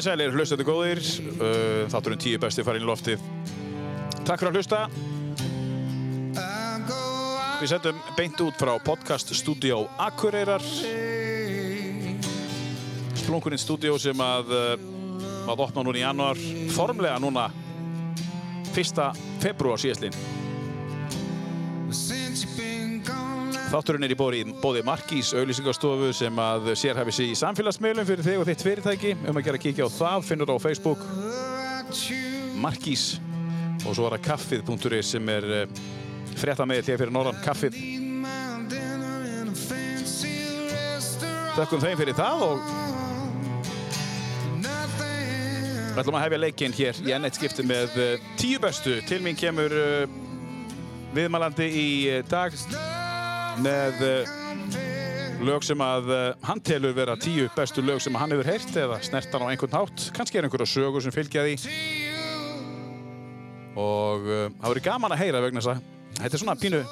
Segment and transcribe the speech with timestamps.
[0.00, 0.98] Komið sælir, hlustandi góðir.
[1.36, 3.20] Uh, Þátturinn tíu besti farinn í loftið.
[4.24, 4.78] Takk fyrir að hlusta.
[7.60, 10.64] Við setjum beint út frá podcast stúdíó Akureyrar.
[13.20, 14.72] Splunkuninn stúdíó sem að uh,
[15.52, 16.44] að opna núna í januar.
[16.72, 17.50] Formlega núna
[18.72, 19.04] 1.
[19.44, 20.39] februar síðastlinn.
[23.70, 28.40] Þátturinn er í bóði, bóði Markís auðlýsingarstofu sem að sérhæfi sig í samfélagsmiðlum fyrir þig
[28.40, 29.12] og þitt fyrirtæki.
[29.30, 31.04] Um að gera kíkja á það, finnur það á Facebook.
[32.58, 33.04] Markís.
[33.86, 35.78] Og svo er það kaffið.is sem er uh,
[36.34, 37.78] frétta með til fyrir norðan kaffið.
[41.54, 42.68] Þakkum þeim fyrir það og
[45.90, 48.98] við ætlum að hefja leikinn hér í ennett skipti með uh, tíu bestu.
[49.06, 50.22] Til mín kemur uh,
[51.14, 51.90] viðmælandi í
[52.26, 52.58] dag
[53.60, 54.30] með uh,
[55.44, 59.00] lög sem að uh, hann telur vera tíu bestu lög sem hann hefur heyrt eða
[59.04, 60.06] snertan á einhvern hátt.
[60.16, 61.56] Kannski er einhverja sögur sem fylgja því.
[63.80, 65.82] Og uh, það verið gaman að heyra vegna þess að
[66.20, 66.82] þetta er svona pínu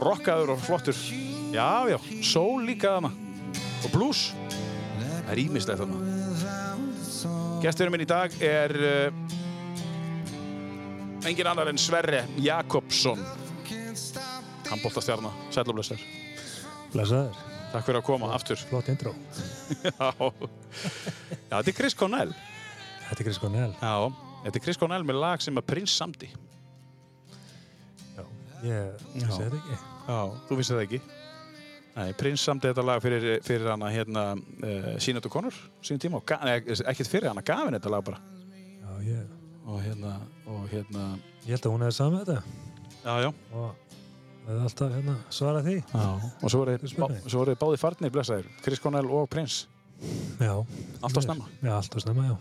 [0.00, 1.02] rockaður og flottur.
[1.50, 3.12] Já, já, soul líka þarna.
[3.84, 4.30] Og blues.
[5.00, 6.16] Það er ímislegt þarna.
[7.60, 8.72] Gesturinn minn í dag er
[11.28, 13.20] engin annar en Sverre Jakobsson
[14.70, 16.00] handbóltastjarnar, sætlumlöstar
[16.94, 17.36] Blesaður,
[17.70, 18.58] Takk fyrir að koma aftur.
[18.66, 19.12] flott intro.
[19.86, 20.10] Já,
[21.50, 22.32] Já þetta er Chris Cornell.
[23.06, 23.74] Þetta er Chris Cornell.
[23.78, 23.92] Já,
[24.44, 26.30] þetta er Chris Cornell með lag sem að Prince samdi.
[28.16, 28.24] Já,
[28.66, 29.78] ég sé þetta ekki.
[30.10, 31.00] Já, þú vissi það ekki?
[31.94, 35.54] Nei, Prince samdi þetta lag fyrir, fyrir hana hérna uh, Sinead O'Connor
[35.84, 38.18] sínum tíma og ga- nei, ekkert fyrir hana, gaf henni þetta lag bara.
[38.80, 39.30] Já, ég,
[39.66, 40.16] og hérna,
[40.50, 41.06] og hérna
[41.46, 42.58] ég held að hún hefði samið þetta.
[43.00, 43.89] Já, já, og
[44.46, 45.76] hefði alltaf hérna, svarað því.
[45.92, 46.08] já.
[46.40, 49.66] og svo voru Þú spyr bá, báði farnir blessaðir, Chris Cornell og Prince
[50.40, 50.54] Já.
[51.04, 52.36] Alltaf snemma Já, alltaf snemma, já.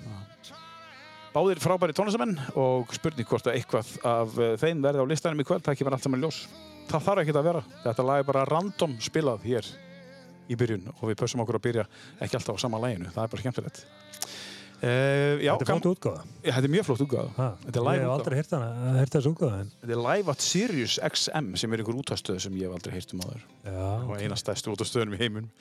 [1.29, 5.45] Báðir frábæri tónlistamenn og spurning hvort að eitthvað af eh, þeim verði á listanum í
[5.45, 6.39] kvöld, það kemur allt saman ljós.
[6.89, 7.61] Það þarf ekki að vera.
[7.83, 9.69] Þetta lag er bara random spilað hér
[10.49, 11.85] í byrjun og við pössum okkur að byrja
[12.17, 13.11] ekki alltaf á sama laginu.
[13.13, 13.83] Það er bara skemmtilegt.
[14.79, 16.21] Uh, já, Þetta er flott útgáða.
[16.39, 17.47] Ja, þetta er mjög flott útgáða.
[17.67, 18.53] Ég hef aldrei heyrt
[19.17, 22.77] þessu útgáða, Þetta er live at Sirius XM sem er einhver útastöð sem ég hef
[22.77, 23.43] aldrei heyrt um áður.
[23.65, 25.51] já, og eina stærstu útastöðunum í heiminum.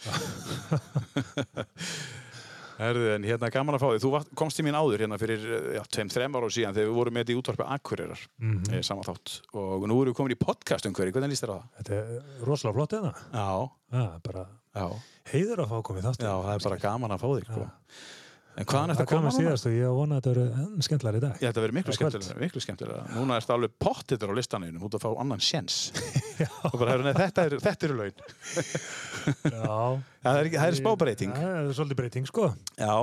[2.79, 4.01] Herðu, en hérna gaman að fá því.
[4.05, 7.17] Þú komst til mín áður hérna fyrir já, tveim, þrem ára síðan þegar við vorum
[7.17, 8.23] með þetta í útvarpi Akureyrar.
[8.39, 11.51] Mm saman þátt og nú erum við komin í podcast um hverju, hvernig líst þér
[11.51, 11.67] á það?
[11.81, 12.07] þetta er
[12.47, 13.13] rosalega flott hérna.
[13.35, 13.51] Já,
[14.79, 14.87] já,
[15.33, 16.23] heiður að fá komið þátt.
[16.23, 17.67] já, það er bara gaman að fá þig sko.
[18.59, 19.37] En hvaðan er þetta að koma núna?
[19.39, 21.35] síðast og ég vona að þetta verið enn skemmtilegar í dag.
[21.39, 22.15] Ég þetta verið miklu Það er kvöld.
[22.17, 23.03] skemmtilega, miklu skemmtilega.
[23.15, 25.77] Núna er þetta alveg pottitur á listaninu, út að fá annan sjens.
[26.43, 26.49] Já.
[26.73, 28.19] Og bara, nei, þetta eru þetta er laun.
[28.19, 29.53] Já.
[29.55, 29.63] Já,
[30.27, 31.33] það er, ekki- það er spábreyting.
[31.39, 32.49] Það er svolítið breyting, sko.
[32.83, 32.95] Já,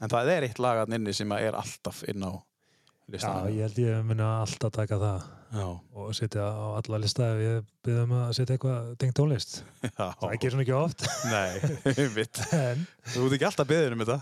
[0.00, 3.52] en það er eitt lag að inni sem að er alltaf inn á Já, listaninu.
[3.52, 7.66] ég held ég muni alltaf taka það Já, og setja á alla lista ef ég
[7.86, 9.60] byrðum að setja eitthvað tengt tónlist.
[9.84, 10.08] já.
[10.18, 11.04] Það gerir svona ekki oft.
[11.28, 11.50] Nei,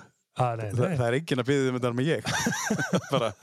[0.32, 0.46] þetta.
[0.46, 0.96] að, nei, Þa, nei.
[1.00, 2.22] það er enginn að byggja um þetta með ég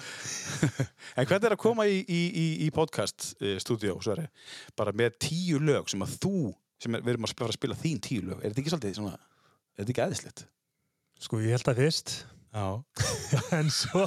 [1.20, 3.96] en hvernig er að koma í, í, í, í podcast eh, stúdíó,
[4.80, 6.34] bara með tíu lög sem að þú
[6.80, 8.98] sem er, við erum að spila, að spila þín tíu lög er þetta ekki svolítið
[8.98, 10.40] svona, er þetta ekki eðislegt?
[11.20, 12.14] Sko, ég held að fyrst,
[13.60, 14.06] en svo,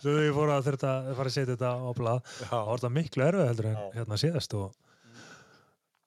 [0.00, 1.78] svo ég fór að þurfta að fara að setja þetta á
[2.40, 4.68] þá var þetta miklu erfið heldur en hérna síðast og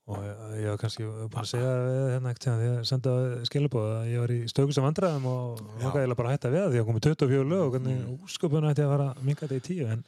[0.08, 1.72] og ég, var kannski búin að segja
[2.14, 3.14] hérna ekkert þegar ég senda
[3.50, 6.76] skilabóð að ég var í stökusum vandræðum og nokkað ég bara að hætta við það
[6.76, 8.20] því að komið 24 lög og hvernig Mm.
[8.28, 10.04] úsköpun ætti að fara að minga þetta í tíu en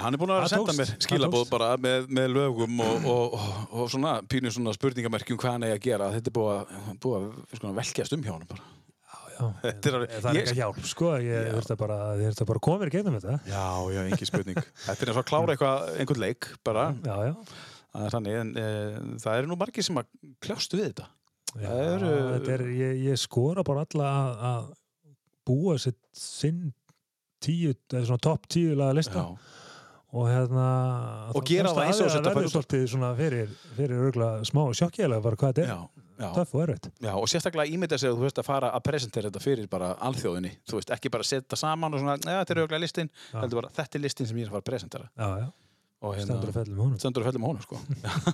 [0.00, 2.78] hann er búin að vera að Það senda mér það skilabóð bara með, með lögum
[2.84, 6.10] og, og, og, og svona pínu svona spurningamerkjum hvað hann eigi að gera.
[6.14, 8.68] Þetta er búið að, búið að sko, velkjast um hjá hann bara.
[9.40, 9.44] Já,
[9.88, 11.98] er það er ég- ekki að hjálp sko, ég þurfti bara,
[12.48, 13.36] bara að í gegnum þetta.
[13.48, 13.66] Já,
[13.96, 14.62] já, engin spurning.
[14.86, 17.34] Þetta er eins og að klára eitthvað, einhvern leik bara, já, já,
[17.94, 18.66] það er þannig en e,
[19.22, 20.10] það eru nú margir sem að
[20.44, 21.06] kljást við þetta.
[21.58, 24.68] Já, eru- þetta er, ég, ég skora bara alla að, að
[25.50, 26.68] búa sitt sinn
[27.42, 29.24] tíu, eða svona topp tíu laga lista.
[29.24, 29.56] Já,
[30.10, 30.66] og hérna
[31.38, 35.38] Og gera það eins og verður bara- svolítið svona fyrir, fyrir örgla smá sjokkjælega bara
[35.40, 36.88] hvað þetta er, töff og erfitt.
[37.00, 39.92] Já og sérstaklega ímynda sig að þú veist að fara að presentera þetta fyrir bara
[40.04, 40.50] alþjóðinni.
[40.68, 43.70] Þú veist, ekki bara setja saman og svona ja, þetta er auðvitað listin, heldur bara
[43.78, 45.08] þetta er listin sem ég er að fara að presentera.
[45.16, 45.48] Já, já,
[46.00, 46.98] stendur að fellum með honum.
[47.02, 47.80] Stendur og fellum á honum sko.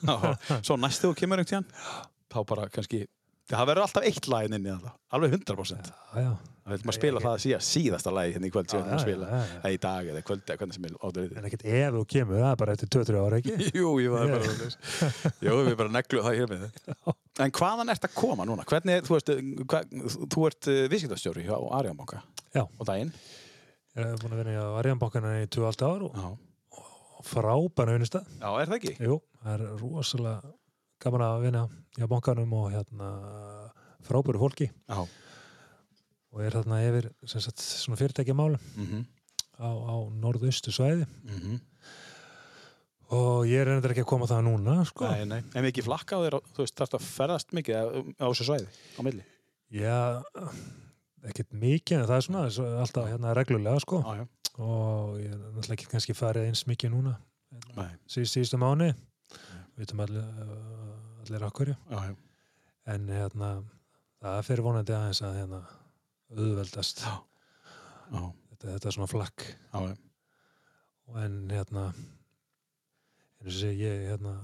[0.66, 1.70] Svo næstu þú kemur einhvern tíðan
[2.32, 3.04] þá bara kannski
[3.46, 6.30] það verður alltaf eitt lagin inn í það alveg 100% já, já,
[6.66, 9.28] Það vil maður spila það að síða síðasta lagi hérna í kvöld að já, spila.
[9.60, 12.40] eða í dag eða kvöld eða hvernig sem er áður en ekkert ef þú kemur,
[12.42, 13.54] það er bara eftir 2-3 ára ekki?
[13.78, 15.30] Jú, jú, það er bara.
[15.46, 17.14] Jú, við bara neglu það hér með þið
[17.46, 18.66] En hvaðan ert að koma núna?
[18.66, 19.32] Hvernig, er- þú veist,
[20.34, 22.18] þú ert uh, viðskiptastjóri á Arjónbanka
[22.56, 22.64] Já.
[22.66, 23.12] á daginn.
[23.94, 26.18] Ég hef búin að vinna í Arjanbankana í 2,5 ár og
[27.26, 27.32] Já.
[27.34, 28.30] frábæra vinnustæð.
[28.40, 28.94] Já, er það ekki?
[29.02, 30.54] Jú, það er rosalega
[31.02, 31.66] gaman að vinna
[31.98, 33.10] í bankanum og hérna
[34.06, 35.02] frábæru fólki Já.
[36.32, 39.04] og er þarna yfir sagt, svona fyrirtækja málum Mm
[39.56, 41.60] á, á norðaustu svæði -hmm.
[43.16, 45.08] og ég er reyndar ekki að koma það núna sko.
[45.08, 45.42] Nei, nei.
[45.54, 47.74] En mikið flakka á þér, þú veist, þarfst að ferðast mikið
[48.20, 49.24] á, þessu svæði, á milli.
[49.70, 50.22] Já,
[51.26, 54.02] ekkert mikið en það er svona svo alltaf hérna reglulega sko.
[54.04, 54.26] Já, já.
[54.62, 57.16] Og ég er náttúrulega ekki kannski farið eins mikið núna.
[58.10, 60.26] Síðustu mánu við veitum allir,
[61.22, 61.72] allir okkur
[62.86, 63.50] en hérna
[64.22, 65.62] það fer vonandi aðeins að hérna
[66.32, 67.02] auðveldast.
[67.04, 67.14] Já.
[68.06, 69.46] Já, þetta, þetta er svona flakk.
[69.72, 69.96] Já,
[71.22, 74.36] en hérna eins og segi ég hérna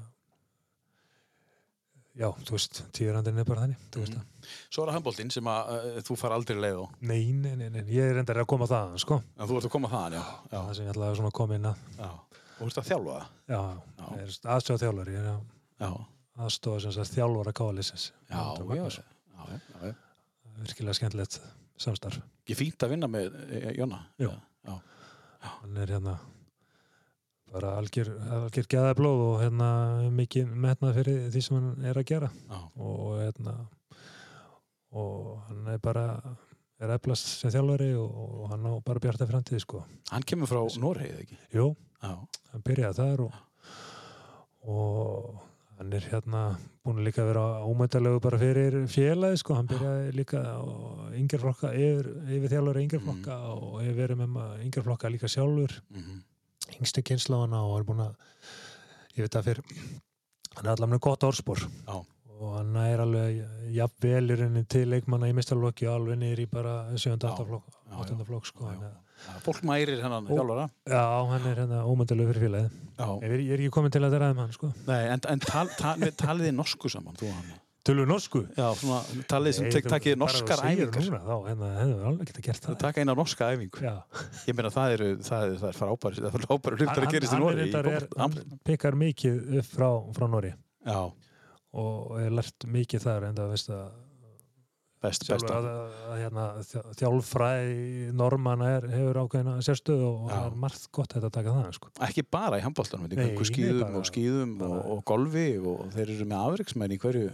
[2.18, 4.12] já, þú veist, tíurandinn er bara þannig Mhm.
[4.12, 4.24] það,
[4.70, 6.84] Svo er það handbóltinn sem að uh, þú far aldrei leið á.
[7.00, 9.74] nei, nei, nei, nei, ég er reyndar að koma það sko, En þú ert að
[9.76, 10.24] koma þaðan, já.
[10.52, 11.76] Já, það sem ég ætlaði að koma inn að.
[12.58, 13.26] Þú ert að þjálfa það.
[13.48, 13.60] já,
[14.12, 15.40] ég er aðstöða þjálfari ég að
[15.82, 15.90] Já,
[16.42, 19.02] aðstofa sem sagt þjálfara kálisins já, já, já,
[19.48, 19.94] já, já.
[20.62, 21.40] virkilega skemmtilegt
[21.76, 24.02] samstarf Ég fínt að vinna með eh, Jonna.
[24.18, 24.30] Já,
[25.40, 26.18] hann er hérna
[27.52, 29.68] bara algjör, algjör geðaði blóð og hérna
[30.14, 32.32] mikið metnað fyrir því sem hann er að gera.
[32.48, 32.58] Já.
[32.80, 33.56] og hérna
[34.92, 36.06] og hann er bara
[36.82, 39.84] er eflast sem þjálfari og, og hann á bara bjarta framtíð sko.
[40.10, 41.38] Hann kemur frá eða ekki?
[41.54, 41.72] Jú,
[42.02, 42.16] Já,
[42.52, 43.34] hann byrjaði þar og,
[44.66, 45.42] og
[45.78, 46.42] hann er hérna
[46.82, 50.42] búin að líka vera ómættalegu bara fyrir félagi sko, hann byrjaði líka
[51.70, 55.78] yfir, yfir þjálfari yngjörflokka og hefur verið með yngjörflokka líka sjálfur.
[55.94, 56.22] Mm
[56.80, 58.16] yngstu kynnslóðana og er búin að
[59.16, 59.64] ég veit að fyrir
[60.56, 61.94] hann er allavega með gott orðspor Já.
[62.42, 63.38] og hann er alveg
[63.76, 67.14] jafnvel í rauninni til leikmanna í mistarlokki og alveg niður í bara 7.
[67.16, 67.30] Já.
[67.32, 67.46] 8.
[67.48, 68.18] flokk, Já, 8.
[68.18, 68.26] já.
[68.32, 68.92] flokk sko, Já, já.
[69.44, 70.32] Fólk mærir hennan Ó.
[70.34, 70.64] þjálfara.
[70.90, 72.80] já, hann er hérna ómöndalegu fyrir félagið
[73.22, 75.94] ég er, ekki komin til að ræða um hann sko Nei, en, en tal, tal,
[76.02, 77.52] við talið þið norsku saman, þú og hann.
[77.82, 78.44] Tölur norsku?
[78.54, 81.06] Já, svona talið sem tek, þú- takið bara norskar þú segir æfingar.
[81.08, 81.48] núna, þá,
[81.80, 83.80] hefur alveg getað gert Þú það taka eina norska æfingu.
[83.82, 83.94] já.
[84.46, 87.40] Ég meina það eru, það það er frábæri, það er frábæri hlutur að gerist í
[87.80, 90.52] er, er, fótbolta- hann pikkar mikið upp frá, frá Nóri
[90.86, 91.00] Já,
[91.74, 93.90] og er lært mikið þar en það veist að
[95.02, 95.50] best, best.
[95.50, 101.16] að, að, hérna, þjá- þjálfræði normanna er, hefur ákveðina sérstöðu og það er margt gott
[101.18, 101.90] að taka það sko.
[102.06, 103.18] Ekki bara í handbóltanum, er
[103.50, 107.26] skýðum og skýðum og, og golfi og þeir eru með afriksmenn í hverju,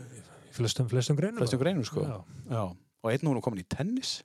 [0.59, 2.05] flestum, flestum greinum flestum greinum sko.
[2.05, 2.19] Já,
[2.53, 2.63] Já.
[3.05, 4.17] Og einn nú er nú komin í tennis.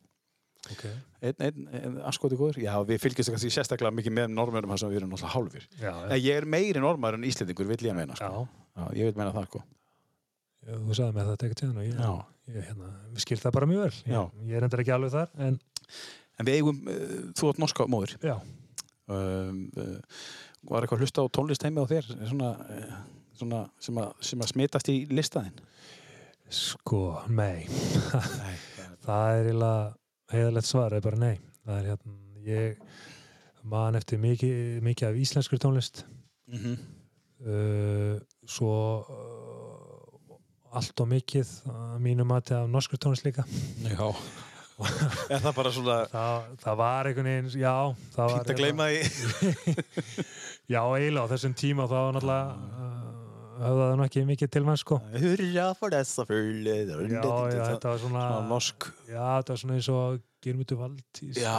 [0.71, 0.83] ok.
[1.23, 2.57] Einn, einn, einn askoti góður.
[2.63, 5.67] Já, við fylgjast kannski sérstaklega mikið með normörum þar sem við erum náttúrulega hálfur.
[5.79, 8.47] Já, En ég er meiri normar en Íslendingur, vill ég meina, sko.
[8.97, 9.63] ég vil meina það, sko.
[10.63, 14.29] Þú sagði mér þetta ekkert tíðan og ég, hérna, skil það bara mjög vel ég,
[14.47, 15.57] ég er endur ekki alveg þar en
[16.39, 18.17] En við eigum, uh, þú átt norska móður.
[18.23, 18.37] já,
[19.03, 19.97] Um, uh,
[20.63, 22.05] var eitthvað að hlusta á tónlist heimi á þér?
[22.29, 22.93] Svona, uh,
[23.35, 25.57] svona sem, að, sem að smitast í listaðinn?
[26.53, 28.55] Sko, nei Nei.
[29.05, 29.93] það er eiginlega
[30.33, 32.17] heiðalegt svar, er bara nei það er hérna,
[32.47, 32.77] ég
[33.63, 36.05] man eftir mikið, mikið af íslenskri tónlist
[36.53, 36.77] Mm -hmm.
[37.47, 43.43] uh, svo uh, allt og mikið að mínu mati af norskur tónlist líka
[43.83, 44.15] Já.
[45.33, 48.99] er það bara svona það, það var einhvern veginn, já það fínt að gleyma því?
[50.73, 53.02] já, eiginlega á þessum tíma þá var náttúrulega uh,
[53.61, 56.75] höfðaði nú ekki mikið til mann sko Hurra for þessa fulli.
[56.89, 58.91] já, já, þetta var svona norsk.
[59.07, 61.51] já, þetta var svona eins og Girmutu sveiflu Já,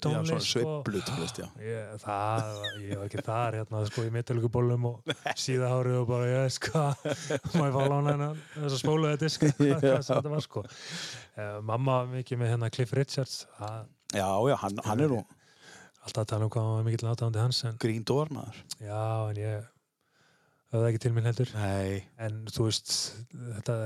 [0.00, 0.62] tónlist sko.
[0.64, 1.50] sveiflu tónlist, já.
[1.60, 2.46] Ég, það,
[2.80, 5.12] ég var ekki þar hérna sko í metalugubólum og
[5.44, 9.52] síðahárið og bara ég veist hvað ég fá lána hennan þess að spólu þetta sem
[9.84, 13.42] þetta var sko uh, mamma mikið með hérna Cliff Richards
[14.14, 15.20] Já, já, hann, hann er nú
[16.04, 18.58] alltaf tala um hvað hann var mikill náttúrundi hans en grín dórnaður.
[18.80, 19.70] já en ég
[20.74, 21.50] höfði ekki til minn heldur.
[21.54, 22.02] Nei.
[22.18, 22.92] en þú veist
[23.32, 23.76] þetta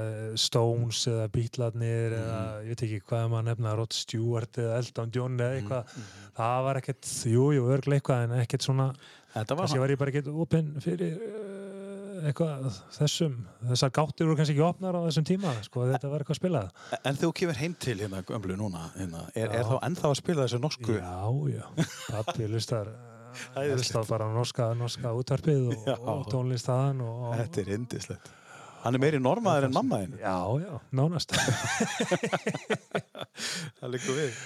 [0.41, 2.19] Stones eða Beatlarnir Mhm.
[2.23, 5.85] eða ég veit ekki hvað maður nefna Rod Stewart eða Elton John eða eitthvað.
[5.95, 6.35] Mhm.
[6.39, 8.89] það var ekkert, jú, jú, örglega eitthvað en ekkert svona
[9.35, 13.35] kannski var ég bara ekkert opinn fyrir uh, eitthvað þessum.
[13.69, 16.71] Þessar gáttir voru kannski ekki opnar á þessum tíma sko, þetta var eitthvað spilað.
[17.05, 20.47] En þú kemur heim til hérna gömlu núna, hérna, er, er þá ennþá að spila
[20.49, 20.97] þessu norsku?
[20.99, 21.21] já,
[21.53, 22.89] já, pappi lustar
[23.55, 23.79] Æðislegt.
[23.83, 28.33] lustar bara á norska, norska útvarpið og, og tónlist þaðan og, Þetta er indislegt.
[28.79, 30.19] Hann er meiri normaður en mamma þinn.
[30.23, 31.35] já, já, nánast
[33.79, 34.37] Það liggur við.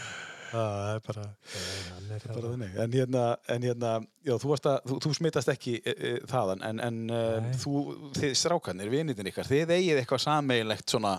[0.52, 2.72] Það er bara, hann er bara hérna þannig.
[2.82, 3.22] En hérna,
[3.54, 7.54] en hérna já, þú, að, þú, þú smitast ekki e, e, þaðan, en, en Nei.
[7.62, 7.84] þú,
[8.18, 11.14] þið strákanir, vinitin ykkar, þið eigið eitthvað sameigilegt svona,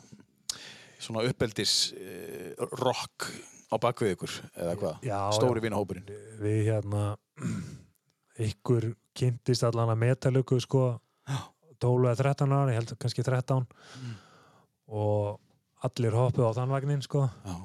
[1.02, 3.32] svona uppeldis uh, rock
[3.74, 6.08] á bakvið ykkur eða hvað, stóri vinahópurinn
[6.44, 7.04] við hérna
[8.50, 10.86] ykkur kynntist allan að metalöku sko
[11.30, 11.40] Já.
[11.84, 14.14] 12 eða 13 ára, ég held kannski 13 Mm.
[14.94, 15.40] og
[15.86, 17.56] allir hoppuð á þann vagnin sko Já,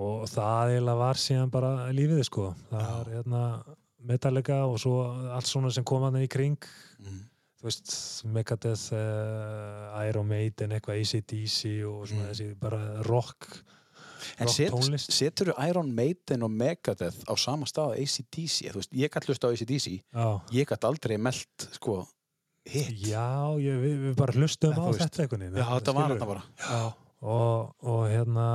[0.00, 2.92] og það eiginlega var síðan bara lífið sko það Já.
[2.96, 3.42] var hérna
[4.10, 4.94] metalöka og svo
[5.36, 6.56] allt svona sem kom hann í kring
[7.02, 7.18] mm.
[7.60, 7.90] þú veist,
[8.32, 12.30] Megadeth uh, Iron Maiden, eitthvað ACDC og svona Mm.
[12.30, 12.80] þessi bara
[13.10, 13.50] rock
[14.40, 14.74] En set,
[15.06, 19.50] setur þú Iron Maiden og Megadeth á sama stað ACDC, þú veist, ég gætt hlusta
[19.50, 22.02] á ACDC Já, ég gætt aldrei meld sko
[22.70, 22.90] hit.
[23.08, 25.54] Já, ég, við, við bara hlustum á þetta veginn.
[25.56, 26.44] Já, þetta var þetta bara.
[26.60, 26.82] Já.
[27.20, 28.48] Og, og hérna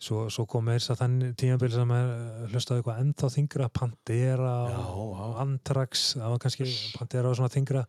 [0.00, 4.52] svo, svo kom þess að þann tímabil sem er uh, hlustaði eitthvað ennþá þingra Pantera
[4.70, 5.24] Já, og já.
[5.44, 7.84] Anthrax það var kannski Pantera og svona þingra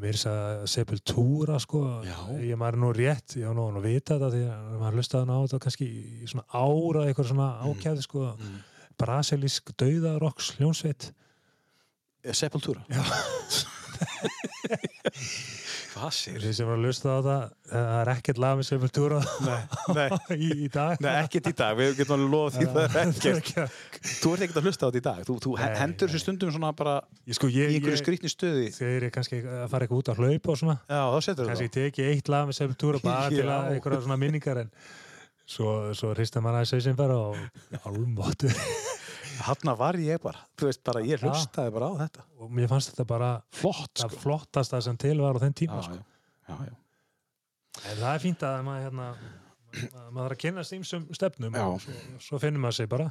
[0.00, 2.16] mér þess að Sepultura sko, Já.
[2.42, 5.36] ég maður er nú rétt ég var nú að vita þetta því að maður hlustaði
[5.36, 8.56] á þetta kannski í svona ára eitthvað svona ákjæði sko, mm.
[9.04, 11.10] brasilísk dauðarokks hljónsveit
[12.34, 13.04] Sepultura Já.
[15.14, 19.60] Þeir sem var að lusta á það, það er ekkert lag með Sepultura Nei,
[19.94, 20.08] nei,
[20.46, 20.96] í, í dag.
[21.04, 21.76] nei, ekkert í dag.
[21.78, 23.78] Við getum alveg loðað því það er ekkert.
[24.18, 25.20] Þú ert ekkert að hlusta á þetta í dag.
[25.28, 26.96] Þú, þú Nei, hendur þessu stundum svona bara
[27.30, 28.66] Ég sko, í ég, einhverju ég, skrýtni stöði.
[28.74, 31.02] þegar ég kannski að fara eitthvað út að hlaupa og svona, Já,
[31.44, 33.76] kannski teki eitt lag með Sepultura bara til að Já.
[33.78, 34.74] einhverja svona minningar en
[35.46, 38.82] svo, svo hristar maður að segja sem bara og almáttu það
[39.48, 42.92] Hanna var ég bara, þú veist bara ég hlustaði bara á þetta og mér fannst
[42.92, 45.98] þetta bara Flott það sko flottasta sem til var á þenn tíma Já, sko.
[45.98, 46.74] já, já, já.
[47.90, 51.80] en það er fínt að maður hérna ma- maður þarf að kynna stýmsum stefnum og
[51.82, 51.94] svo,
[52.28, 53.10] svo finnur maður sig bara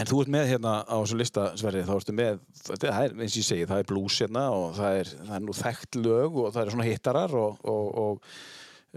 [0.00, 3.34] En þú ert með hérna á þessu lista, Sverri, þá ertu með, þetta er, eins
[3.34, 6.38] og ég segi, það er blues hérna og það er, það er nú þekkt lög
[6.40, 8.22] og það er svona hittarar og, og, og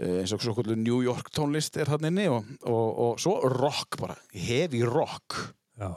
[0.00, 3.34] eh, eins og svo kvöldu New York tónlist er hann inni og, og, og svo
[3.52, 5.36] rock bara, heavy rock.
[5.76, 5.90] Já,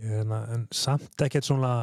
[0.00, 1.74] ég, hérna, en samt ekkert svona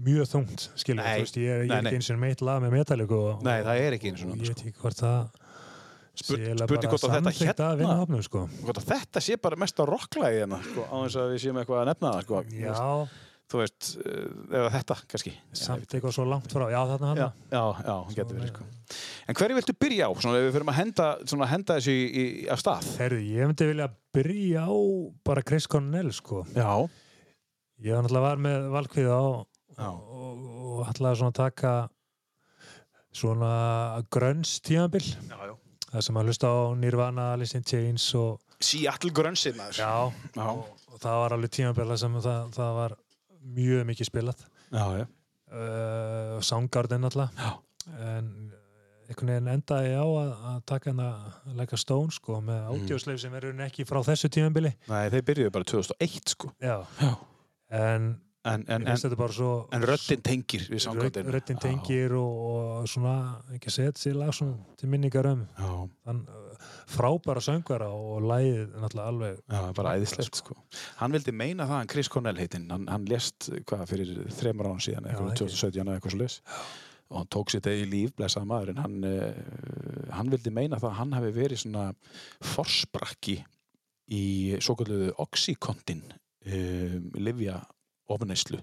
[0.00, 1.90] mjög þungt, skilur Nei, þú veist, ég, er- ég er nei.
[1.90, 4.44] ekki eins og meitt lag með metalíku og, Nei, það er ekki eins og ég
[4.44, 4.54] sko.
[4.54, 5.30] veit ekki hvort það
[6.20, 8.44] spurning hvort að þetta hérna- sko.
[8.64, 11.60] Hvort að þetta sé bara mest á rocklægi hérna, sko, á þess að við séum
[11.60, 12.42] eitthvað að nefna sko.
[12.50, 13.08] Já,
[13.50, 15.32] Þú veist, eh, eða þetta, kannski.
[15.58, 18.66] samt eitthvað svo langt frá, já þarna Já, hann já, já, hún getur verið, sko.
[19.26, 22.04] En hverju viltu byrja á, svona, ef við fyrir að henda, svona, henda þessu í,
[22.22, 22.90] í, af stað?
[23.00, 24.74] Herði, ég myndi vilja byrja á
[25.26, 26.44] bara Chris Cornell, sko.
[26.54, 26.70] Já.
[27.80, 29.22] Ég var náttúrulega var með valkvið á
[29.80, 29.88] Já.
[29.88, 31.74] og, og ætlaði svona að taka
[33.10, 33.52] svona
[34.12, 35.54] grönns tímabil Já, já.
[35.90, 39.78] það sem að hlusta á Nirvana, Alice in Chains og Seattle Grunnsinn maður.
[39.80, 40.48] Já, Já,
[40.92, 42.94] og það var alveg tímabela sem það, það var
[43.42, 44.46] mjög mikið spilað.
[44.70, 45.06] Já, já.
[45.50, 47.30] uh, Soundgarden alltaf
[47.98, 48.52] en
[49.10, 51.06] einhvern veginn endaði á að, að taka hana
[51.58, 52.84] Like a Stone sko með Mm.
[52.86, 54.74] ádjósleif sem verður ekki frá þessu tímabili.
[54.88, 56.52] Nei, þeir byrjuðu bara 2001 sko.
[56.62, 57.14] Já, Já.
[57.70, 58.96] en En, en, en,
[59.84, 60.62] röddinn tengir
[61.28, 62.38] röddinn tengir og,
[62.80, 64.32] og svona ekki að segja þessi lag
[64.80, 65.42] til minningar um.
[66.06, 66.22] Þann
[66.90, 70.56] frábæra söngvara og lagið náttúrulega alveg já, bara æðislegt sko.
[71.00, 74.82] Hann vildi meina það, hann Chris Cornell heitinn, hann, hann lést hvað fyrir þremur án
[74.82, 75.44] síðan, eitthvað ekki.
[75.44, 76.40] 2017 eða eitthvað leys.
[77.10, 80.92] Og hann tók sitt eigi líf, blessaða maður, en hann, uh, hann vildi meina það
[80.92, 81.86] að hann hafi verið svona
[82.52, 83.40] forsprakki
[84.10, 84.24] í
[84.62, 87.58] svo kalluðu Oxycontin um, livja
[88.10, 88.60] ofneislu.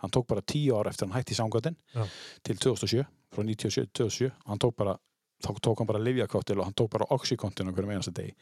[0.00, 2.06] Hann tók bara tíu ár eftir hann hætti í samgöndin Já.
[2.46, 4.30] til 2007, frá 97 til 2007.
[4.48, 4.96] Hann tók bara,
[5.40, 8.34] þá tók hann bara livjakottil og hann tók bara Oxycontin á hverjum einasta degi.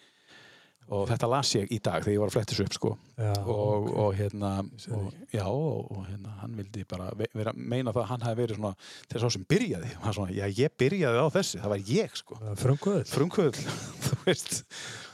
[0.88, 2.90] Og þetta las ég í dag þegar ég var að fletta þessu upp sko.
[3.20, 3.88] já, og, ok.
[4.00, 4.50] og hérna,
[4.96, 8.38] og, já, og, og hérna, hann vildi bara ve- vera, meina það að hann hafi
[8.40, 8.70] verið svona
[9.12, 9.90] þess að sem byrjaði.
[10.16, 12.38] Svona, já, ég byrjaði á þessu, það var ég sko.
[12.62, 13.60] frumkvöð Frumkvöld,
[14.06, 14.56] þú veist.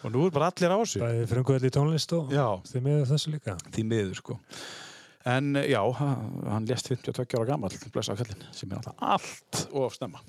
[0.06, 1.02] Og nú er bara allir á þessu.
[1.02, 4.38] bæði frumkvöð í tónlist og Já, þið með þessu líka því miður sko.
[5.26, 6.14] En já, ha-
[6.54, 10.22] hann lést 52 ára gammal, sem er alltaf allt of snemma.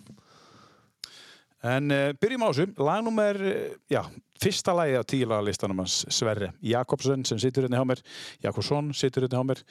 [1.66, 4.04] En uh, byrjum á þessu, lagnúmer, uh, já,
[4.42, 8.04] fyrsta lagi á tílagalistanum hans Sverre Jakobsen sem situr hérna hjá mér,
[8.46, 9.64] Jakobsson situr hérna hjá mér,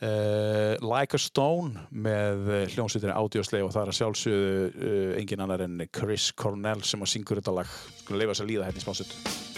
[0.00, 5.80] uh, Like a Stone með hljómsveitinni Audioslay og það er að sjálfsögðu engin annar en
[5.92, 9.51] Chris Cornell sem að syngur þetta lag, leifa þess að líða hérna í smásut.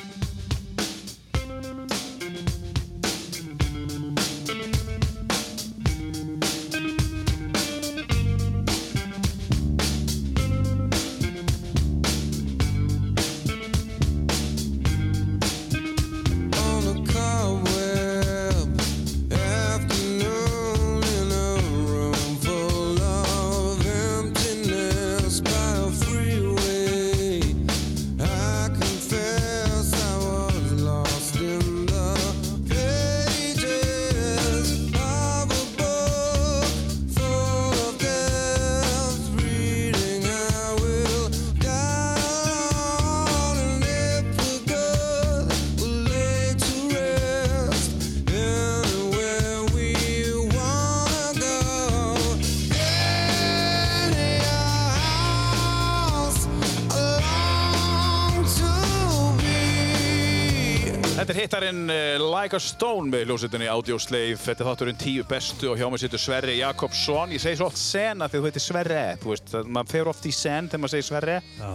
[61.44, 64.36] Hittarinn uh, Like a Stone með hljómsveitinni Audio Slave.
[64.40, 67.32] Þetta er þátturinn tíu bestu og hjá mig situr Sverri Jakobsson.
[67.36, 69.02] Ég segi svo oft sena þegar þú heitir Sverre.
[69.22, 71.40] Þú veist, að maður fer oft í sen þegar maður segir Sverre.
[71.60, 71.72] Já,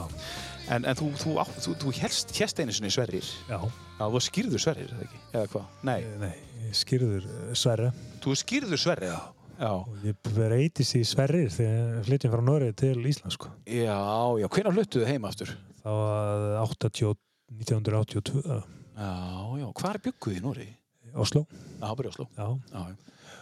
[0.69, 1.31] En, en þú, þú,
[1.65, 2.29] þú, þú helst,
[2.61, 3.25] einu sinni Sverrir.
[3.49, 3.57] já.
[3.57, 5.21] Já, þú skýrður Sverrir, eða ekki?
[5.33, 5.63] Eða hvað?
[5.89, 7.23] Nei, Nei, skýrður
[7.57, 7.87] Sverre.
[8.21, 9.09] þú skýrður Sverrir.
[9.09, 9.19] Já.
[9.63, 13.49] Já, Og ég breytist í Sverrir þegar við flytjum frá Noregi til Ísland, sko.
[13.65, 13.97] já,
[14.43, 14.47] já.
[14.53, 15.55] Hvenær fluttuðu heim aftur?
[15.81, 17.17] Það var 80,
[17.65, 18.61] 1982,
[18.99, 19.13] Já,
[19.61, 19.67] já.
[19.79, 20.67] Hvar bygguðu í Nóri?
[21.15, 21.45] Oslo.
[21.79, 22.27] Já, bara í Oslo.
[22.35, 22.83] Já, Já.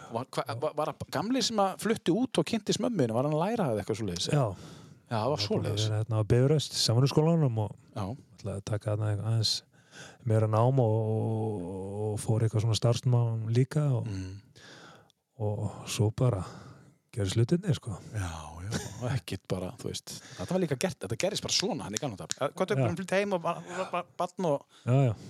[0.08, 3.34] Var, hva, var, var hann gamli sem að fluttu út og kynnti smömminu, var hann
[3.36, 4.28] að læra það eitthvað svo leiðis?
[4.32, 4.44] já.
[5.08, 5.84] Já, það var svo leiðis.
[5.84, 9.52] erum hérna á Bifröst, samanúrskólanum og ætlaði að taka aðeins
[10.28, 11.68] meira nám og, og,
[12.08, 14.64] og fór eitthvað svona starfsnám líka og, mm.
[15.48, 16.42] og svo bara
[17.18, 17.98] gerði slutinni sko.
[18.14, 18.30] já,
[18.68, 21.96] já, og ekkert bara, þú veist, þetta var líka gert, þetta gerist bara svona hann
[21.96, 22.00] í.
[22.02, 22.88] Hvað tökum Já.
[22.88, 23.46] hann flytt heim og
[24.18, 24.66] batn og,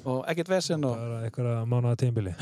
[0.08, 2.32] og ekkert vesen og, bara einhverja mánuða tímbili.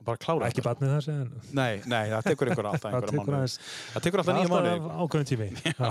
[0.00, 0.70] og bara klára Ekki þetta.
[0.70, 3.56] batnið þessi en Nei, nei, það tekur einhver alltaf það einhverja aðeins
[3.94, 4.76] Það tekur alltaf nýja mánuði.
[4.76, 5.48] alltaf ákveðin tími.
[5.80, 5.90] Já.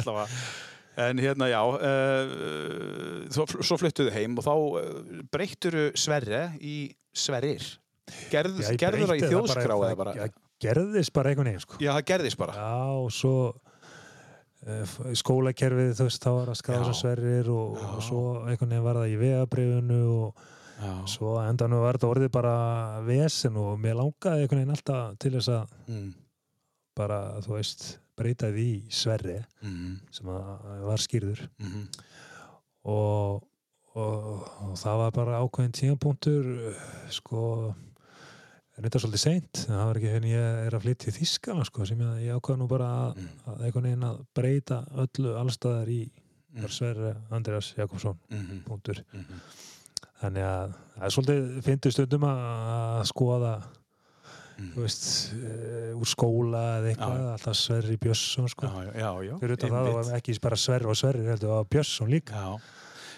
[0.00, 0.26] allavega.
[0.96, 6.76] En hérna, já, uh, svo, svo fluttuðu heim og þá uh, breytturu Sverre í
[7.12, 7.60] Sverrir.
[8.32, 10.14] Gerð, ég gerður það í þjóðskrá bara, eða bara?
[10.16, 11.78] það gerðist bara einhvern veginn sko.
[11.82, 12.54] Já, það gerðist bara.
[12.56, 13.34] Já, og svo
[14.66, 16.86] uh, skólakerfið þú veist, þá var að skráða Já.
[16.90, 20.44] sem sverrir og, og svo einhvern veginn var það í vegabrifinu og
[20.76, 20.92] Já.
[21.08, 22.54] svo að endanum var þetta orðið bara
[23.06, 26.08] vesen og mér langaði einhvern veginn alltaf til þess að Mm.
[26.96, 27.82] bara, þú veist,
[28.16, 30.00] breyta því sverri Mm.
[30.10, 31.86] sem var skýrður Mm.
[32.84, 33.42] og,
[33.94, 37.74] og, og það var bara ákveðin tímapunktur uh, sko
[38.84, 41.98] þetta svolítið seint það var ekki henni ég er að flytja í Þískala sko, sem
[42.04, 43.28] ég, ég ákveða nú bara að, Mm.
[43.46, 46.10] að einhvern veginn að breyta öllu allstaðar í
[46.56, 46.68] Mm.
[46.72, 48.62] Sverre Andreas Jakobsson Mm.
[48.64, 49.24] punktur Mm.
[50.22, 53.62] þannig að það er svolítið fyndið stundum að, skoða
[54.58, 54.70] Mm.
[54.72, 57.32] þú veist, uh, úr skóla eða eitthvað, Já.
[57.34, 58.66] alltaf Sverri Björnsson sko.
[58.66, 59.38] Já, já, já.
[59.38, 62.60] fyrir utan það var ekki bara Sverri og Sverri heldur, það var Björnsson líka Já.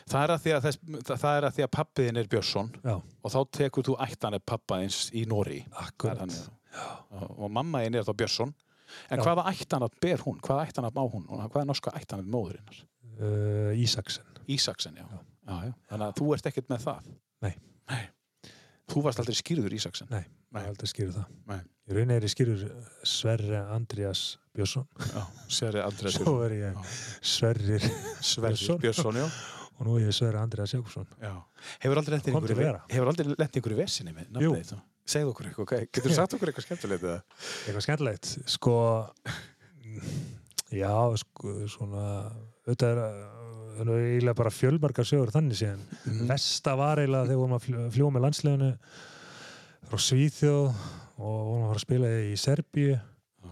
[0.08, 2.70] Það er að því að, þess, það, það er að, því að pappiðin er Björnsson
[2.84, 5.58] já, og þá tekur þú ættanir pappaðins í Nóri.
[7.12, 8.54] Og, og mammaðin er þá Björnsson.
[9.12, 9.24] En Já.
[9.26, 10.38] hvaða ættanat ber hún?
[10.44, 11.26] Hvaða ættanat má hún?
[11.28, 12.78] Og Hvað er norska ættanat móðurinnar?
[13.20, 15.04] uh, Ísaksen Ísaksen, já.
[15.48, 15.74] Já.
[15.90, 17.08] Þannig að þú ert ekkert með það.
[17.44, 17.52] Nei.
[17.90, 18.02] Nei.
[18.88, 20.08] Þú varst aldrei skýrður Ísaksen.
[20.08, 20.22] Nei.
[20.56, 20.62] Nei.
[20.64, 21.58] ég að skýra það Nei.
[21.60, 22.62] í rauninni er ég skýrur
[23.04, 24.22] Sverri Andreas
[24.56, 24.86] Björnsson
[26.16, 26.78] svo er ég
[27.20, 28.80] Sverrir Sverri Björnsson.
[28.80, 29.28] Björnsson, já.
[29.78, 31.34] Og nú er ég Sverri Andreas Jakobsson já.
[31.84, 34.80] Hefur aldrei hefur aldrei lent í vesinni með nafnið þetta?
[35.08, 35.86] Segðu okkur eitthvað, okay.
[35.88, 38.74] getur þú sagt okkur eitthvað skemmtilegt eitthvað skemmtilegt sko
[40.74, 42.04] já sko svona
[42.68, 42.98] auðvitað
[43.78, 46.26] er eiginlega bara fjölmargar sögur þannig síðan Mhm.
[46.28, 48.70] Vesta var eiginlega þegar vorum að fljó- fljúga með landsleginu
[49.88, 50.66] frá Svíþjóð
[51.18, 53.50] og vorum að fara að spila í Serbíu Já.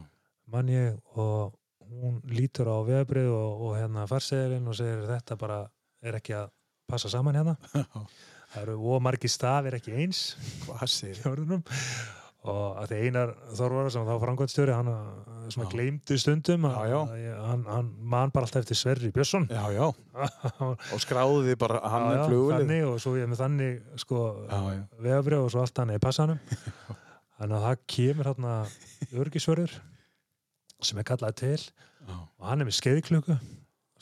[0.53, 1.55] mann ég og
[1.87, 5.71] hún lítur á veðbrið og, og hérna farseðilinn og segir þetta bara
[6.07, 6.51] er ekki að
[6.91, 7.57] passa saman hérna.
[8.53, 10.21] Það eru ómargi stafir ekki eins.
[10.65, 11.65] Hvað orðunum
[12.47, 16.99] og að því einar Þorvara sem þá frangvæðstjóri hann uh, svona gleymdi stundum Já, já.
[17.43, 19.49] hann, hann man bara alltaf eftir Sverri Björnsson.
[19.51, 19.87] Já, já,
[20.95, 24.23] og skráði bara hann er þannig og svo ég með þannig sko
[25.03, 26.41] vegabrið og svo allt hann í passanum.
[27.37, 28.53] Þannig að það kemur hérna
[29.21, 29.73] örgisvörður
[30.87, 31.59] sem er kallað til.
[32.07, 32.15] Já.
[32.15, 33.35] og hann er með skeiðklöku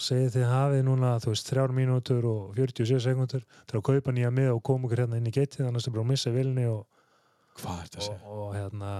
[0.00, 4.30] segið þið hafið núna, þú veist, þrjár mínútur og 47 sekundur til að kaupa nýja
[4.34, 6.84] með og koma okkur hérna inn í getið annars er bara að missa vilni og,
[7.60, 8.32] Hvað er þetta að og, segja?
[8.34, 8.92] og hérna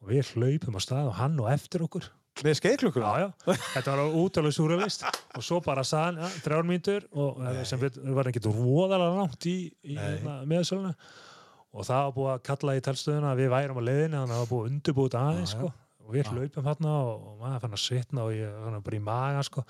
[0.00, 2.08] og við hlaupum á stað og hann og eftir okkur.
[2.40, 2.54] Með
[3.20, 3.26] já,
[3.74, 7.64] þetta var útalega súralist og svo bara saðan, ja, þrjár mínútur og Nei.
[7.68, 10.94] sem við, var ekki róðalega langt í, í hérna, meðsöluna
[11.70, 14.32] og það var búið að kalla í talstöðuna að við værum á leiðinni þannig að
[14.32, 15.72] það var búið að undirbúið þetta aðeins sko.
[16.10, 19.02] Og við hlaupum hérna og, maður fann að svitna og ég fann að bara í
[19.06, 19.64] maga sko.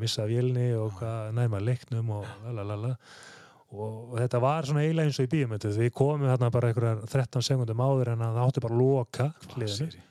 [0.00, 2.94] Missa vélni og hvað nærma leiknum og lalalala
[3.68, 7.44] og, þetta var svona eiginlega eins og í bíumöndu við komum hérna bara einhverjar 13
[7.44, 10.04] sekundum áður en að það átti bara að loka hliðinu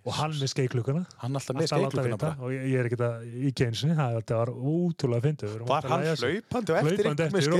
[0.00, 2.32] og hann með skeiklukuna Hann alltaf með bara.
[2.40, 6.72] og ég, er ekkert að í geinsinni, það var útrúlega erum Var að hann hlaupandi
[6.72, 7.04] og eftir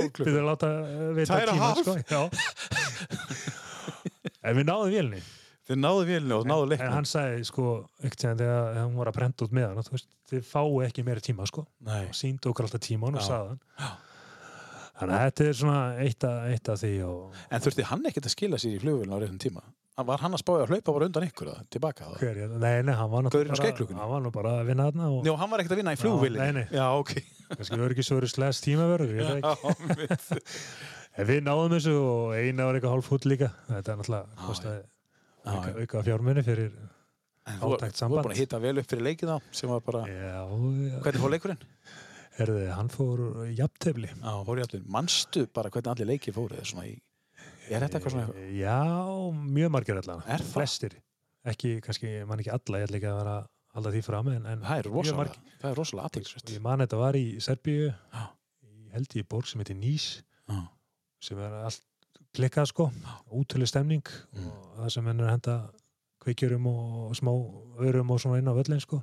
[0.00, 0.54] ykkur með
[1.18, 1.84] vita Tvær og tíma hálf?
[1.84, 2.24] sko.
[4.40, 5.20] En við náðum vélni
[5.70, 6.92] Þið náðu vélni og náðu en leiknum.
[6.96, 7.64] hann sagði sko
[8.02, 11.04] ekkert sem þegar hann var að brenda út með hann þú veist, þið fáu ekki
[11.06, 12.00] meira tíma sko Nei.
[12.08, 13.90] og síndu okkur alltaf tíman og sagði hann Já.
[15.00, 17.20] þannig að þetta er svona eitt af, eitt af því og
[17.54, 19.62] En þurfti hann ekkert að skila sér í flugvélina á reyðum tíma?
[20.00, 22.16] Var hann að spája að hlaupa bara undan ykkur það, tilbaka það?
[22.22, 23.52] hver, ég- nei, nei, hann var náttúrulega
[23.94, 25.96] bara, nú bara að vinna þarna og Njó, hann var ekkert að vinna í
[26.56, 26.66] nei.
[26.72, 27.12] Já, ok.
[31.18, 33.48] En við náðum þessu og eina var eitthvað hálf fúll líka.
[33.66, 34.46] Þetta er náttúrulega Já,
[35.44, 36.70] auka, auka fjármunni fyrir,
[37.50, 38.16] þú Átækt þú samband.
[38.20, 41.22] var búin að hitta vel upp fyrir leikið þá sem var bara, já, já, hvernig
[41.24, 41.62] fór leikurinn?
[42.40, 43.22] herði, hann fór
[43.58, 44.08] jafntefli.
[44.16, 46.94] Já, fór allir, manstu bara hvernig allir leikið fóru eða svona í,
[47.68, 48.76] er þetta eitthvað svona Já,
[49.58, 50.22] mjög margir allan.
[50.26, 50.52] Er það?
[50.54, 50.94] Flestir.
[51.50, 53.36] Ekki, kannski, mann ekki alla, ég ætla ekki að vera
[53.74, 56.98] halda því fram, en, en það er rosalega, það er rosalega aðtilsvægt Ég man þetta
[57.00, 57.92] var í Serbíu,
[58.92, 60.08] held ég í borg sem heitir Nýs,
[61.22, 61.84] sem er allt
[62.36, 62.90] klikkað sko,
[63.34, 64.46] útölu stemning Mm.
[64.50, 65.56] og það sem henn að henda
[66.20, 67.30] kveikjurum og smá
[67.80, 69.02] örum og svona inn á völlin sko.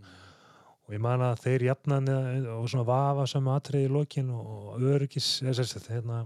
[0.87, 2.07] Og ég man að þeir jafnan
[2.53, 6.21] og svona vafa sem atriði í lokin og öryggis, eða sagt, hérna,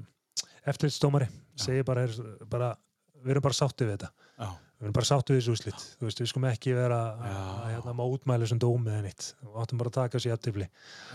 [0.68, 2.14] eftirlitsdómari segir bara, er,
[2.50, 2.76] bara,
[3.24, 4.12] við erum bara sáttið við þetta.
[4.38, 5.82] Já, Við erum bara sáttið við þessu úslit.
[6.00, 7.42] Þú veist, við skulum ekki vera að Já.
[7.70, 9.26] hérna, mótmæli sem dómið en eitt.
[9.46, 10.18] Við áttum bara að taka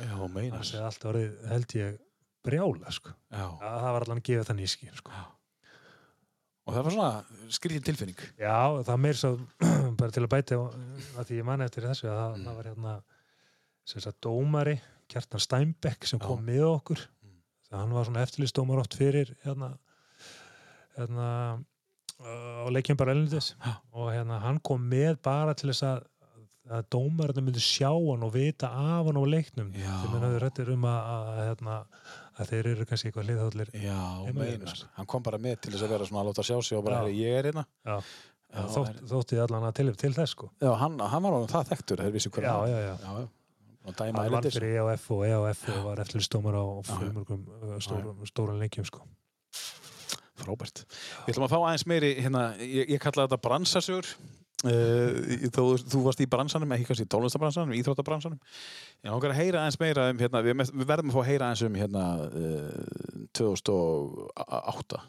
[0.06, 1.96] já, meinar Það sé allt orðið, held ég,
[2.46, 3.10] brjála, sko.
[3.30, 5.10] Já, að það var allan að gefa það nýskýr sko.
[6.66, 8.56] Og það var svona skrýtin tilfinning já,
[8.88, 9.32] það meir svo
[10.00, 12.44] bara til að bæta að því ég man eftir þessu að Mm.
[12.48, 12.94] það var hérna
[13.86, 16.26] sem sagt dómari, Kjartan Steinbeck sem Já.
[16.26, 17.38] kom með okkur Mm.
[17.70, 19.72] það hann var svona eftirlistómar oft fyrir hérna,
[20.96, 21.28] hérna
[22.18, 23.76] á leikjum bara elendis Já.
[23.92, 26.04] og hérna hann kom með bara til þess að
[26.66, 29.86] að dómarinn myndi sjá hann og vita af hann á leiknum Já.
[30.02, 31.76] þegar menn hafði rættir um að, að, að, hérna,
[32.36, 34.88] að þeir eru kannski eitthvað hliðhóllir Já, meinar hérna, sko.
[34.98, 36.96] Hann kom bara með til þess að vera svona að láta sjá sig og bara,
[36.96, 37.06] Já.
[37.06, 37.66] "Heyrðu, ég er hérna
[38.76, 42.04] þótt, þótti allan að til, til þess sko Já, hann, hann var alveg það þekktur,
[42.04, 42.68] þeir vissi hver já, var.
[42.68, 42.94] já, já.
[43.02, 43.28] já, já.
[43.86, 48.58] Og dæma hann vann fyrir EAF og EAF og var eftirlistómar á fjölmörgum uh, stórum
[48.58, 49.04] leikjum sko.
[50.36, 50.82] Frábært.
[51.24, 54.10] Við ætlum að fá aðeins meiri, hérna, ég, ég kalla þetta bransasögur.
[54.64, 58.38] Uh, þú, þú varst í bransanum, ekki kannski í tónlistabransanum, íþróttabransanum.
[59.04, 61.50] Ég langar að heyra aðeins meira um, hérna, við, við verðum að fá að heyra
[61.50, 65.02] aðeins um, hérna, uh, 2008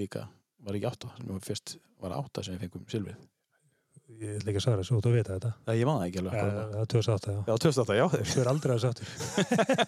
[0.00, 0.24] líka.
[0.66, 3.20] Var ekki 8, sem við fyrst var 8 sem við fengum silfrið.
[4.20, 6.32] ég ætla ekki að svara þessu, þú veit þetta Það ég man það ekki alveg.
[6.40, 7.38] það er 2008 já.
[7.46, 8.06] Já, 2008, já.
[8.32, 9.06] þú er aldrei að sáttur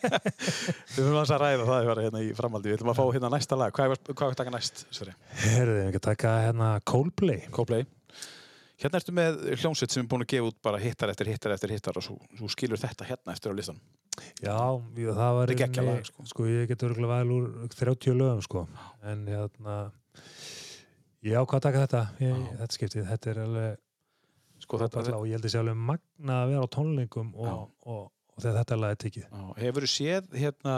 [0.92, 2.70] Við höfum að ræða það bara, hérna, í framhaldi.
[2.70, 3.74] Við ætlum að fá hérna næsta lag.
[3.74, 4.84] Hvað er, er að taka næst,
[5.42, 7.88] herðu, ég ekki að taka hérna Coldplay Coldplay
[8.82, 11.70] Hérna ertu með hljómsveit sem er búin að gefa út bara hittar eftir hittar eftir
[11.70, 13.78] hittar og svo, svo skilur þetta hérna eftir á listan
[14.42, 14.56] já,
[14.98, 16.24] jú, það var er rauninni- lag, sko.
[16.26, 18.64] sko, ég get örgulega vel úr 30 lögum sko.
[19.06, 19.76] en hérna
[21.22, 23.78] ég ákvað að taka þetta ég, þetta skiptið, þetta er alveg
[24.64, 27.46] sko, þetta, þetta, og ég held að sé alveg magna að vera á tónlingum og,
[27.46, 27.56] Já.
[27.94, 30.76] og, og þegar þetta lag er tekið Já, Hefur þú séð hérna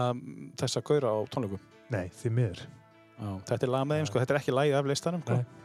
[0.60, 1.60] þessa gaura á tónleikum?
[1.94, 2.64] nei, því miður
[3.14, 5.36] Já, þetta er lag með þeim, sko, þetta er ekki lagið af listanum sko.
[5.38, 5.63] Nei.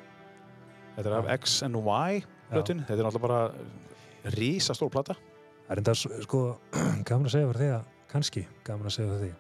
[1.00, 2.20] Þetta er af X and Y
[2.52, 6.40] plötun, þetta er náttúrulega bara rísa stór plata Það er enda sko
[7.08, 9.34] gaman að segja fyrir því að kannski gaman að segja fyrir því.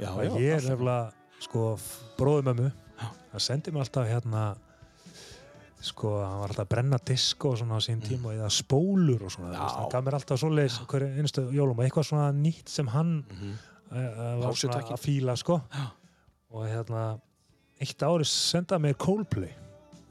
[0.00, 1.64] Já, að ég er nefnilega sko
[2.18, 3.08] bróðum Já.
[3.34, 4.46] hann sendi mér alltaf hérna
[5.78, 9.22] sko hann var alltaf að brenna disk og svona á sín tíma og eða spólur
[9.28, 9.60] og svona Mm.
[9.60, 9.68] Já.
[9.76, 13.52] hann gaf mér alltaf svoleiðis hverju einstu jólum og eitthvað svona nýtt sem hann Mhm.
[13.92, 15.60] uh, var svona að fíla sko.
[15.70, 15.86] Já.
[16.50, 17.20] og hérna
[17.80, 19.52] eitt ári senda mér Coldplay.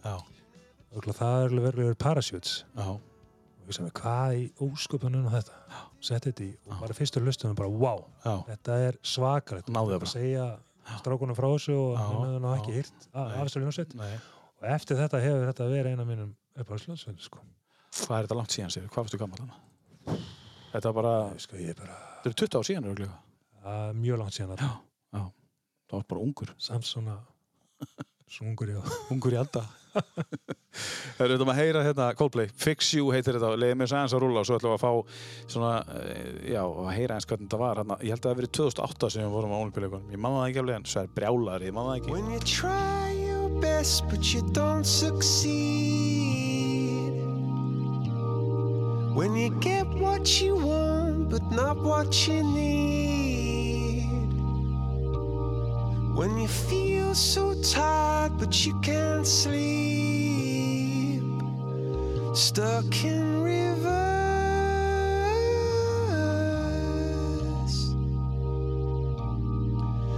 [0.05, 0.21] Já,
[0.95, 5.59] og það er alveg verið Parachutes já, og ég sagði hvað í ósköpunum þetta
[6.07, 10.11] setti þetta í og bara fyrstur lustum bara wow já, þetta er svakalegt Náðu bara.
[10.13, 10.47] segja
[11.01, 12.57] strákunum frá þessu og hann hefði nú já.
[12.61, 13.37] ekki hýrt af Nei.
[13.43, 14.11] þessu ljónsveit nei
[14.57, 17.41] og eftir þetta hefur þetta verið eina mínum uppáðsljónsveit sko.
[17.97, 18.87] Hvað er þetta langt síðan sér?
[18.89, 20.15] Hvað varstu gammal hana?
[20.71, 21.11] Þetta var bara,
[21.43, 23.17] sko, er bara þetta er 20 ár síðan örugglega.
[23.61, 24.63] að, mjög langt síðan að
[25.87, 27.13] Það var bara ungur samt svona
[28.31, 28.81] sungur já
[29.13, 29.63] Ungur í alda.
[29.97, 32.49] Það er auðvitað að heyra hérna Coldplay.
[32.61, 34.91] Fix You heitir þetta, leiði mér aðeins að rúla og svo ætlum við að fá
[35.53, 37.81] svona, eh, já, að heyra eins hvernig þetta var.
[37.81, 40.41] Hérna, ég held að það hafi verið 2008 sem við vorum á olimpíuleikunum ég manna
[40.41, 42.11] það ekki alveg en svo er brjálar, ég manna það ekki.
[42.13, 45.57] When you try your best but you don't succeed.
[49.17, 54.05] When you get what you want but not what you need.
[56.17, 59.67] When you feel so tired but you can't sleep.
[62.33, 63.97] Stuck in reverse.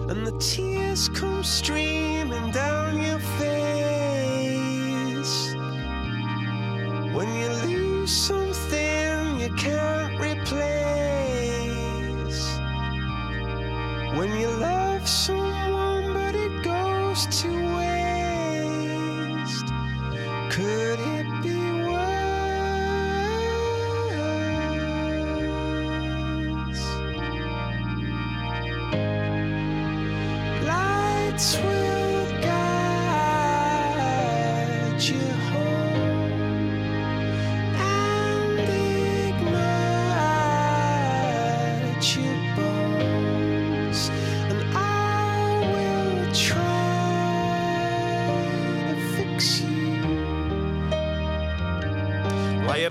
[0.09, 3.53] And the tears come streaming down your face
[7.13, 8.11] When you lose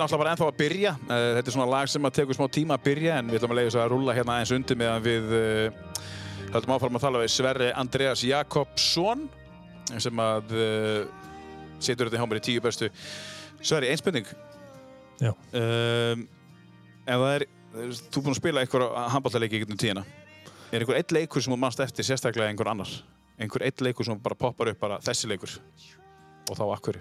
[0.08, 0.92] náttúrulega bara ennþá að byrja.
[1.08, 3.52] Eh, Þetta er svona lag sem að tekur smá tíma að byrja en við ætlum
[3.52, 5.98] að leiða þess að rúlla hérna aðeins undir meðan við uh,
[6.54, 9.26] höldum áfram að tala við Sverri Andreas Jakobsson
[10.00, 11.28] sem að uh,
[11.78, 12.88] setur þetta hjá mér í tíu bestu.
[13.60, 14.32] Sverri, einn spurning.
[15.18, 15.32] Já.
[15.34, 16.24] Um,
[17.04, 20.06] ef það er, þú er búinn að spila einhver handbóltaleiki í gegnum tíðina.
[20.72, 22.90] Er einhver eitt leikur sem þú mannst eftir sérstaklega einhver annar?
[23.38, 25.58] Einhver eitt leikur sem bara poppar upp bara þessi leikur?
[26.48, 27.00] Og þá akkur?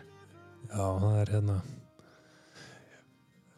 [0.67, 1.61] Já, það er hérna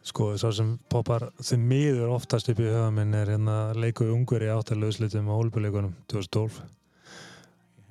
[0.06, 4.42] sko, svo sem poppar því miður oftast upp í höfa minn er hérna leiku ungur
[4.44, 6.60] í áttalöðslitum á Olbuleikunum 2012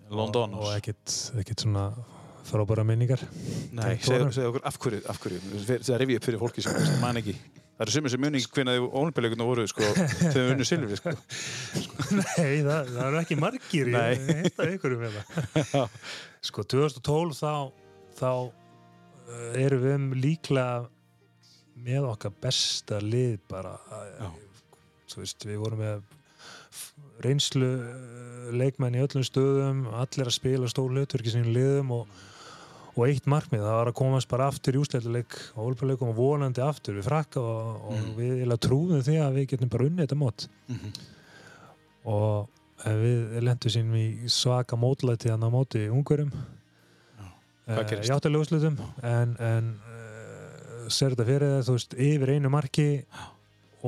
[0.10, 0.56] London.
[0.58, 1.92] og, ekkit svona
[2.50, 3.22] frábæra minningar
[3.78, 5.42] Nei, segðu okkur af hverju, af hverju,
[5.86, 7.36] það rifið upp fyrir fólki sem man ekki.
[7.80, 11.14] Það eru sumir sem ekki hvernig ólimpíuleikuna voru, sko, þegar við unnum silfi, sko.
[12.18, 14.08] Nei, það, það eru ekki margir Nei.
[14.18, 15.86] ég heita ykkur um þetta
[16.50, 17.54] sko 2012 þá
[18.20, 20.88] þá uh, erum við um líklega
[21.86, 23.76] með okkar besta lið bara
[24.20, 24.30] Já.
[25.18, 26.02] veist, við vorum með
[27.24, 32.08] reynslu uh, leikmenn í öllum stöðum allir að spila stór hlutverki sínum liðum og,
[32.96, 36.64] og eitt markmið það var að komast bara aftur í úsleituleik og ólpjuleikum og vonandi
[36.64, 38.14] aftur við frakka og, og Mm.
[38.20, 40.94] við trúðum því að við getum bara unnið þetta mót Mhm.
[42.06, 42.48] og
[42.86, 46.32] eh, við lendum sínum í svaka mótlæti hann á móti ungurum
[47.70, 48.10] Hvað gerist?
[48.10, 49.68] Játtalegu úrslitum en, en
[50.94, 52.88] ser þetta fyrir það þú veist, yfir einu marki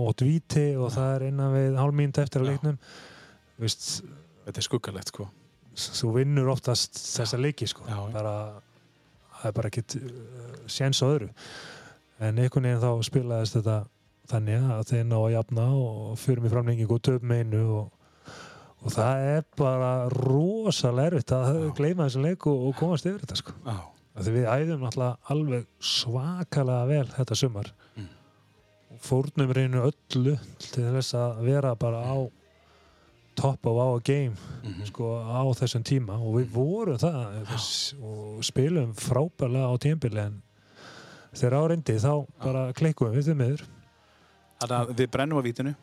[0.01, 2.81] og dvíti og það er innan við hálf mínutt eftir að leiknum
[3.61, 3.87] veist,
[4.41, 5.27] Þetta er skuggalegt, sko.
[5.77, 7.83] þú vinnur oftast þessa leiki sko.
[7.85, 8.31] Já, bara,
[9.37, 11.29] það er bara ekkit uh, séns á öðru
[12.21, 13.75] en einhvern veginn þá spilaðist þetta
[14.31, 18.35] þannig að þeir ná að jafna og fyrir mig framlengingu og töfum einu og,
[18.81, 21.71] og það er bara rosalega erfitt að Já.
[21.79, 23.55] gleyma þessum leik og, og komast yfir þetta sko.
[23.65, 23.77] Já.
[24.17, 28.08] Því við æðum náttúrulega alveg svakalega vel þetta sumar Mm.
[29.02, 32.17] fórnum reynu öllu til þess að vera bara á
[33.36, 34.86] top of our game Mhm.
[34.86, 40.41] sko, á þessum tíma og við vorum það þess, og spilum frábærlega á tímbili en
[41.34, 43.62] þegar á reyndi þá bara klikkuðum við þau meður
[44.62, 45.76] Þannig að við brennum á vítinu.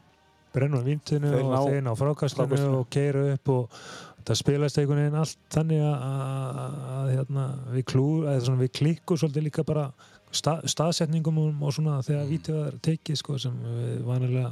[0.53, 2.75] brennum vintinu Þeir og þeir ná frákastinu.
[2.79, 3.71] og keiru upp og
[4.29, 6.23] það spilast einhvern veginn allt þannig að, að,
[6.62, 9.88] að, að hérna, við, klú, eða svona, við klikkum svolítið líka bara
[10.37, 12.33] stað, staðsetningum og, svona þegar Mm.
[12.35, 14.51] vítið var tekið sko, sem við vanilega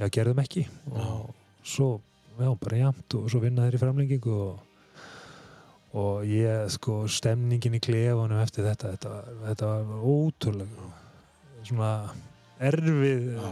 [0.00, 1.34] já, gerðum ekki og
[1.64, 1.90] svo,
[2.38, 4.58] já, bara jæmt og svo vinna þeir í framlengingu og,
[5.96, 9.14] og ég, sko, stemningin í klefunum eftir þetta þetta,
[9.46, 10.90] þetta var ótrúlega
[11.66, 11.94] svona
[12.62, 13.48] erfið Já.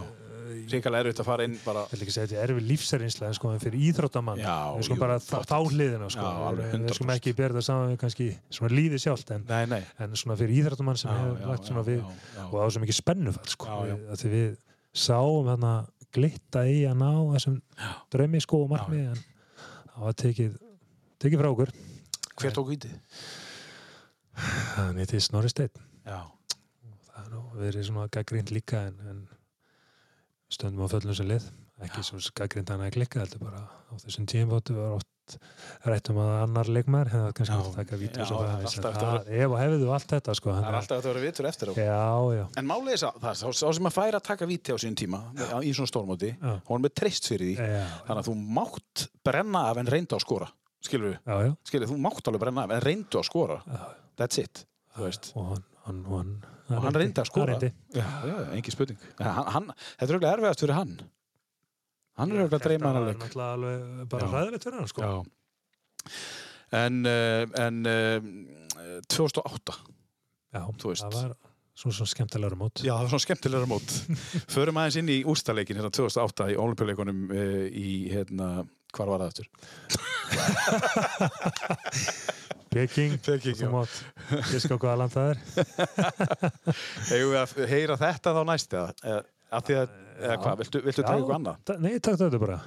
[0.73, 1.83] Ríkala erfitt að fara inn bara...
[1.89, 4.87] ég vil ekki segja þetta er erfið lífsærinsla en sko en fyrir íþróttamann Já, við
[4.89, 6.25] sko bara þá, hliðina sko.
[6.27, 7.15] Já, við, við sko 100%.
[7.17, 8.27] ekki bera það saman við kannski
[8.59, 9.81] svona lífið sjálft en, Nei, nei.
[10.05, 12.43] en svona fyrir íþróttamann sem hefur lagt svona við já, já.
[12.45, 13.95] og það var svo mikið spennufall sko Já, já.
[13.95, 14.51] Við, að því við
[15.05, 15.73] sáum hérna
[16.15, 17.57] glitta í að ná þessum
[18.15, 19.25] draumi sko og markmið en
[19.95, 20.53] það var tekið
[21.25, 21.75] tekið frá okkur
[22.35, 22.95] Hver tók vítið?
[24.75, 26.21] þannig til Snorri Steinn Já.
[27.07, 29.21] það er nú verið svona gaggrind líka en, en
[30.57, 31.49] stöndum á föllum sem lið
[31.85, 35.11] ekki svo gaggrind hann að klikka heldur bara á þessum tímfóttu var oft
[35.89, 37.61] rættum að annar leikmær hefði kannski Já.
[37.81, 40.53] átt að vítur Já, og svo það er alltaf ef og hefðu allt þetta sko
[40.53, 41.73] Það er alltaf að það vera vitur eftir á.
[41.81, 42.03] já,
[42.37, 45.23] já, En málið er það, sá sem að færa að taka víti á sín tíma
[45.65, 46.53] í svona stórmóti, Já.
[46.69, 47.57] hún er með treyst fyrir því.
[47.73, 50.51] já, Þannig að þú mátt brenna af en reyndu að skora.
[50.85, 51.19] Skilur við?
[51.25, 53.59] já, já, Skilur, þú mátt alveg brenna af en reyndu að skora.
[53.65, 53.81] já.
[54.21, 54.67] That's it.
[55.01, 56.35] Og hann, hann, hann,
[56.71, 57.53] Og hann reyndi að skora.
[57.53, 57.71] hann reyndi.
[57.93, 58.99] Já, já, engin spurning.
[59.21, 59.67] En Hann, hann,
[59.99, 60.95] þetta er auðvitað erfiðast fyrir hann.
[62.17, 63.19] Hann er auðvitað að dreyma hann alveg.
[64.09, 64.31] bara Já.
[64.39, 65.13] ræðilegt fyrir hann sko Já.
[66.75, 68.19] En, uh, en uh,
[69.13, 69.77] 2008.
[70.55, 71.03] já, Þú veist.
[71.05, 71.35] það var
[71.75, 73.89] svona, svona skemmtilegur mót Já, það var svona skemmtilegra mót.
[74.55, 78.49] Förum aðeins inn í úrstaleikin hérna 2008 í olimpíuleikunum uh, í, hérna,
[78.95, 79.47] hvar var það eftir?
[82.75, 83.99] Peking, Peking, þú mátt
[84.51, 85.39] giska á hvaða land það er
[87.11, 89.21] Hefur við að heyra þetta þá næst eða?
[89.55, 89.93] Af því að,
[90.25, 91.77] eða hvað, viltu, viltu taka eitthvað annað?
[91.85, 92.59] nei, takk þetta bara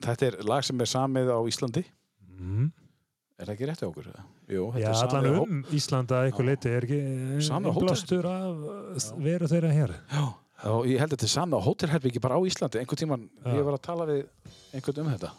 [0.00, 1.82] Þetta er lag sem er samið á Íslandi.
[2.40, 2.68] mm.
[3.40, 4.06] Er það ekki rétt hjá okkur?
[4.52, 7.00] Jú, þetta Já, er allan á- um Íslanda eitthvað leiti er ekki
[7.40, 7.84] á hótel.
[7.86, 10.24] blástur af uh, veru þeirra hér Já,
[10.74, 12.80] og ég held að þetta er samið á hótelherbyggi bara á Íslandi.
[12.82, 13.54] Einhvern tíman, Já.
[13.56, 14.20] ég var að tala við
[14.76, 15.30] einhvern um þetta.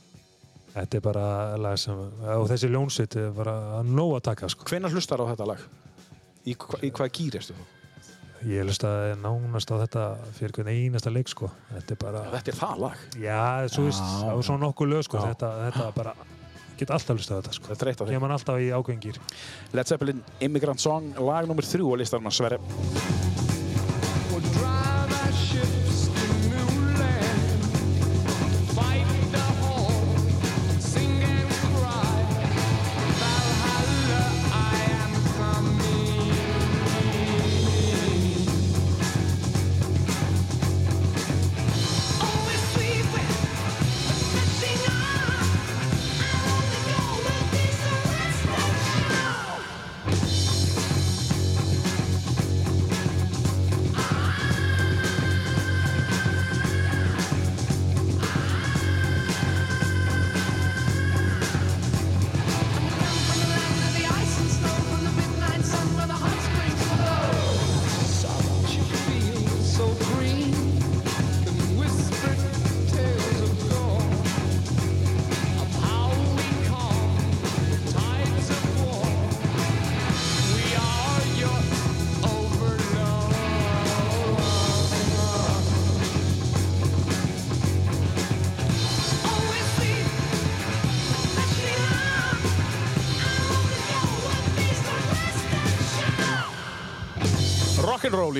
[0.72, 1.26] Þetta er bara
[1.60, 4.68] lag sem og þessi ljónsitt er bara að nóg að taka sko.
[4.70, 5.64] Hvenær hlustar á þetta lag?
[6.48, 7.68] Í, hva, í hvaða gýr erstu þú?
[8.50, 10.04] Ég lust að nánast á þetta
[10.34, 11.52] fyrir hvern einasta leik sko.
[11.76, 13.04] Þetta er bara Þetta er það lag.
[13.22, 15.22] Já, svo veist, það var svona nokkuð lög sko.
[15.22, 15.34] Já.
[15.36, 16.16] þetta, þetta bara
[16.80, 17.70] get alltaf hlustað á þetta sko.
[17.70, 18.16] Þetta er eitt af þeim.
[18.16, 19.22] Kemur hann alltaf í ágengir.
[19.78, 23.51] Led Zeppelin Immigrant Song, lag nummer þrjú á listanum að Sverre.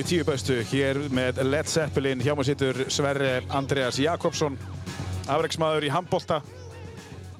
[0.02, 2.22] Í tíu bestu hér með Led Zeppelin.
[2.24, 4.56] Hjá maður situr Sverre Andreas Jakobsson,
[5.30, 6.40] afreiksmaður í handbolta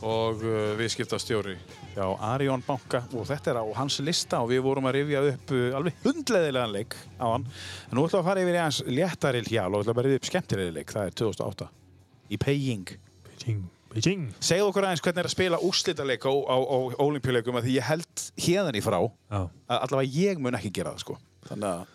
[0.07, 1.57] og uh, viðskiptastjóri
[1.97, 5.55] hjá Arion Banka og þetta er á hans lista og við vorum að rifja upp
[5.57, 7.47] uh, alveg hundleðilegan leik á hann.
[7.89, 10.21] En nú ætlum við að fara yfir í hans léttari hjál og ætlum að rifja
[10.21, 10.95] upp skemmtilegri leik.
[10.95, 11.69] Það er 2008
[12.29, 12.93] í Peking.
[13.27, 14.29] Beijing, Beijing.
[14.39, 17.91] Segðu okkur aðeins hvernig er að spila úrslitaleik á, á, á olimpíuleikum að því ég
[17.91, 19.43] held hérðan í frá Já.
[19.43, 21.19] að allavega ég mun ekki gera það sko.
[21.51, 21.92] Þannig að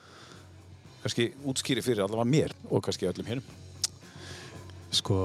[1.04, 3.56] kannski útskýri fyrir allavega mér og kannski öllum hinnum.
[4.98, 5.18] Sko,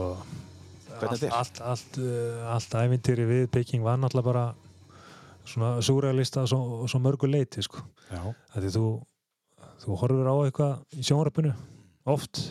[0.91, 1.35] allt, þetta er?
[1.39, 4.45] allt, allt, uh, allt ævintýri við Peking var náttúrulega bara
[5.47, 7.83] svona súrealista og svo, svo mörgu leiti, sko.
[8.55, 8.85] Því þú,
[9.85, 11.55] þú horfir á eitthvað í sjónröpunu
[12.13, 12.43] oft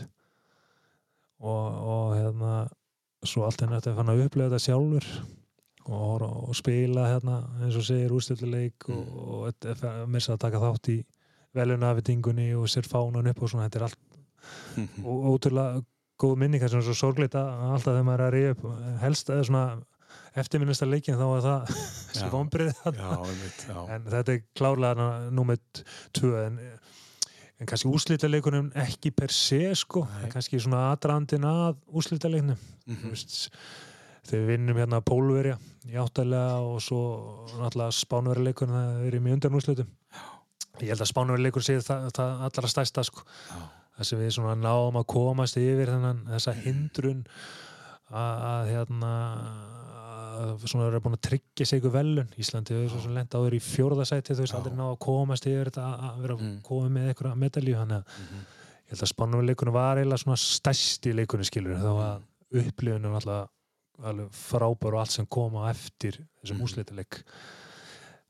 [1.42, 2.56] og, og hérna
[3.28, 5.08] svo allt henni eftir að fann að upplega þetta sjálfur
[5.92, 10.62] og, og spila hérna eins og segir úrstilluleik og, og þetta- mér sér að taka
[10.64, 10.98] þátt í
[11.58, 14.00] velunafendingunni og sér fánan upp og svona þetta er allt
[15.04, 15.84] og ótrúlega
[16.22, 18.66] góð minning þess að svo sorgleita alltaf þegar maður er að reyja upp
[19.02, 19.66] helst eða svona
[20.42, 21.76] eftirminnista leikin þá er það
[22.22, 22.26] Já.
[22.32, 25.60] vonbrið en þetta er klárlega númer
[26.16, 26.60] tvö en,
[27.60, 32.60] en kannski úrslitaleikunum ekki per se sko, kannski svona aðdrandin að úrslitaleiknum.
[32.86, 32.98] Mhm.
[32.98, 33.40] mm veist,
[34.28, 35.58] þegar við vinnum hérna Pólverja
[35.90, 37.02] í áttalega og svo
[37.58, 39.90] náttúrulega Spánverjuleikurinn það er í mjög undan úrslitum
[40.80, 43.58] ég held að Spánverjuleikur sé það, það allra stærsta sko Já.
[44.00, 47.26] þess að við svona náum að komast yfir þennan þessa hindrun
[48.12, 49.12] að, að hérna
[50.42, 53.58] að svona eru búin að tryggja sig ykkur velun Íslandi hefur svo sem lent áður
[53.58, 54.58] í fjórðasæti veist Já.
[54.58, 56.58] aldrei ná að komast yfir þetta að- að vera Mm.
[56.65, 58.42] komið með ykkur medalju þannig að Mhm.
[58.82, 62.22] ég held að spannumleikunum var eiginlega svona stærsti leikunum skilur þá að
[62.65, 63.50] upplifunum alltaf
[64.32, 66.63] frábær og allt sem kom á eftir þessum mm.
[66.65, 67.24] úslitileik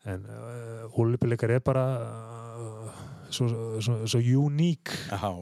[0.09, 3.49] en uh, ólipileikar er bara uh, svo,
[3.81, 5.33] svo, svo uník á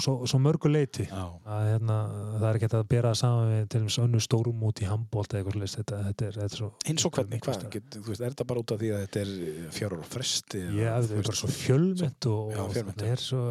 [0.00, 1.96] svo, svo mörgu leiti að hérna,
[2.38, 5.32] það er ekki að bera það saman við til dæmis önnu stórum út í handbólt
[5.32, 5.76] eða eitthvað svoleiðis.
[5.80, 7.66] þetta, þetta, er, þetta er svo Eins og hvernig, hvað?
[7.74, 10.62] Get, veist, er þetta bara út af því að þetta er fjár ára fresti?
[10.64, 13.42] Já, þetta er bara svo fjölmynd og, og þetta er svo,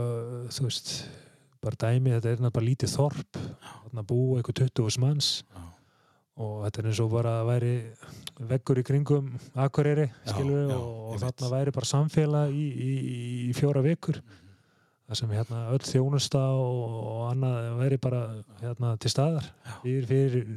[0.58, 0.96] þú veist
[1.64, 3.44] bara dæmi, þetta er náttúrulega bara lítið þorp.
[3.84, 5.30] Þarna búa eitthvað 20 manns.
[5.48, 5.73] Já.
[6.42, 7.74] Og þetta er eins og bara að væri
[8.50, 9.28] veggur í kringum
[10.72, 12.94] já, og, og þarna væri bara samfélag í, í,
[13.50, 14.22] í fjóra vikur.
[15.04, 18.24] Það sem hérna öll þjónusta og, og annað væri bara
[18.64, 19.52] hérna til staðar.
[19.84, 20.56] Fyrir, fyrir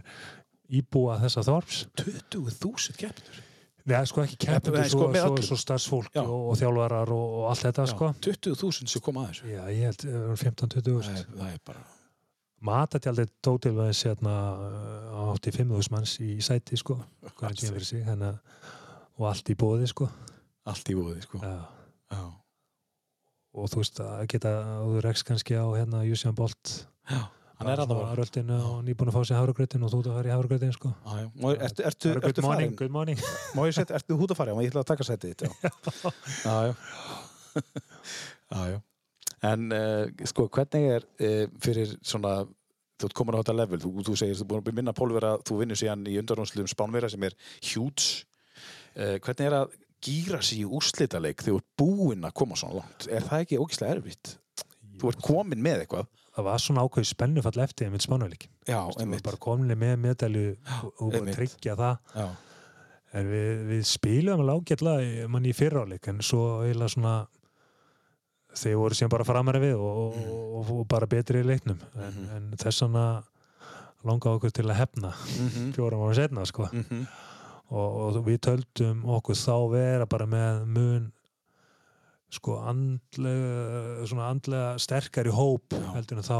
[0.80, 1.82] íbúa þessa þorps.
[2.00, 3.42] 20.000 keppnur?
[3.86, 7.68] Nei, sko ekki kemur, Nei, sko, svo, svo, svo starfsfólk og, og þjálfarar og, allt
[7.68, 8.08] þetta, sko.
[8.24, 9.50] 20.000 sem kom að þessu?
[9.52, 11.84] Já, ég held eh, 15-20 Það er, það er bara...
[12.66, 14.34] Matatjaldið tótil var þessi hérna
[15.14, 16.98] á 85.000 manns í sæti sko,
[17.82, 18.24] sig að,
[19.18, 20.08] og allt í bóði sko
[20.66, 21.38] Allt í búði, sko.
[21.38, 22.22] Já.
[23.56, 24.52] og þú veist að geta
[24.82, 26.72] þú rekst kannski á hérna Jussi Bolt
[27.06, 27.20] Já.
[27.56, 28.16] Hann er að það bara.
[28.18, 30.90] röldinu og nýbúin að fá sér hafragrautin og þú ert að fara í hafragrautin sko
[30.92, 31.28] Já, já.
[31.40, 33.22] Má- Ertu, ertu, ertu good morning, good morning
[33.56, 34.56] Má ég setja, ertu hút að fara?
[34.60, 35.50] Ég ætla að taka setið þitt, já.
[36.44, 36.74] Já, já.
[38.52, 38.78] Já, já.
[39.44, 42.46] En, uh, sko, hvernig er uh, fyrir svona,
[42.96, 45.34] þú ert komin á þetta level, þú, þú segir, þú er búin að minna pólvera,
[45.44, 47.36] þú vinnur síðan í undanrúnsluðum spánvera sem er
[47.72, 48.24] huge.
[48.96, 49.74] Uh, hvernig er að
[50.06, 53.08] gýra sig í úrslitaleik þegar þú ert búinn að koma svona langt?
[53.12, 54.36] Er það ekki ógislega erfitt?
[54.96, 56.06] Þú ert komin með eitthvað.
[56.36, 59.22] það var svona ákveð spennufall eftir einmitt spánuleikin Já, Þú einmitt.
[59.24, 61.36] bara komin með medalju og, bara einmitt.
[61.36, 62.26] tryggja það Já,
[63.16, 67.14] en við, við spilum alveg ágætlega mann í fyrráleik en svo eiginlega svona
[68.56, 70.18] þeir voru sem bara framæri við og, og,
[70.60, 72.28] og, og bara betri í leiknum en, Mhm.
[72.36, 73.06] en þess vegna
[74.06, 76.68] langaði okkur til að hefna mhm, fjórum ára setna sko.
[76.72, 77.06] mhm.
[77.70, 81.12] og, og við töldum okkur þá vera bara með mun
[82.36, 85.92] sko andlega, svona andlega sterkari hóp Já.
[85.94, 86.38] heldur en þá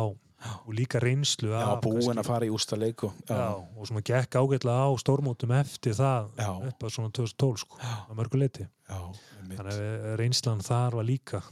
[0.66, 3.86] og líka reynslu Já, af búin kannski- að fara í ústa leik og, já, og
[3.88, 6.50] svona gekk ágætlega á stórmótum eftir það Já.
[6.68, 7.94] upp að svona 2012 sko, Já.
[8.10, 8.98] að mörgu já,
[9.40, 9.58] einmitt.
[9.58, 11.42] þannig að reynslan þar var líka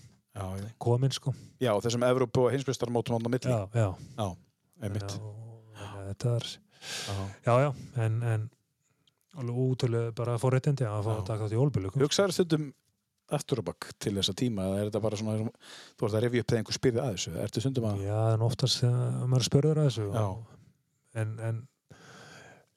[0.45, 3.51] Já, komin sko já, þessum Evrópu og hinsbjörnstarmótum á milli.
[3.51, 3.89] já, já,
[4.19, 4.29] Já,
[4.83, 5.19] einmitt.
[6.05, 6.49] Þetta er
[7.47, 7.55] Já.
[7.65, 8.51] já, en, en
[9.35, 11.19] útölu bara fórréttindi að fá Já.
[11.19, 12.73] að taka þetta í ólbílu Hugsaður stundum
[13.33, 15.53] aftur og bakk til þessa tíma eða er þetta bara svona,
[15.97, 18.45] þú ert að rifja upp þegar einhver spyrði að þessu, ertu stundum að Já, en
[18.45, 20.43] oftast þegar maður spurður að þessu og,
[21.23, 21.63] en, en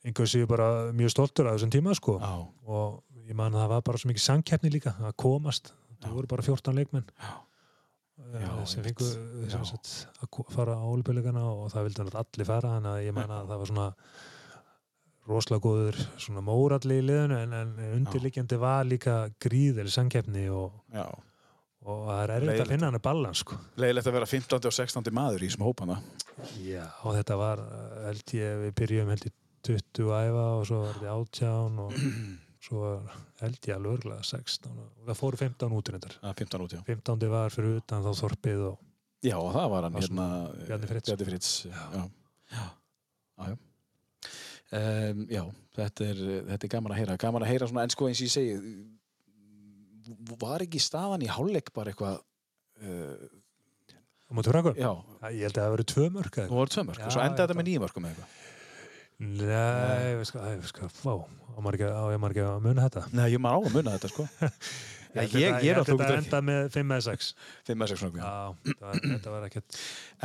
[0.08, 2.32] einhver séu bara mjög stoltur að þessum tíma sko Já,
[2.64, 6.32] og ég man að það var bara svo mikið sangkeppni líka að komast, það voru
[6.32, 7.34] bara 14 leikmenn Já.
[8.18, 8.98] Já, sem einmitt.
[8.98, 9.52] fengu Já.
[9.54, 9.92] sem sagt,
[10.26, 13.52] að fara á olbjöleikana og það vildi náttúrulega allir fara þannig að ég man að
[13.52, 13.88] það var svona
[15.28, 20.80] rosalega góður svona móralli í liðinu en, en undirliggjandi var líka gríðileg sangkeppni og,
[21.86, 24.58] og það er erfitt að finna hann balans sko Leiðilegt að vera 15.
[24.72, 25.14] og 16.
[25.16, 26.00] maður í þessum hópana.
[26.64, 29.38] Já, og þetta var, eh, held ég, við byrjum held ég
[29.68, 31.98] 20 að æfa og svo var þetta 18 og
[32.68, 36.18] svo var, held ég alveg örgulega 16 og það fóru 15 út reyndar.
[36.22, 36.82] að 15 út, já.
[36.92, 38.84] 15 var fyrir utan þá þorpið og
[39.26, 40.26] Já, og það var hann Það hérna,
[40.68, 41.08] Bjarni Fritz.
[41.10, 41.80] Bjarni Fritz, já.
[41.98, 42.04] Já,
[42.54, 42.66] já.
[43.48, 43.56] já.
[44.78, 45.42] Um, já
[45.78, 46.20] þetta, er,
[46.52, 47.16] þetta er gaman að heyra.
[47.24, 48.76] Gaman að heyra svona, en sko eins og ég segi,
[50.42, 52.20] var ekki staðan í hálfleik bara eitthvað,
[52.84, 53.28] uh,
[54.28, 54.78] á móti frækum.
[54.78, 54.92] já,
[55.34, 57.58] Ég held að það verið tvö mörg nú voru tvö mörg, og svo endaði þetta
[57.58, 58.38] með nýjum mörgum eitthvað.
[59.18, 63.02] Nei, hvað, veist hvað, vá, á maður ekki, að muna þetta.
[63.18, 64.28] Nei, ég maður á að munna þetta, sko.
[65.18, 67.30] Ég, þetta- náttúrulega þetta ekki enda með 5 eða 6.
[67.66, 68.20] 5 með 6 mörgum.
[68.22, 69.78] Já, var, þetta var ekkert,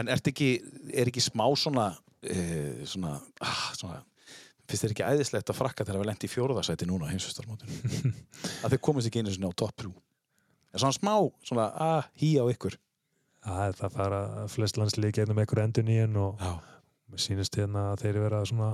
[0.02, 0.48] En ekki,
[0.92, 1.86] er ekki smá svona,
[2.28, 3.12] uh, svona,
[3.46, 4.02] ah, svona,
[4.68, 8.12] finnst þér ekki æðislegt að frakka þegar við lendi í fjóruðarsæti núna á heimsvistarmótinu?
[8.66, 9.94] að þeir komast ekki einu sinni á topp 3.
[10.74, 11.14] Er svona smá,
[11.48, 12.76] svona, að hí á ykkur.
[13.48, 14.20] að það fara
[14.52, 16.52] flest landslið gegnum einhver endur nýjun og Já.
[17.12, 18.70] Mér sýnist hérna að þeir vera svona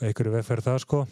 [0.00, 1.02] einhverju vegferð það sko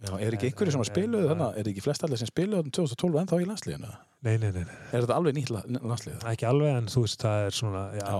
[0.00, 3.18] Já, er ekki einhverju sem að spiluðu þannig, er ekki flest allir sem spiluðu 2012
[3.20, 3.90] en þá í landsliðinu?
[4.24, 6.22] nei, nei, nei, nei, Er þetta alveg nýtt la- landslið?
[6.30, 8.16] ekki alveg en þú veist það er svona já, Já.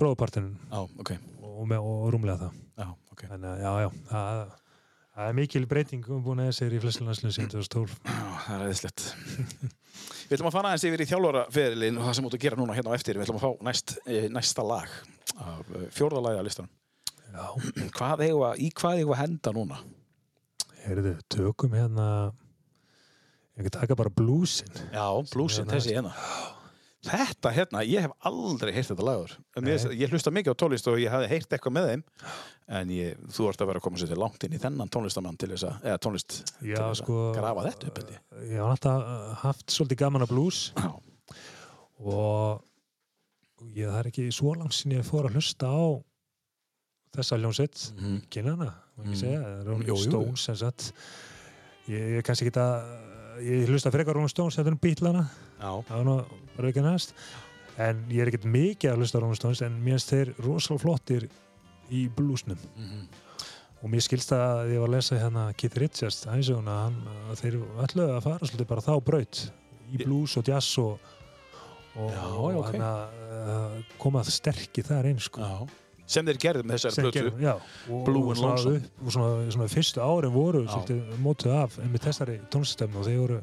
[0.00, 1.12] bróðpartinn Já, ok,
[1.46, 3.24] og, og rúmlega það já, ok.
[3.36, 4.42] en já, já, það,
[5.14, 8.54] það er mikil breyting um búin að þessi í flestu landslið síðan 2012 Já, það
[8.56, 9.06] er æðislegt.
[10.24, 12.76] Við ætlum að fara aðeins yfir í þjálfaraferilin og það sem út að gera núna
[12.76, 13.18] hérna á eftir.
[13.18, 14.88] Við ætlum að fá næst, eh, næsta lag
[15.34, 16.72] af eh, fjórða lagi á listanum.
[17.34, 17.46] já,
[17.98, 19.80] Hvað eigum að, í hvað eigum við að henda núna?
[20.84, 22.06] heyrðu, tökum hérna
[23.56, 26.12] ég ekki taka bara bluesin Já, blúsin, þessi hérna.
[27.04, 29.32] Þetta hérna, ég hef aldrei heyrt þetta lagur.
[29.60, 29.74] Nei.
[30.00, 32.04] ég hlusta mikið á tónlist og ég hafði heyrt eitthvað með þeim
[32.78, 35.36] en ég, þú ert að vera að koma sér til langt inn í þennan tónlistamann
[35.38, 38.22] til þess að, tónlist til já, þess sko að grafa þetta upp, ég.
[38.48, 40.90] ég hef alltaf haft svolítið gaman að blues Já,
[42.04, 42.64] og
[43.76, 45.84] ég er ekki svo langt sinni ég fór að hlusta á
[47.14, 48.16] þessa hljómsveit Mhm.
[48.32, 49.20] kynana, má ekki Mm.
[49.20, 50.08] segja Rolling Jú, jú.
[50.08, 50.92] Stones sem sagt
[51.88, 55.24] ég, ég kannski ekki að ég hlusta frekar Rolling Stones um bítlana
[55.60, 56.16] já, það var nú
[56.56, 57.14] bara ekki næst
[57.78, 61.28] en ég er ekkert mikið að hlusta Rolling Stones en mér finnst þeir rosalega flottir
[61.90, 63.08] í bluesnum Mhm.
[63.82, 67.58] og mér skilst að ég var að lesa hérna Keith Richards æsuguna, hann, að þeir
[67.84, 69.50] ætluðu að fara svolítið bara þá braut
[69.92, 70.98] í blues og jazz og,
[71.96, 72.70] og, Já, og já, ok.
[72.72, 73.08] hann að
[73.44, 75.40] uh, komað sterkir þar einn sko.
[75.40, 75.68] já.
[76.06, 77.50] Sem þeir gerðu með þessari plötu.
[77.88, 78.80] og, Blue og, and Lonesome.
[79.00, 80.64] og svona, svona fyrstu árin voru
[81.24, 83.40] mótuð af með þessari tónlistöfnu og þeir voru,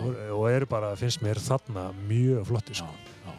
[0.00, 2.90] voru og eru bara, finnst mér þarna mjög flotti sko.
[2.90, 3.32] já.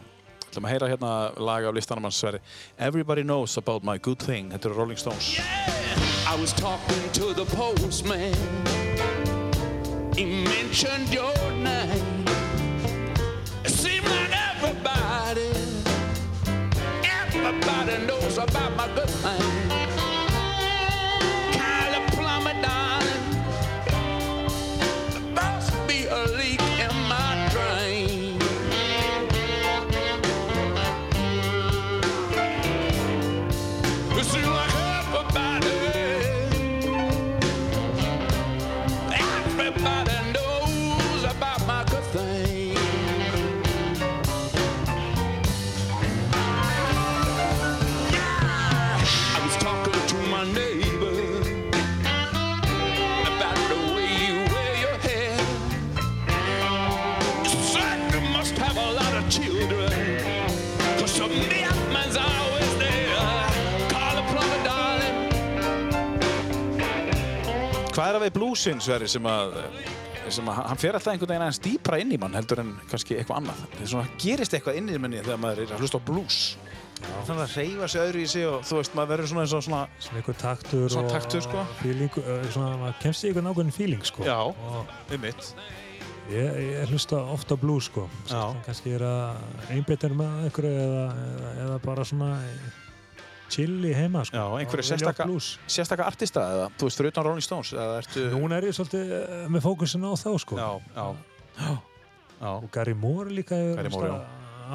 [0.48, 2.40] ætlum að heyra hérna lag af Sverri
[2.78, 5.36] Everybody knows about my good thing Þetta eru Rolling Stones
[6.28, 8.34] I was talking to the postman.
[10.16, 12.05] He mentioned your name.
[18.06, 19.85] Knows about my good thing.
[68.16, 69.56] Hvað það við bluesinn, Sverri, sem að,
[70.32, 73.18] sem að hann fer alltaf einhvern veginn aðeins dýpra inn í mann heldur en kannski
[73.18, 73.58] eitthvað annað.
[73.74, 76.38] Það er svona, gerist eitthvað inn í manni þegar maður er að hlusta á blues.
[77.26, 79.66] Þannig að reyfa sig öðru í sig og þú veist, maður verður svona eins og
[79.66, 81.66] svona, Svona einhver taktur Svona og taktur, sko.
[81.82, 82.16] feeling,
[82.56, 84.24] svona, maður kemst í einhvern ákveðin feeling sko.
[84.24, 84.38] Já.
[84.48, 85.52] Og um mitt.
[86.32, 88.06] ég, ég hlusta ofta á blues sko.
[88.64, 89.44] Kannski er að
[89.76, 92.32] einbyttir með einhverju eða, eða, eða bara svona
[93.52, 94.36] chilli heima sko.
[94.36, 95.50] Já, einhverju blues.
[95.70, 98.24] Sérstaka artista eða, þú veist, fyrir utan Rolling Stones, eða ertu...
[98.32, 100.58] Núna er ég svolítið eh, með fókusin á þá sko.
[100.60, 101.06] Já, já,
[101.60, 101.70] já,
[102.40, 104.18] já, Og Gary Moore líka er Gary Moore,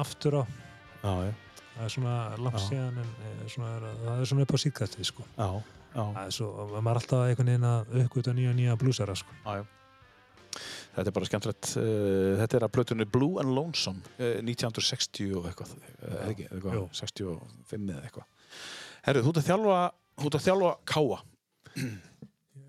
[0.02, 1.34] aftur á já, já,
[1.74, 5.28] það er svona langt síðan en eh, svona, það er svona upp á síðkastið sko.
[5.36, 5.50] já,
[5.92, 9.38] já, það er svo, maður er alltaf einhvern veginn að uppgöta nýja nýja blúsara sko.
[9.44, 9.70] já, já.
[10.92, 11.70] Þetta er bara skemmtilegt.
[11.80, 16.76] Uh, þetta er að plötunni Blue and Lonesome, uh, 1960 og eitthvað, uh, ekki, eitthvað
[16.76, 16.82] Jú.
[16.98, 18.26] 65 eða eitthvað.
[19.06, 19.78] Herru, þú ert að þjálfa,
[20.22, 21.18] þú ert að þjálfa Káa,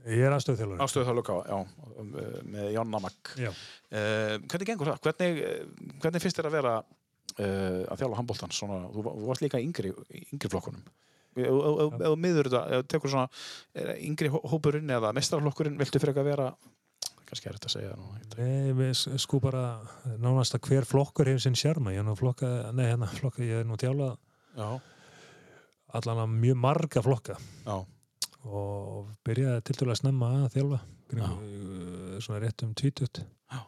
[0.09, 1.57] ég er aðstöðþjálfur ástöðu þjálfa Káa, já,
[2.01, 3.31] um, uh, með Jonna Magg.
[3.39, 3.51] Já.
[3.93, 4.99] Uh, hvernig gengur það?
[5.05, 8.55] Hvernig, uh, hvernig finnst þér að vera uh, að þjálfa handbóltan?
[8.57, 9.93] Svona, þú, þú varst líka yngri,
[10.33, 10.83] yngri flokkunum.
[11.33, 16.49] Þú miður þetta, þú tekur svona yngri hó- hópurinn eða mestrarflokkurinn, viltu fyrir að vera,
[17.25, 18.89] kannski er þetta að segja það nú,
[19.23, 19.63] sko bara
[20.21, 23.63] nánast að hver flokkur hefur sinn sjarma ég er nú flokka, nei hérna flokka ég
[23.63, 24.13] er nú þjálfað
[24.53, 24.67] Já,
[25.99, 27.37] allan að mjög marga flokka.
[27.65, 27.77] Já,
[28.43, 30.79] og byrjaði til dæla að snemma að þjálfa
[31.11, 33.61] kring, uh, svona rétt um 20 Já.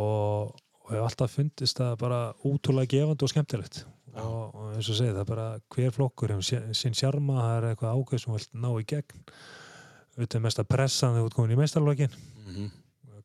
[0.00, 3.84] og, og hef alltaf fundist það bara útrúlega gefandi og skemmtilegt.
[4.16, 7.68] Og, og eins og segið það er bara hver flokkur hefur sinn sjarma það er
[7.70, 9.24] eitthvað ákveð sem vilt ná í gegn.
[10.16, 12.14] Auðvitað mest að pressa þegar þú ert komin í meistarlokin
[12.46, 12.70] mhm,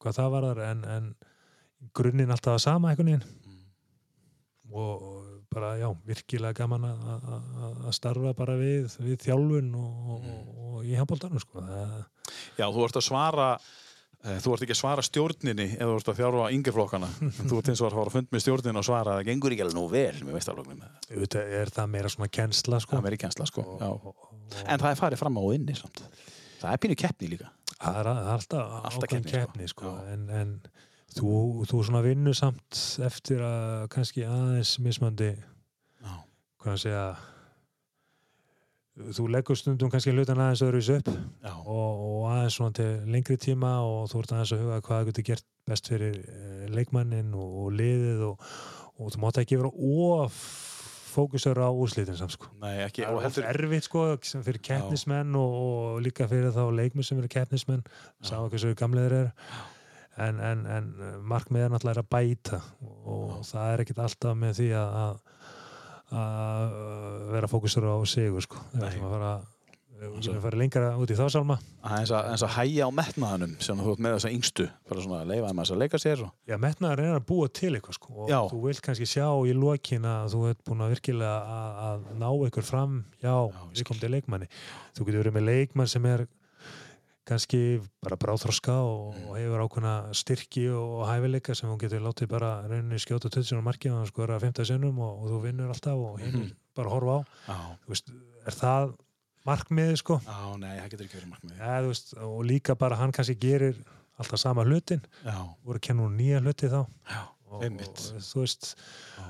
[0.02, 1.14] hvað það var en, en
[1.96, 3.24] grunninn alltaf að sama einhvern veginn.
[3.48, 3.62] Mm.
[4.76, 5.08] og
[5.54, 10.26] bara já, virkilega gaman að- að að- að starfa bara við, við þjálfun og, og,
[10.26, 10.42] Mm.
[10.72, 11.62] og í handbóltanum sko.
[12.58, 13.48] Já, þú ert að svara
[14.24, 17.08] eh, þú ert ekki að svara stjórninni ef þú ert að þjálfa yngri flokkana
[17.50, 19.64] þú ert eins og að fara að fund með stjórnin og svara það gengur ekki
[19.66, 22.96] alveg nú vel með meistarflokknum auðvitað er það meira svona kennsla sko.
[23.02, 23.90] það er í kjensla sko og, Já.
[23.90, 26.04] og, og, en það er farið fram á og inni samt
[26.62, 27.50] það er pínu keppni líka
[27.82, 29.90] það er, það er alltaf, ákveðin keppni, sko.
[29.90, 30.14] sko.
[30.14, 30.62] En, en
[31.18, 31.34] þú,
[31.70, 36.14] þú svona vinnur samt eftir að kannski aðeins mismandi Já,
[36.62, 37.06] hvað að segja
[39.16, 43.78] þú leggur stundum kannski hlutan aðeins öðru upp og, og aðeins svona til lengri tíma
[43.86, 47.72] og þú ert aðeins að huga hvað getur gert best fyrir eh, leikmannin og, og
[47.80, 48.52] liðið og,
[48.98, 50.44] og þú mátt ekki vera of
[51.12, 52.48] fókusur á úrslitin samt sko.
[52.62, 57.08] nei ekki Það er heldur erfitt sko fyrir keppnismenn og, og líka fyrir þá leikmenn
[57.08, 57.84] sem eru keppnismenn.
[58.24, 59.32] Sá ekki svo gamleðir eru
[60.28, 60.92] en, en, en
[61.28, 65.48] markmið er náttúrulega að bæta og það er ekkit alltaf með því að, að,
[66.22, 66.78] að
[67.38, 68.62] vera fókusur á sigur sko.
[68.76, 69.50] Við ætlum að fara að
[70.42, 74.02] fara lengra út í þá salma aðeins að, að hæja á metnaðanum sem þú ert
[74.02, 76.32] með þessa yngstu bara svona að leifa þeim aðeins að leika sér og...
[76.50, 78.40] Já, metnaðar er að búa til eitthvað sko og Já.
[78.50, 82.28] þú vilt kannski sjá í lokin að þú ert búin að virkilega að, að ná
[82.50, 83.76] ykkur fram ég skil.
[83.78, 84.50] við komum til leikmanni.
[84.98, 86.26] Þú getur verið með leikmann sem er
[87.32, 87.62] kannski
[88.04, 89.28] bara bráþroska og, Mm.
[89.30, 93.64] og hefur ákveðna styrki og hæfileika sem hún getur látið bara rauninni skjóta 20 sinum
[93.66, 96.52] markið og hann skora 15 sinum og, og þú vinnur alltaf og hinn Mhm.
[96.76, 97.18] bara horfa
[97.48, 97.56] á.
[97.86, 98.12] Þú veist,
[98.48, 98.94] er það
[99.48, 100.20] markmiðið sko?
[100.22, 103.76] já, nei, það getur ekki verið markmið Ja, veist, og líka bara hann kannski gerir
[104.20, 105.02] alltaf sama hlutin,
[105.66, 108.76] voru að kenna hún nýja hluti þá já, og, og þú veist
[109.18, 109.24] Já.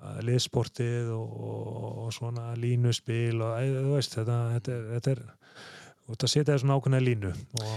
[0.00, 5.22] að liðsportið og, og, og svona línuspil og þú veist þetta, þetta er, þetta er
[6.14, 7.72] ert að setja þessum ákveðna línu og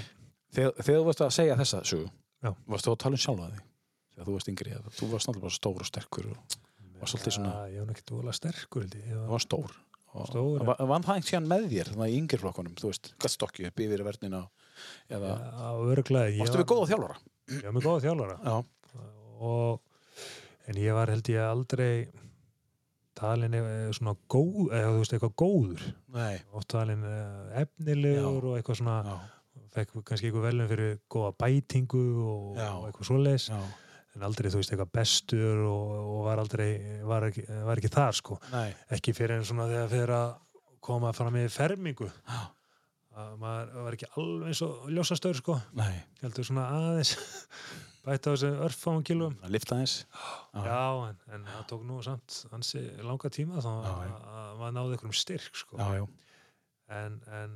[0.53, 2.09] þegar, þegar þú varst að segja þessa sögu
[2.43, 2.51] Já.
[2.73, 3.63] varst þú að tala um sjálfa þig?
[4.13, 6.57] Þegar þú varst yngri þú varst náttúrulega bara stór og sterkur og
[7.03, 9.75] var svolítið svona Ja, ég var ekki dóla sterkur þú var, stór.
[10.13, 13.81] Og var það einhvern með þér þannig í yngri flokkunum þú veist, gætt stokki upp
[13.81, 14.43] yfir verðnina
[15.09, 15.31] eða
[16.37, 17.17] varstu við góða þjálfara?
[17.63, 18.37] Var með góða þjálfara.
[18.45, 19.01] Já,
[19.43, 21.93] og en ég var held ég aldrei
[23.23, 25.85] talin eh, svona góð eða þú veist eitthvað góður.
[26.17, 26.33] Nei.
[26.59, 29.15] Oft talin eh, efnilegur og eitthvað svona já,
[29.77, 32.67] fekk kannski eitthvað velum fyrir góða bætingu og, Já.
[32.77, 33.47] og eitthvað svoleiðis.
[33.53, 33.61] Já,
[34.13, 36.67] en aldrei þú veist eitthvað bestur og, og var aldrei
[37.09, 38.37] var ekki, var ekki þar sko.
[38.53, 38.67] Nei.
[38.97, 40.35] Ekki fyrir en svona þegar fyrir að
[40.83, 42.09] koma fram í fermingu.
[42.27, 42.43] Já,
[43.23, 45.57] að maður var ekki alveg eins og ljósastöður sko.
[45.79, 47.15] Nei, heldur svona aðeins
[48.03, 49.93] bæta á þessu örfáum kilum að lifta eins
[50.53, 50.79] já
[51.09, 54.01] en, en það tók nú samt hansi langa tíma þá að,
[54.59, 55.79] maður náði einhverjum styrk sko.
[55.79, 56.03] Já,
[56.97, 57.55] en, en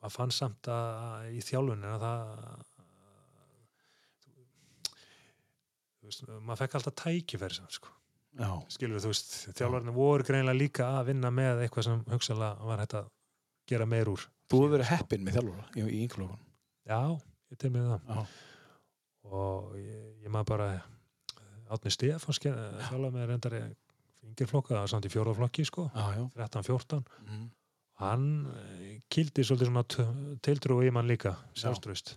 [0.00, 2.34] maður fann samt að, í þjálfun að það
[6.10, 7.96] veist, maður fekk alltaf tækifæri samt sko.
[8.70, 12.94] Skilur þú veist, þjálfarnir voru greinlega líka að vinna með eitthvað sem hugsalega var hægt
[13.00, 13.10] að
[13.70, 14.22] gera meir úr.
[14.50, 16.46] Þú hefur verið heppinn með þjálfara í, í yngri flokkunum
[16.90, 17.00] Já,
[17.52, 18.08] ég til með það.
[18.10, 18.49] Já.
[19.28, 20.68] Og ég, ég maður bara,
[21.70, 23.60] Átni Stefáns þjála með reyndari
[24.26, 26.24] yngirflokka, það var samt í fjórðaflokki, sko, Já, já.
[26.36, 27.04] 13-14.
[27.26, 27.44] Mm.
[28.00, 29.84] Hann eh, kildi svolítið svona
[30.44, 32.14] tiltrú í mann líka, sjálfströst.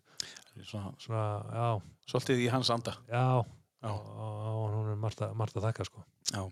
[2.08, 2.96] Svolítið í hans anda.
[3.10, 3.44] já,
[3.84, 3.90] Já.
[3.92, 6.06] og, og hún er margt að þakka, sko.
[6.32, 6.44] Já.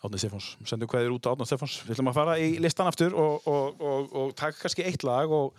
[0.00, 1.78] Átni Stefáns, sendum hverjir út á Átni Stefáns.
[1.84, 5.28] Við ætlum að fara í listan aftur og, og, og, og taka kannski eitt lag
[5.36, 5.52] og,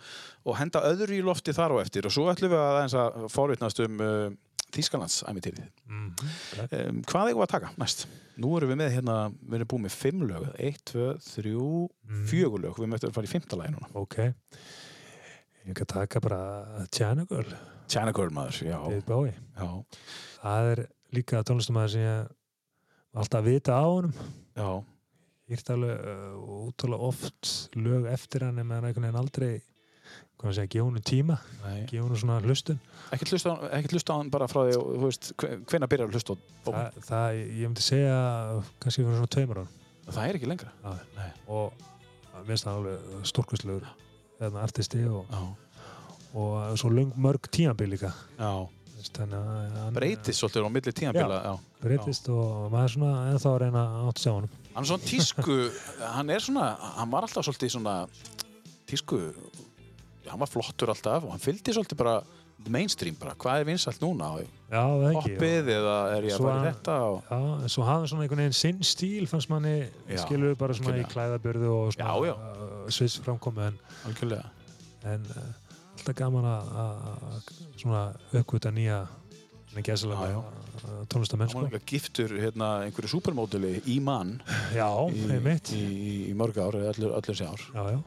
[0.44, 2.08] og henda öðru í lofti þar og eftir.
[2.08, 4.32] Og svo ætlum við að aðeins að forvitnast um uh,
[4.72, 8.06] Þýskalands æmitýrið Mm um, Hvað eigum við að taka næst?
[8.40, 10.46] Nú erum við með hérna, við erum búið með fimm lög.
[10.58, 11.66] Eitt, tvö, þrjú,
[12.08, 12.24] Mm.
[12.28, 12.78] fjögur lög.
[12.80, 13.88] Við möttum að fara í fimmta lagi núna.
[14.00, 14.16] Ok.
[15.68, 16.40] Ég kan taka bara
[16.90, 17.52] China Girl,
[17.88, 18.78] China Girl maður, já,
[19.60, 19.68] já,
[20.42, 20.82] Það er
[21.14, 22.32] líka tónlistamæður sem ég
[23.12, 24.14] alltaf vita á honum.
[24.56, 24.70] já.
[25.52, 29.52] Hýrt alveg uh, útrúlega oft lög eftir hann en meðan einhvern veginn aldrei
[30.42, 31.36] maður segja, gefa honum tíma,
[31.86, 32.80] gefa honum svona hlustun.
[33.14, 33.54] Ekkert hlusta,
[33.92, 36.36] hlusta á hann bara frá því þú veist, hvenær byrjar að hlusta á
[36.66, 37.04] Bowie?
[37.06, 38.16] Það, ég myndi segja
[38.82, 39.70] kannski fyrir svona tveimur án
[40.08, 40.72] Það er ekki lengra.
[40.82, 41.26] Já.
[41.46, 41.84] og
[42.32, 43.88] það finnst það alveg stórkustlegur
[44.40, 45.36] hérna, artisti og,
[46.34, 48.10] og svo löng mörg tímabil líka.
[48.40, 48.66] Já
[49.18, 51.52] Hann breytist svolítið á milli tímabila já.
[51.82, 54.60] breytist og maður er svona ennþá að reyna átt að sjá honum.
[54.72, 55.56] Hann er svona tísku
[56.16, 57.96] hann er svona, hann var alltaf svolítið svona
[58.90, 59.20] tísku
[60.28, 62.20] hann var flottur alltaf og hann fylgdi svolítið bara
[62.70, 64.28] mainstream bara, hvað er vinsalt núna?
[64.72, 67.16] Hoppið eða er ég að fara í hann- þetta og...
[67.26, 69.74] Já, svo hafði svona einhvern veginn sinn stíl fannst manni,
[70.20, 71.10] skilur bara svona algjörlega.
[71.10, 73.80] í klæðabörðu og svona uh, sviss framkomi en,
[75.10, 75.48] en uh,
[76.02, 77.40] alltaf gaman að að- að
[77.80, 78.02] svona
[78.42, 79.00] uppgöta nýja
[79.72, 80.42] Já,
[81.08, 81.76] tónlistamenn hann var sko.
[81.78, 84.42] líka giftur hérna, einhverju supermóduli í mann
[84.74, 85.70] Já, í, einmitt.
[85.72, 87.62] í, í, í mörg ár, eða öllur, öllur sé ár.
[87.72, 88.02] Já, já.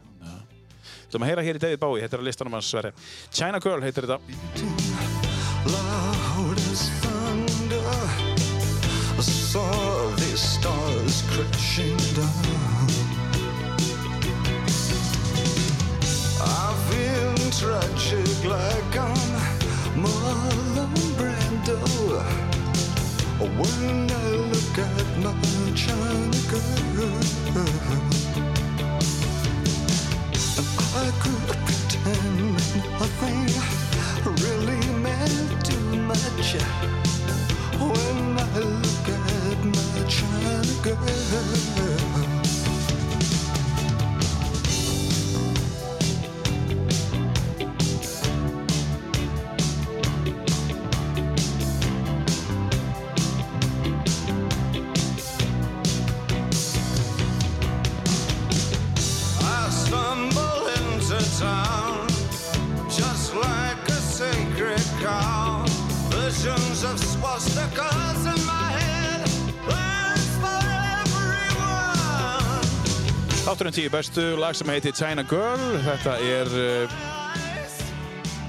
[1.09, 2.91] Þú maður heyra hér í David Bowie, þetta er að listanum hans Sverre.
[3.31, 4.19] China Girl heitir þetta.
[5.65, 7.81] Loud as thunder.
[9.17, 12.64] I saw these stars crashing down.
[17.65, 19.31] Tragic like I'm
[20.03, 21.79] Marlon Brando.
[23.39, 25.33] When I look at my
[25.73, 27.15] China girl.
[31.01, 32.53] I could pretend
[32.99, 33.49] nothing
[34.43, 36.49] really meant too much
[37.89, 40.53] when I look at my China
[40.83, 42.04] girl.
[73.75, 75.59] Tíu bestu lag sem heitir China Girl.
[75.83, 76.93] Þetta er uh,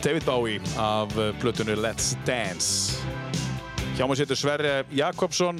[0.04, 3.00] David Bowie af uh, plötunni Let's Dance.
[3.96, 5.58] Hjá mér setur Sverre Jakobsson.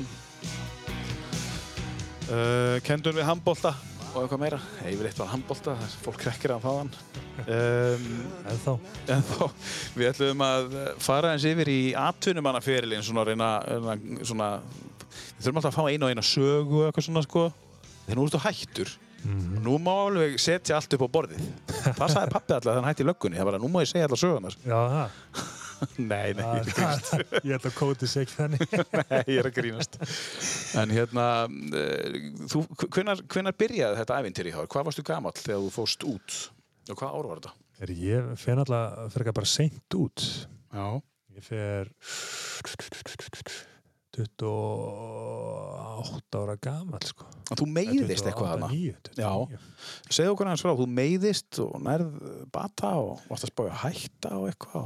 [2.30, 3.72] Uh, Kendun við handbolta.
[4.12, 4.60] Og eitthvað meira.
[4.86, 6.92] Yfirleitt var handbolta, það er fólk krekkir af þaðan
[7.42, 8.04] um,
[8.46, 8.70] En þá
[9.16, 9.42] En þá,
[9.96, 10.76] við ætlum að
[11.08, 13.50] fara eins yfir í atvinnumannaferilin svona að reyna,
[14.22, 17.48] svona, við þurfum alltaf að fá einu og eina sögu eitthvað svona sko.
[18.06, 18.94] Þegar nú ertu hættur
[19.24, 19.62] Mhm.
[19.64, 21.40] nú má alveg setja allt upp á borðið.
[21.96, 23.38] Það sagði pappi alltaf þegar hann hætti í löggunni.
[23.40, 25.10] Það var að nú má ég segja allar sögunar Já, það
[25.98, 28.62] nei, nei, ég, Það- Ég held að kóti ekki þannig.
[29.10, 29.98] Nei, ég er að grínast.
[30.80, 31.26] En hérna
[32.48, 34.70] þú, hvenar, hvenar byrjaði þetta ævintýri hjá þér?
[34.72, 36.38] hvað varstu gamall þegar þú fóst út?
[36.88, 37.52] Og hvað ár var þetta?
[37.84, 40.24] Er Ég fer náttúrulega fer ekki bara seint út.
[40.72, 40.86] Já,
[41.36, 41.90] Ég fer
[44.16, 47.24] 28 ára gamall sko.
[47.52, 49.28] þú meiðist eitthvað hana 29, Já.
[49.28, 49.58] 29.
[50.18, 52.10] segðu okkur hans frá, þú meiðist og nærð
[52.54, 54.84] bata og varst að spája hætta og eitthvað,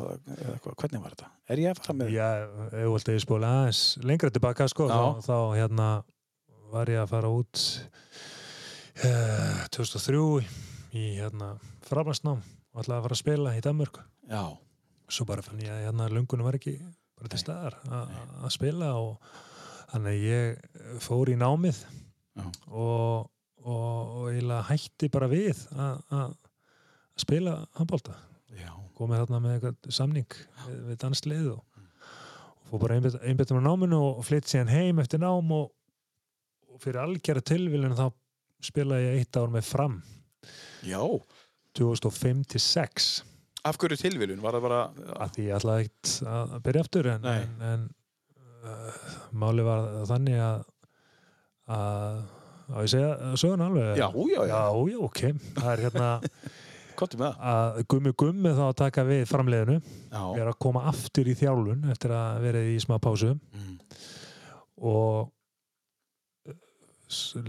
[0.54, 1.28] eitthvað, hvernig var þetta?
[1.50, 2.06] Er ég að fara með?
[2.14, 2.28] Já,
[2.74, 5.88] þú vilt að ég spóla aðeins lengra tilbaka sko, þá, þá hérna
[6.70, 7.54] var ég að fara út
[9.04, 10.22] uh, 2003
[11.00, 11.48] í hérna
[11.86, 13.96] framhansnám og ætlaði að fara að spila í Danmörk
[14.30, 14.44] Já,
[15.10, 16.74] svo bara fann ég að hérna lungunum var ekki
[17.20, 19.36] bara til staðar að spila og
[19.92, 21.84] þannig að ég fór í námið
[22.40, 23.28] og,
[23.64, 26.34] og, og eiginlega hætti bara við að
[27.20, 28.16] spila handbólta
[29.00, 31.60] komið þarna með eitthvað samning við, við danslið og,
[32.60, 35.70] og fór bara einbyttum á náminu og flytt síðan heim eftir nám og,
[36.68, 38.10] og fyrir algjara tilvílun þá
[38.64, 39.96] spilaði ég eitt ár með fram.
[40.84, 41.00] Já,
[41.78, 43.08] 2005 til 6
[43.68, 44.40] Af hverju tilviljun?
[44.40, 44.80] Var það bara...
[45.20, 47.82] að því ég ætlaði ekkert að byrja aftur en, en, en
[48.64, 49.00] uh,
[49.42, 50.62] máli var þannig að
[51.70, 52.20] að
[52.70, 54.60] á ég segja söguna alveg Já, já, já.
[54.90, 55.20] já, ok
[55.58, 56.08] það er hérna
[57.00, 57.22] það.
[57.52, 60.22] að gummi gummi þá að taka við framleiðinu Já.
[60.40, 63.76] er að koma aftur í þjálfun eftir að verið í smá pásu Mm.
[64.80, 65.30] og
[66.48, 66.54] uh,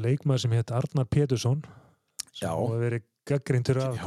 [0.02, 1.62] leikmaður sem hétt Arnar Pétursson
[2.32, 3.98] sem hefur verið gaggrindur af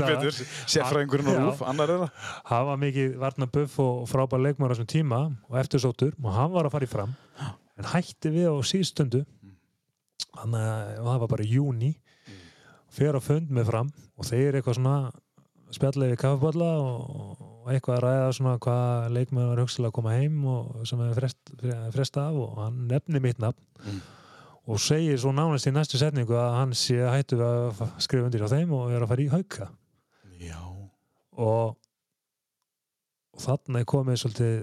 [0.00, 0.20] daga.
[0.20, 0.38] betur.
[0.70, 1.38] Sérfræðingurinn Já.
[1.46, 2.10] rúf, annar er það.
[2.50, 6.52] hann var mikið varna buff og frábær leikmaður á þessum tíma og eftirsóttur og hann
[6.52, 7.14] var að fara í fram
[7.80, 9.22] en hætti við á síðstundu
[10.36, 11.94] þannig að það var bara júni
[12.90, 14.96] fer á fund með fram og þeir eitthvað svona
[15.70, 20.12] spjallið við kaffibólla og og eitthvað að ræða svona hvað leikmaður var hugsalega að koma
[20.16, 21.50] heim og sem hefur frest,
[21.92, 24.00] fresta af og hann nefni mitt nafn Mm.
[24.70, 28.44] Og segir svo nánast í næstu setningu að hann sé hættu að fa- skrifa undir
[28.46, 29.68] á þeim og er að fara í hauka
[30.40, 30.58] Já.
[31.36, 31.76] og,
[33.34, 33.40] og
[33.82, 34.54] er komið svolítið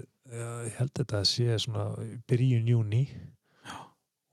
[0.68, 1.86] ég held þetta að sé svona
[2.28, 3.04] byrjun júni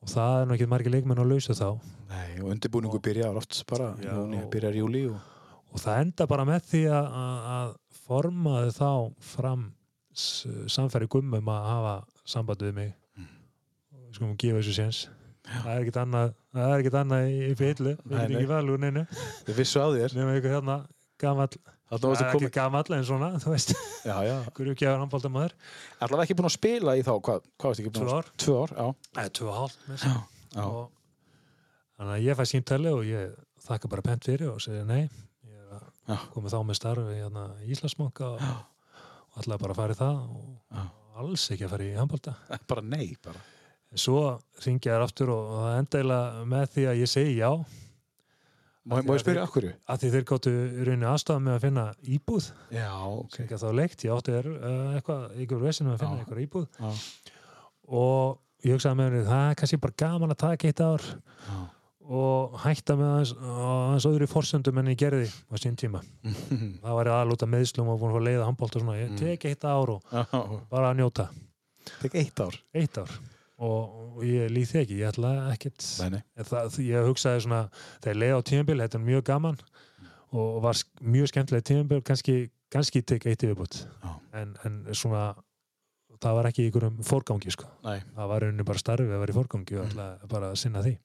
[0.05, 1.68] og það er nú ekki margir leikmenn á lausu þá
[2.11, 3.93] Nei, og undirbúningu byrjar oft bara.
[4.03, 4.12] Já.
[4.14, 5.16] Júni, byrjar júli og...
[5.72, 7.72] og það enda bara með því að, að, að
[8.05, 8.91] formaði þá
[9.35, 9.64] fram
[10.70, 11.95] samfæri gummum að hafa
[12.35, 13.29] samband við mig Mm.
[13.95, 14.99] og við skulum gefa þessu séns
[15.45, 18.83] það er ekkert annað það er ekkert annað í, fyllu við erum ekki vel úr
[18.85, 19.05] neinu
[19.45, 20.17] Þið vissu á þér.
[20.19, 20.77] nema ykkur hérna
[21.95, 22.49] Þarna það er komið.
[22.49, 23.73] ekki gamall en svona þú veist
[24.05, 24.35] Já, já.
[24.51, 25.55] ykkur ekki að handbóltamæður
[26.01, 27.13] Allavega ekki búin að spila í þá.
[27.29, 28.15] Hvað, varstu ekki búin að...
[28.17, 28.73] ár Tvö ár,
[29.39, 29.53] tvö
[30.65, 30.89] og
[31.95, 33.37] þannig að ég fæ símtali og ég
[33.69, 36.17] þakka bara pent fyrir og segja nei ég er Já.
[36.17, 41.21] að koma þá með starfi hérna, í Íslandsbanka og, og ætlaði bara í það og
[41.23, 42.35] alls ekki að fara í handbólta
[42.71, 43.45] Bara nei, bara.
[44.01, 44.21] Svo
[44.65, 47.51] ringi ég þær aftur og, það eiginlega með því að ég segi já
[48.85, 49.71] Má, má ég spyrja hverju?
[49.89, 51.85] að því þeir gáttu í rauninni aðstæða með að finna
[52.17, 53.39] íbúð Já, ok.
[53.47, 56.91] ekki þá leikt, ég átti er, uh, eitthvað ykkur vesinu að finna eitthvað íbúð Já.
[57.89, 61.07] og ég hugsaði með henni það er kannski bara gaman að taka eitt ár
[61.49, 61.57] Já.
[62.21, 66.03] og hætta með á aðeins öðru forsöndum en ég gerði á sín tíma.
[66.85, 68.99] Það var aðlúta meðslum og búin að leiða handbólt og svona.
[69.01, 69.17] Ég Mm.
[69.23, 70.03] tek eitt ár og
[70.69, 71.31] bara að njóta.
[72.03, 72.59] Tek eitt ár.
[72.77, 73.09] Eitt ár.
[73.63, 74.99] Og, og ég líð þig ekki.
[75.03, 75.87] Ég ætla ekkert...
[76.51, 77.61] Það, ég hugsaði svona,
[78.01, 79.61] þegar ég leiði á tímabil, þetta er mjög gaman
[80.35, 80.81] og var
[81.15, 82.37] mjög skemmtilega tímabil, kannski,
[82.75, 83.85] kannski tek eitt yfirbútt.
[84.35, 85.29] En, en svona,
[86.19, 87.71] það var ekki í einhverjum fórgangi, sko.
[87.87, 88.01] Nei.
[88.17, 90.99] það var rauninni bara starfið að vera í forgangi og ætla bara að sinna því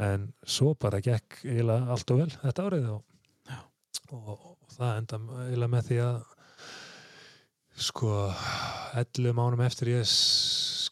[0.00, 3.02] en svo bara gekk eiginlega allt og vel þetta árið og,
[4.12, 6.20] og, og það enda eiginlega með því að
[7.82, 8.12] sko
[9.00, 10.06] 11 mánum eftir ég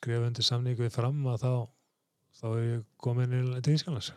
[0.01, 1.53] skrifa undir samningu við fram að þá
[2.41, 4.13] þá er ég komin til Ískanlas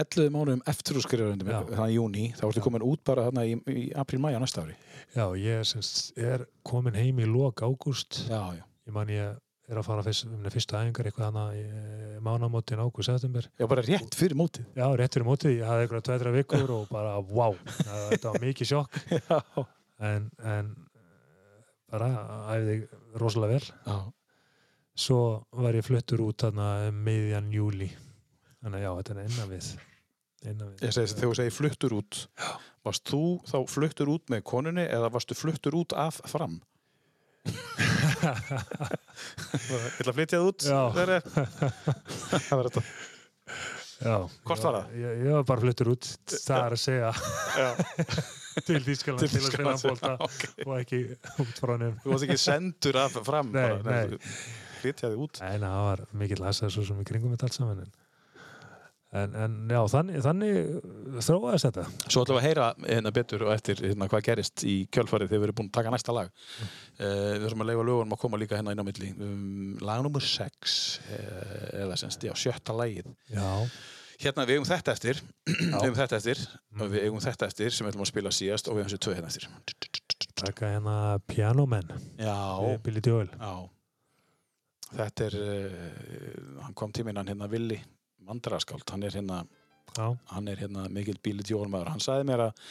[0.00, 3.44] 11 mánuðum eftir þú skrifar undir mig, þannig júni, þá ertu komin út bara þarna
[3.48, 4.76] í, í apríl-mæja næsta ári.
[5.16, 8.22] já, ég er, semst, er komin heim í lok ágúst.
[8.30, 9.34] Ég man ég
[9.70, 11.64] er að fara fyrst, um, fyrstu æfingar eitthvað hana í
[12.24, 13.50] mánamótin ágúst september.
[13.58, 14.70] Já, bara rétt fyrir mótið.
[14.78, 18.74] Já, rétt fyrir mótið, ég hafði eitthvað tveitra vikur og bara, wow, þetta var mikið
[18.74, 19.02] sjokk.
[20.00, 21.56] En, en eh,
[21.92, 22.06] bara
[22.54, 22.76] æfði
[23.20, 23.66] rosalega vel.
[23.84, 23.96] Já.
[25.00, 25.20] Svo
[25.62, 27.88] var ég fluttur út þarna um miðjan júli
[28.60, 29.70] þannig að já, þetta er innan við
[30.50, 32.18] innan við Ég segi þess að þegar þú segir fluttur út,
[32.86, 36.60] varst þú þá fluttur út með konunni eða varstu fluttur út af fram?
[39.70, 40.66] Ég ætla að flytja það út.
[40.68, 40.80] Já.
[42.50, 42.82] Það var þetta.
[44.00, 44.94] já, Hvort var það?
[45.00, 47.10] Ég, ég var bara fluttur út, það er að segja
[47.60, 47.68] Já.
[48.68, 50.16] til Þýskaland til, að spila bólta já,
[50.66, 51.00] og ekki
[51.44, 53.52] út frá nefn Þú varst ekki sendur af fram.
[53.54, 54.20] Nei, bara, nei.
[54.80, 55.40] Flytja þig út.
[55.42, 57.92] Nei, nei, það var mikill aðstæð svo sem í kringum þetta allt saman en,
[59.20, 60.58] en, en já, þannig, þannig
[61.26, 64.76] þróaðist þetta Svo ætlum við að heyra hérna betur og eftir hérna, hvað gerist í
[64.94, 66.34] kjölfarið þegar við erum búin að taka næsta lag.
[66.98, 69.14] Uh, við þurfum að leifa lögunum að koma líka hérna inn á milli.
[69.18, 70.76] Um, lag nummer 6,
[71.06, 73.10] uh, eða semst, já, sjötta lagið.
[73.34, 73.50] Já,
[74.20, 76.40] Hérna, við eigum þetta eftir, við eigum þetta eftir,
[76.76, 79.04] og við eigum þetta eftir sem við ætlum að spila síðast og við eigum þessi
[79.06, 79.46] tvö hérna eftir.
[80.40, 80.96] taka hérna
[81.28, 83.52] Pianoman Já, við Billy Joel já.
[84.90, 87.78] Þetta er, uh, hann kom tíminn hann hérna Willi
[88.26, 89.44] Mandraskáld, hann er hérna,
[89.96, 91.92] Já, hann er hérna mikill bíli tjórmaður.
[91.94, 92.64] Hann sagði mér að,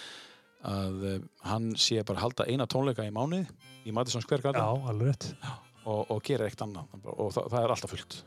[0.72, 1.15] að uh,
[1.47, 3.45] hann sé bara halda eina tónleika í mánuði
[3.88, 5.30] í Madison Square já, Garden alveg rétt
[5.89, 8.20] og, og gerir eitt annað og það, það er alltaf fullt.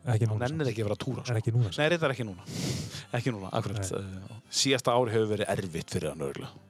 [0.00, 1.26] Ekki Hann núna nennir ekki að vera að túra.
[1.28, 2.46] Er ekki núna Nei, reyndar ekki núna.
[3.18, 3.90] Ekki núna, akkurat.
[3.92, 6.68] Uh, síðasta ári hefur verið erfitt fyrir hann örgulega.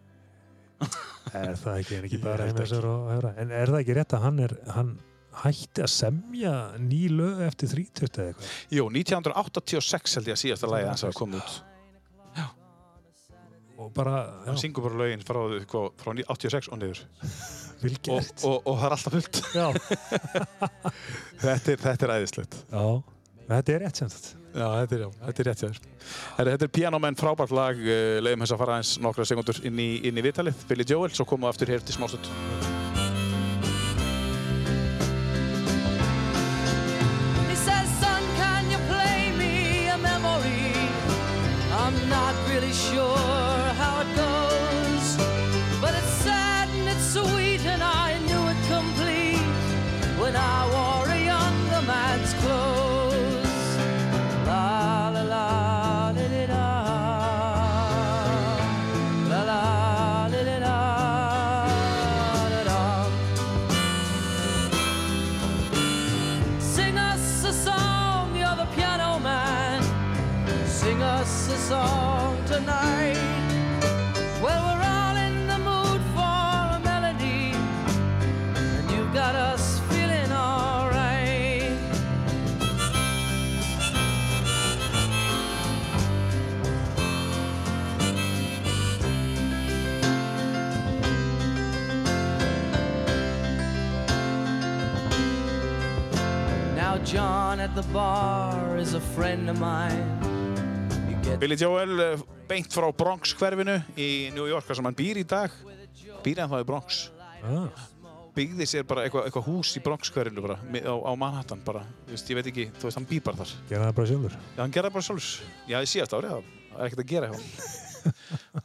[1.37, 4.23] Er það ekki, er ekki bara sér og höfra En er það ekki rétt að
[4.25, 4.95] hann er hann
[5.45, 8.55] hætti að semja ný lög eftir 30 eða eitthvað?
[8.77, 11.59] Jú, 1986 held ég að síðasta lagi hans hafa komið út.
[13.81, 17.05] og bara, hann já, syngur bara lögin frá, sko, frá 86 og niður.
[17.81, 19.39] Og, og, og það er alltaf fullt.
[19.57, 19.69] Já,
[21.47, 22.59] þetta er, þetta er æðislegt.
[22.69, 22.83] Já,
[23.47, 24.41] þetta er rétt sem þetta.
[24.51, 25.79] Já, þetta er, já, þetta er rétt þér.
[26.37, 27.81] Herri, Þetta er Pianoman frábært lag,
[28.21, 31.49] leiðum þess að fara eins nokkra sekundur inn í, í vitalið, Billy Joel, svo komum
[31.49, 32.70] við aftur hér til smástund.
[42.33, 45.17] Not really sure how it goes,
[45.81, 49.43] but it's sad and it's sweet, and I knew it complete
[50.21, 53.67] when I wore a younger man's clothes.
[54.47, 56.27] La la la la
[59.29, 59.71] la la.
[71.71, 72.10] Song,
[97.51, 100.07] John at the bar is a friend of mine.
[101.41, 105.51] Billy Joel, uh, beint frá Bronx hverfinu í New York, sem hann býr í dag,
[106.23, 107.01] býr hann þá í Bronx.
[107.43, 107.67] Ah,
[108.39, 112.15] Byggði sér bara eitthvað eitthva hús í Bronx hverfinu bara, á, á Manhattan bara, Þú
[112.15, 113.57] veist, ég veit ekki, þú veist, hann býr bara þar.
[113.75, 114.39] gera það bara sjálfur.
[114.55, 115.35] Já, hann gerði bara sjálfs.
[115.75, 118.11] Já, í síðast ári, það er ekkert að gera hjá hann.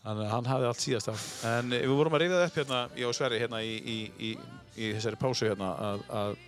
[0.05, 1.25] Þannig að hann hafði allt síðast ár.
[1.57, 3.97] En eh, við vorum að reyða það upp hérna, ég og Sverri, hérna í, í,
[4.29, 4.35] í,
[4.77, 6.43] í þessari pásu hérna, að, að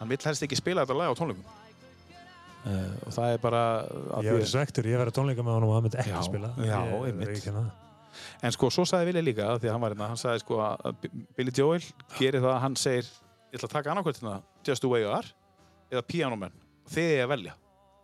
[0.00, 1.46] hann vill helst ekki spila þetta lag á tónleikum.
[2.64, 3.62] Uh, og það er bara...
[3.84, 6.52] Ég því- verði svektur, ég verði tónleika með honum og hann myndi ekki Já, spila.
[6.64, 7.18] já, Ég-
[7.58, 7.72] ég.
[8.46, 10.94] En sko, svo sagði Vili líka, af því hann var hérna, hann sagði sko að
[11.36, 11.82] Billy Joel
[12.16, 13.08] gerir það að hann segir,
[13.50, 15.26] ég ætla að taka annarkvæmt hérna, Just the way you are,
[15.92, 16.54] eða Piano Man,
[16.94, 17.54] þið er að velja.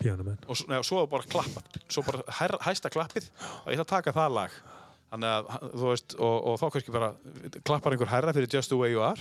[0.01, 0.39] Píanamenn.
[0.49, 3.91] Og svo, neða, svo bara klappað, svo bara her, hæsta klappið og ég ætla að
[3.95, 4.55] taka það lag.
[5.11, 7.11] Þannig að, þú veist, og, og þá kannski bara
[7.67, 9.21] klappar einhver herra fyrir Just the way you are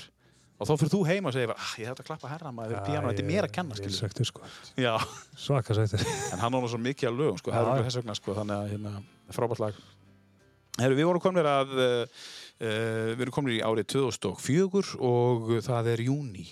[0.59, 2.87] og þá fyrir þú heim og segir ah, ég ætla að klappa herra maður fyrir
[2.89, 4.43] piano, þetta er mér að kenna, Ég svektur, sko.
[5.39, 6.03] Svaka svektur.
[6.33, 8.73] en hann á nú svo mikið af lögum, sko, okkur þess vegna, sko, þannig að
[8.73, 8.93] hérna,
[9.35, 9.79] frábært lag.
[10.79, 12.23] Heru, við vorum komnir að, uh,
[12.59, 16.45] við erum komnir í árið 2004 og það er júni,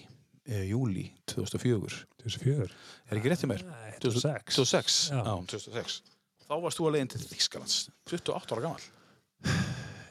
[0.50, 2.02] uh, júli 2004.
[2.24, 2.68] 2004.
[3.12, 3.64] Er ekki rétt í mér?
[4.04, 4.56] 2006.
[4.58, 5.20] 2006, Já.
[5.24, 6.00] já, 2006.
[6.48, 7.78] Þá varst þú að leiðin til Þýskalands,
[8.08, 8.88] 28 ára gammal,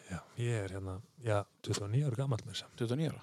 [0.06, 2.74] Já, ég er hérna, já, 29 ára gammal með þess að.
[2.84, 3.22] 29 ára.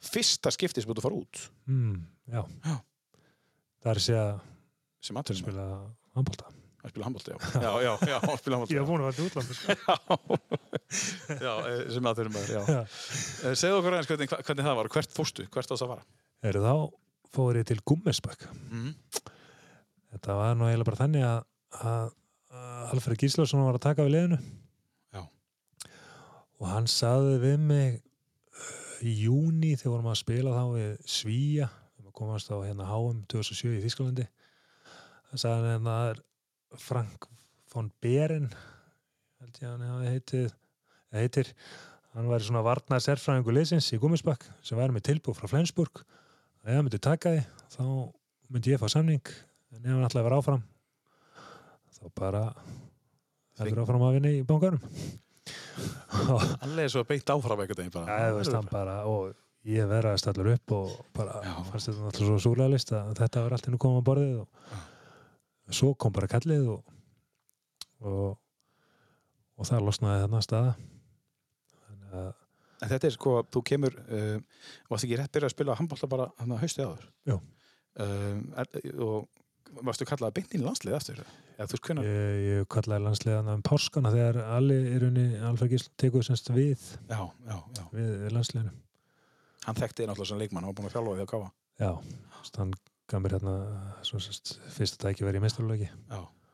[0.00, 1.98] Fyrsta skipti sem þú fara út Mm,
[2.32, 2.40] já.
[2.64, 2.76] Já.
[3.80, 4.24] Það er að segja
[5.00, 5.66] sem aðtöðum spila
[6.16, 6.48] handbólta.
[6.80, 7.38] að spila handbólta, já.
[7.60, 8.74] Já, já, já, spila handbólta.
[8.74, 10.30] Ég var búin að vera til útlanda, sko.
[11.46, 12.62] Já, eh, sem aðtöðum já.
[12.66, 12.80] Já.
[13.46, 16.06] Eh, Segðu okkur aðeins hvernig, hvernig það var, hvert fórstu, hvert ást að fara?
[16.50, 16.72] Eru þá
[17.36, 18.46] fór ég til Gummesbakk.
[18.72, 18.88] Mm.
[20.10, 21.44] Þetta var nú eiginlega bara þannig að,
[21.86, 22.08] að,
[22.90, 24.40] Alfred Gíslason var að taka við liðinu.
[25.14, 25.22] Já.
[26.58, 28.00] Og hann saði við mig
[29.06, 31.68] í júni þegar vorum að spila þá við Svíja
[32.00, 34.26] við komast á hérna HM 2007 í Þískalandi
[35.30, 35.98] það sagði hérna
[36.80, 37.30] Frank
[37.72, 38.50] von Beren
[39.40, 40.50] held ég að hann heitið
[41.14, 41.50] heitir,
[42.14, 46.02] hann væri svona varnar sérfræðingu liðsins í Gummisbakk sem væri með tilbúð frá Flensburg.
[46.62, 47.42] Ef hann myndi taka því
[47.74, 47.84] þá
[48.50, 49.32] myndi ég fá samning
[49.74, 50.62] en ef hann að vera áfram
[51.96, 52.44] þá bara
[53.60, 54.82] heldur áfram að vinna í bankarum
[56.64, 58.18] Allega er svo beint áfram einhvern veginn bara.
[58.18, 59.34] Já, veist, hann bara, og
[59.68, 61.54] ég verðast allir upp og bara Já.
[61.68, 65.92] fannst þetta alltaf svo súrlega að þetta var allt henni komið á borðið og svo
[65.94, 66.94] kom bara kallið og,
[68.00, 68.38] og,
[69.56, 70.76] og það losnaði þarna staða.
[71.86, 72.30] Þannig að,
[72.80, 76.30] En þetta er sko, þú kemur, uh, varst ekki rétt byrjað að spila handbólta bara
[76.40, 77.10] hann að haustið áður?
[77.28, 77.36] Jú.
[78.00, 78.70] Um, er,
[79.04, 79.26] og
[79.86, 81.22] varstu kallað beint inn í landslið eftir?
[81.60, 82.06] Þú hvernig?
[82.10, 84.38] ég, ég kallaði landsliðan um páskana þegar
[84.96, 85.06] er
[85.50, 87.82] Alfred Gísl tekur semst við, Já, já, já.
[87.94, 88.72] við landsliðinu.
[89.66, 91.50] Hann þekkti náttúrulega sem leikmann, hann var búin að þjálfa því að káfa.
[91.80, 91.90] Já,
[92.62, 92.72] hann
[93.10, 93.54] gaf mér hérna
[94.24, 95.44] sest, fyrsta tækifæri í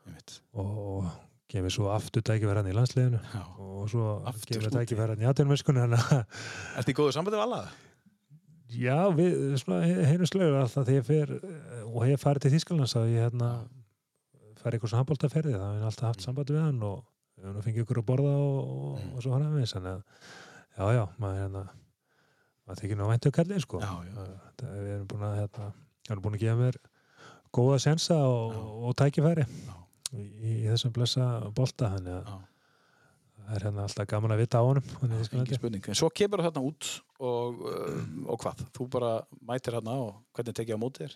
[0.07, 0.37] veit.
[0.57, 1.09] og, og
[1.51, 3.43] gefið svo aftur tækifæri hann í landsliðinu Já.
[3.63, 6.23] og svo Aftur gefið tækifæri hann í atvinnumesskunni þannig að
[6.81, 7.61] Ertu í góðu sambandi við alla?
[8.75, 12.95] Já, við svona heinum slögur alltaf þegar ég fer eh, og hef farið til Þýskalands
[12.99, 13.51] að ég hérna
[14.59, 16.97] farið eitthvað svona handbóltaferði það hef ég alltaf haft samband við hann og
[17.37, 19.13] við höfum fengið ykkur að borða og, og, Mm.
[19.15, 20.01] og svo hann aðeins þannig að
[20.77, 21.63] já, já, maður hérna
[22.67, 24.27] maður þykir nú væntu kallið sko Já, já.
[24.57, 25.67] Það, við erum búin að hérna,
[26.07, 26.79] við erum búin að gefa mér
[27.57, 28.57] góða sensa og,
[28.89, 32.33] og tækifæri í, í þessum blessa bolta þannig að.
[33.47, 36.89] Það er hérna alltaf gaman að vita á honum svo kemur þarna út
[37.19, 38.65] og, uh, og hvað?
[38.75, 39.11] Þú bara
[39.47, 41.15] mætir þarna og hvernig tekið á móti þér?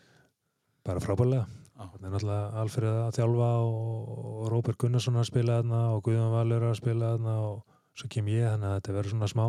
[0.82, 1.46] bara frábælega
[1.82, 6.66] það er náttúrulega Alfred að þjálfa og, Róbert Gunnarsson að spila þarna og Guðjón Valur
[6.70, 7.62] að spila þarna og
[7.98, 9.46] svo kem ég þannig að þetta verður svona smá.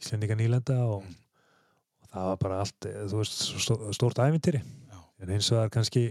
[0.00, 1.14] Íslendinga nýlenda og, Mm.
[2.02, 3.40] og það var bara allt eh, þú veist,
[3.96, 4.60] stórt ævintýri
[5.20, 6.04] en eins og það er kannski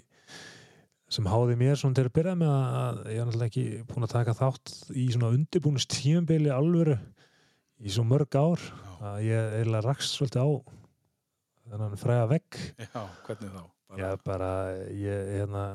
[1.10, 4.14] sem háði mér svona til að byrja með að ég er náttúrulega ekki búin að
[4.16, 6.96] taka þátt í svona undirbúnust tímabili alvöru
[7.86, 8.64] í svo mörg ár
[9.06, 10.50] að ég eiginlega rakst svolítið á
[11.70, 13.62] þennan fræga vegg Já, hvernig þá?
[13.86, 14.50] Bara, Já, bara
[14.90, 15.66] ég hérna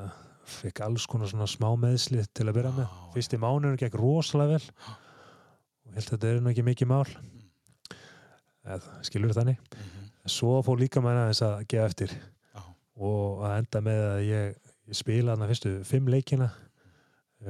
[0.51, 2.89] fikk alls konar svona smá meðslið til að byrja með.
[2.89, 7.05] Já, Fyrsti mánuður gekk rosalega vel og held að þetta er nú ekki mikið mál.
[8.61, 9.61] Eða, skilur þannig.
[9.77, 10.09] Mhm.
[10.21, 12.61] En Svo fór líka með þess að gefa eftir Já.
[13.07, 14.59] og að enda með að ég,
[14.91, 16.49] ég spila þarna fyrstu fimm leikina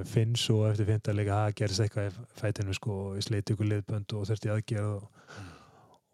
[0.07, 3.67] finn svo eftir fymta leika að gerist eitthvað í fætinu sko og ég sleiti ykkur
[3.67, 5.09] liðbönd og þurfti aðgerð og,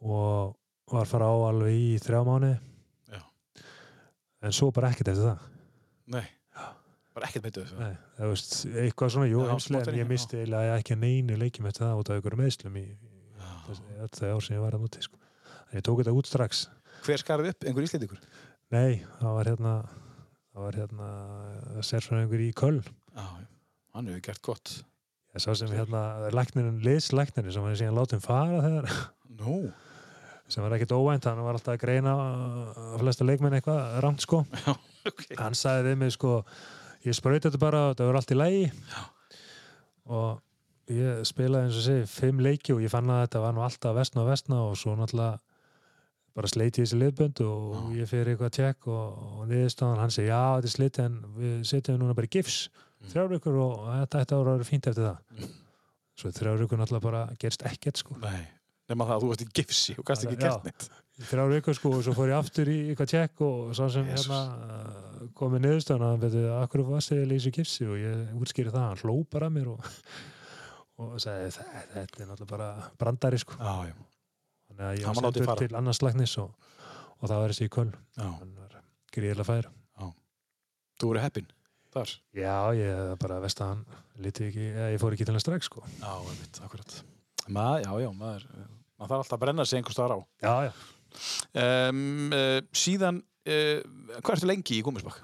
[0.01, 2.55] og var fara á alveg í þrjá mánuði
[3.13, 3.19] Já.
[4.47, 5.45] en svo bara ekkert eftir það
[6.15, 6.23] Nei,
[7.13, 7.77] bara ekkert meitu þessu.
[7.81, 8.55] Nei, það veist,
[8.85, 12.01] eitthvað svona, jú, Já, smottar en ég ekki, misti eiginlega ekki neinu leikjum eftir það
[12.01, 13.49] út af ykkur meðslum í, Já.
[14.07, 15.19] öll þau ár sem ég var að núti sko.
[15.67, 16.65] en ég tók þetta út strax
[17.05, 17.67] Hver skarði upp?
[17.67, 18.23] Einhver íslendingur?
[18.73, 19.73] nei, það var hérna
[20.57, 21.07] það var hérna
[21.85, 23.47] sérfræðingur í Já, já.
[23.93, 24.71] hann hefur gert gott.
[25.35, 28.87] ég sá sem hérna læknirinn, liðslæknirinn sem var síðan látið fara þegar
[29.37, 29.57] Nú,
[30.49, 34.39] sem var ekkert óvænt, hann var alltaf að greina að flesta leikmenn eitthvað ramt sko
[35.09, 35.23] ok.
[35.37, 36.33] hann sagði við mig sko
[37.05, 38.65] ég sprauti þetta bara þetta verður allt í lægi
[40.07, 43.65] og ég spilaði eins og segi fimm leiki og ég fann að þetta var nú
[43.67, 45.37] alltaf vestna og vestna og svo náttúrulega
[46.37, 50.41] bara sleiti þessi liðbönd og ég fyrir eitthvað tjekk og, og niðurstaðan hann segi já
[50.57, 52.59] þetta er sliti en við setjum núna bara í gifs
[53.11, 55.49] þrjár ykkur og þetta ætti að vera fínt eftir það
[56.17, 58.45] svo þrjár ykkur náttúrulega bara gerst ekkert sko Nei,
[58.89, 60.45] nema það að þú varst í gifsi og gæst ekki Já.
[60.47, 60.87] gert neitt.
[61.27, 64.27] þrjár vikur sko og svo fór ég aftur í eitthvað tjekk og svo sem Jesus.
[64.29, 64.41] hérna
[64.77, 68.73] uh, komið niðurstöðan að hann betur akkur varst ég að lýsa gifsi og ég útskýri
[68.73, 69.89] það hann hló bara að mér og,
[71.01, 72.69] og sagði "Þe- þetta er náttúrulega bara
[73.01, 73.95] brandari sko Já, já.
[74.77, 76.53] Þannig að ég var sendur til annars lagnis og,
[77.17, 78.23] og það var þessi í köll já.
[78.29, 78.77] hann var
[79.17, 79.69] gríðilega fær
[80.97, 81.49] Þú voru heppinn
[81.93, 82.09] þar.
[82.33, 83.81] já ég bara veist að hann
[84.25, 84.63] lítið ekki,
[84.95, 86.95] ég fór ekki til hann strax sko Já, einmitt, akkurat.
[87.53, 88.45] Ma, já, já, maður,
[88.97, 90.19] maður þarf alltaf að brenna sig einhver staðar á.
[90.41, 90.71] já já
[91.57, 93.79] Um, uh, síðan, uh,
[94.19, 95.21] hvað ertu lengi í Gúmisbakk?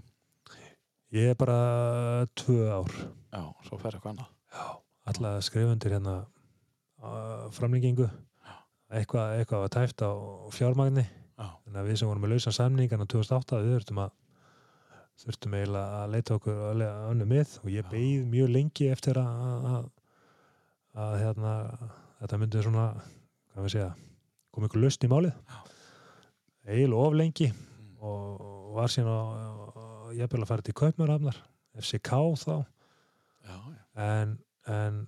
[1.13, 2.93] ég er bara tvö ár
[3.33, 4.29] Já, svo fer eitthvað annað.
[5.11, 6.15] alltaf skrifundir hérna
[7.53, 8.07] framlengingu
[8.99, 10.11] eitthvað, eitthvað var tæft á
[10.53, 11.05] fjármagni.
[11.33, 14.11] Já, þannig að við sem vorum með lausan samningarna 2008 við þurftum að
[15.23, 19.87] þurftum eiginlega að leita okkur önnu mið og ég beið mjög lengi eftir að, að,
[21.03, 21.53] að hérna,
[22.21, 22.87] þetta myndi svona
[23.69, 23.89] segja,
[24.53, 25.33] kom ykkur lausn í málið.
[26.63, 27.49] Eiginlega of lengi
[27.99, 31.39] og, og var síðan að ég byrja að fara til Kaupmannhafnar
[31.81, 32.11] FCK
[32.43, 32.55] þá.
[33.43, 33.81] Já, já.
[34.05, 34.35] en,
[34.69, 34.99] en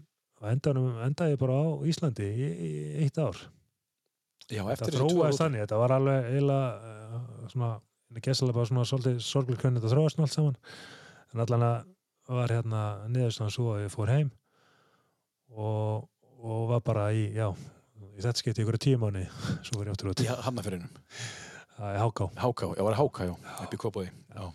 [0.42, 2.72] á endaði ég bara á Íslandi í, í
[3.06, 3.38] eitt ár
[4.54, 5.46] Já, eftir þróaðist ár.
[5.46, 7.70] þannig, þetta var alveg eiginlega uh, svona,
[8.20, 10.58] gæslega bara svona svolítið sorglega hvernig þetta þróaðist nú allt saman.
[11.34, 11.78] En allan að
[12.36, 12.82] var hérna
[13.14, 14.30] niðurstaðan svo að ég fór heim
[15.54, 16.06] og,
[16.42, 17.52] og var bara í, já
[18.16, 19.26] í þetta skipti ykkur tíu mánu
[19.66, 20.24] svo var ég áttur út.
[20.24, 22.30] Í er háká.
[22.40, 23.36] Háká, já, var Háká, já,
[23.66, 24.12] upp í Kópaði.
[24.32, 24.46] Já.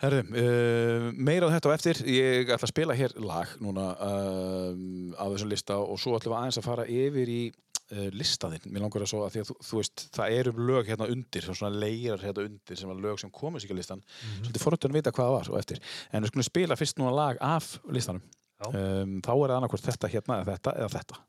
[0.00, 5.10] Herðum, uh, meira á þetta og eftir, ég ætla að spila hér lag núna um,
[5.12, 7.69] af þessum lista og svo ætlum við aðeins að fara yfir í uh,
[8.14, 8.66] listaðinn.
[8.70, 11.46] Mér langar að svo að því að þú, þú veist, það eru lög hérna undir,
[11.48, 14.04] svona leirar hérna undir sem var lög sem komið sér á listan.
[14.40, 15.82] Svolítið forröndun vita hvað það var og eftir.
[16.12, 18.22] En við skulum spila fyrst núna lag af listanum.
[18.60, 18.68] Já.
[18.70, 21.20] Um, þá er það annarkvort þetta hérna eða þetta eða þetta.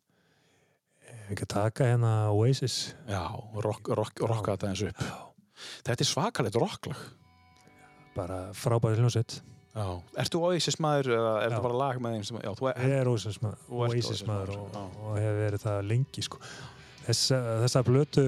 [1.12, 3.24] Við ekki taka hérna Oasis Já,
[3.64, 5.03] rock, rock, rocka þetta eins upp.
[5.88, 7.07] Þetta er svakalegt rocklag.
[8.12, 9.38] bara frábæri hljómsveit
[9.72, 9.86] Já.
[10.19, 12.97] Ertu Oasis maður eða er þetta bara lag með þeim sem, já, þú er, Ég
[12.97, 16.41] er Oasis maður, Þú Oasis maður og, og hef verið það lengi sko.
[17.05, 18.26] Þessa, þessa blötu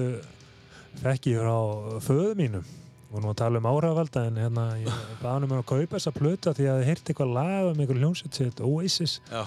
[1.02, 2.72] fekk ég frá föðu mínum.
[3.14, 6.70] Og nú tala um áhrifalda en hérna ég baði mér að kaupa þessa blötu því
[6.70, 9.20] að ég heyrti eitthvað lag um einhver hljómsveit sitt Oasis.
[9.28, 9.44] Já,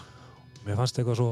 [0.68, 1.32] mér fannst eitthvað svo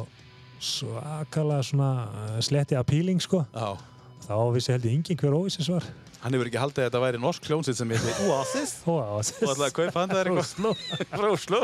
[0.66, 1.61] svakalega
[1.93, 3.45] uh, sletti appealing sko.
[3.53, 3.78] Já.
[4.26, 5.86] þá vissi held ég engin hver Oasis var
[6.24, 9.74] Hann hefur ekki haldið að þetta væri norsk hljónsitt sem heiti Oasis Oasis og að
[9.78, 11.61] kaupa hann það er eitthvað frá Oslo.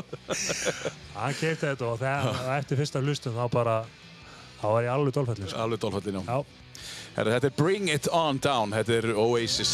[1.18, 3.78] hann keipti þetta og þegar, eftir fyrsta hlustum þá bara
[4.62, 5.64] þá var ég alveg dólfællin sko.
[5.66, 6.36] Alveg dólfallin, já.
[6.36, 6.86] Já.
[7.18, 9.74] Herra, þetta er Bring It On Down, þetta er Oasis.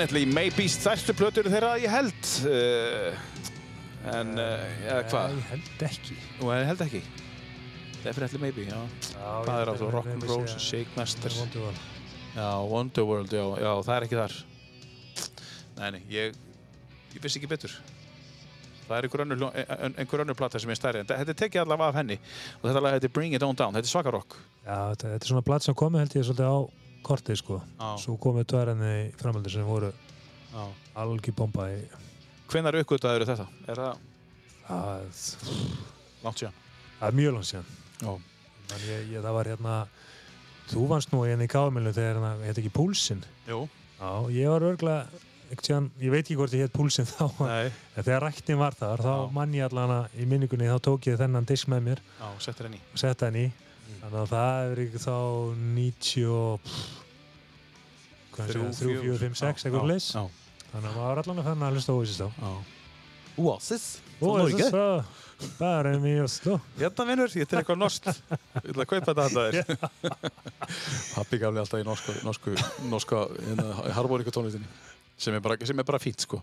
[0.00, 3.16] Definitely Maybe stærstu plötur þeirra ég held uh,
[4.16, 5.34] en uh, eða hvað?
[5.36, 6.16] Ég held ekki.
[6.38, 7.00] Nú ég held ekki
[8.00, 9.90] Definitely Maybe, já ég er á held þú?
[9.90, 11.82] að Rock'n'Roll, Maybe sé- Shake Masters sé Wonderwall.
[12.32, 14.38] Já, Wonderworld, já, já, það er ekki þar
[15.82, 16.40] Nei, nei, ég
[17.12, 17.76] ég vissi ekki betur
[18.88, 22.00] Það er einhver ein- einhver önnur plata sem er stærri en þetta tekið allavega af
[22.00, 22.16] henni
[22.62, 25.20] og þetta lag heitir Bring It On Down, þetta er svaka rock Já, þetta, þetta
[25.28, 26.58] er svona platt sem komið held ég svolítið á
[27.06, 27.60] kortið sko.
[27.78, 27.88] Já.
[28.04, 29.92] Svo komið tværhenni í framhaldi sem voru
[30.98, 31.80] algjör bomba í
[32.50, 33.44] Hvenær uppgötaður þetta?
[33.70, 34.00] Er það
[34.74, 35.20] að,
[36.24, 36.56] langt síðan?
[36.98, 37.68] það er mjög langt síðan.
[38.00, 38.10] Já.
[38.70, 39.74] Man, ég, ég, það var hérna,
[40.72, 43.22] þú vannst nú hérna í kámilu þegar hérna, heit ekki Púlsinn.
[43.46, 43.60] Jú.
[44.00, 45.22] Já, ég var örgulega,
[45.62, 47.70] tíðan, ég veit ekki hvort ég heit Púlsinn þá, Nei.
[47.94, 49.30] en þegar ræktin var þar, þá Já.
[49.38, 52.66] mann ég allan að í minningunni, þá tók ég þennan disk með mér Já, settir
[52.66, 52.86] henni í.
[52.90, 53.52] og setta henni í.
[54.00, 55.16] Þannig að það er ekki þá
[55.76, 56.26] 90
[58.48, 60.06] 3, 4, 5, 6, Já, eitthvað fleis.
[60.70, 62.28] Þannig að maður allan að fann að hlusta á Oasis þá.
[62.40, 62.52] Já.
[63.40, 63.86] Oasis?
[64.20, 64.28] Ó,
[65.56, 66.54] það er mjög stó.
[66.78, 68.06] Hérna vinnur, ég til eitthvað norskt.
[68.10, 69.64] Ég ætla að kaupa þetta handa þér.
[71.14, 72.54] Pappi gaf mér alltaf í norsku, norsku,
[72.92, 73.22] norska
[73.96, 74.68] harmoníku tónlistinni.
[75.20, 76.38] Sem er bara, sem er bara fínt, sko.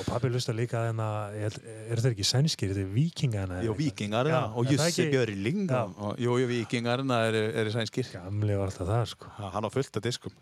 [0.00, 3.58] Og pappi hlusta líka að hérna, held- er þetta ekki sænskir, þetta er vikingana?
[3.66, 5.68] Jó, vikingar, Já, og er Jussi Björling.
[6.18, 8.08] Jú, vikingarna eru er sænskir.
[8.14, 9.30] Gamli var alltaf það, sko.
[9.36, 10.32] Ha, Hann á fullt af diskum.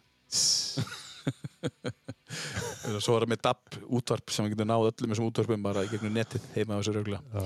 [3.04, 6.14] Svo er það með DAB útvarp sem getur náð öllum þessum útvarpum bara í gegnum
[6.14, 7.20] netið heima á þessu raugla.
[7.32, 7.42] Já,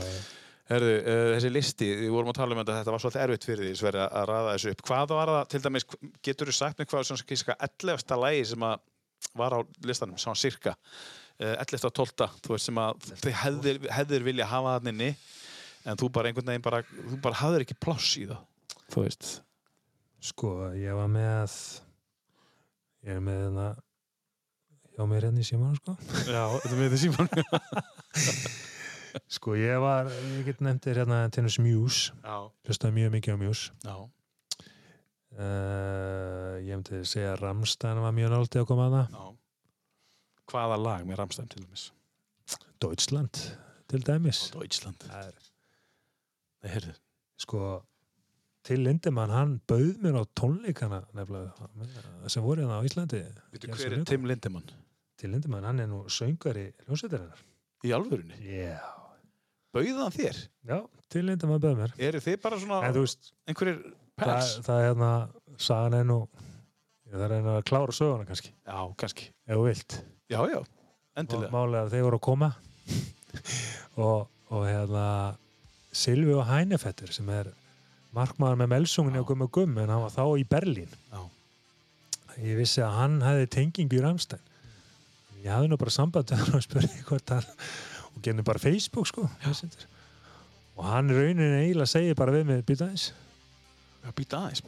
[0.69, 3.65] Herðu, uh, þessi listi, við vorum að tala um þetta, þetta var svolítið erfitt fyrir
[3.65, 4.83] því Sverri að raða þessu upp.
[4.85, 5.87] Hvað var það, til dæmis,
[6.29, 8.19] getur þú sagt mér hvað svona kíska 11.
[8.21, 8.75] lagi sem að
[9.41, 11.89] var á listanum, var cirka uh, 11.
[11.89, 12.29] og 12.
[12.45, 15.11] þú veist sem að þið hefðir, hefðir vilja hafa það inni
[15.89, 18.45] en þú bara einhvern veginn bara, þú bara hafðir ekki pláss í það,
[18.93, 19.31] þú veist.
[20.29, 21.57] Sko, ég var með,
[23.09, 23.67] ég er með hérna,
[24.95, 25.97] hjá mér hérna í síman, sko.
[26.29, 27.29] Já, þetta með þetta síman.
[29.35, 30.07] Sko, ég var,
[30.37, 32.13] ég get nefndir hérna Tennis Muse,
[32.69, 33.73] hlustaði mjög mikið á Muse.
[33.89, 33.97] já,
[35.39, 39.11] Uh, ég myndi segja að Rammstein var mjög náldið að koma að það.
[39.13, 39.27] já.
[40.51, 41.85] Hvaða lag með Ramstein til dæmis?
[42.83, 43.41] Deutschland,
[43.93, 44.41] til dæmis.
[44.55, 45.05] Deutschland.
[45.05, 45.37] Það er,
[46.65, 46.95] Nei, heyrðu.
[47.45, 47.61] sko,
[48.69, 51.69] til Lindemann, hann bauð mér á tónleikana nefnilega,
[52.29, 53.23] sem voru hérna á Íslandi.
[53.55, 54.67] Gerðu hver er Tim Lindemann?
[55.19, 57.41] Til Lindemann, hann er nú söngari hljómsveitarinnar.
[57.87, 58.37] Í alvörunni?
[58.45, 58.77] Já.
[59.73, 60.43] Bauðan þér?
[60.69, 60.79] Já,
[61.13, 61.95] til Lindemann bauð mér.
[62.11, 64.53] Eru þið bara svona einhverjir það, pers?
[64.67, 65.13] það er hérna,
[65.69, 66.19] sagan er nú,
[67.09, 69.31] það er hérna að klára söguna kannski, Já, kannski.
[69.49, 69.99] ef þú vilt.
[70.29, 70.61] Já, já,
[71.17, 71.55] endilega.
[71.55, 72.51] Málega að þeir voru að koma
[74.09, 75.07] og, og hérna
[75.99, 77.49] Silvi og Hænefettur sem er
[78.19, 79.25] markmaður með melsungunni Já.
[79.25, 80.99] og gummi gummi en hann var þá í Berlín.
[81.13, 81.21] Já.
[82.45, 84.45] ég vissi að hann hefði tengingu í Ramstein
[85.43, 87.47] ég hafði nú bara samband við hann og spurði hvort hann
[88.13, 89.29] og genið bara Facebook sko
[90.79, 93.09] og hann í rauninni eiginlega segir bara við mig býta aðeins.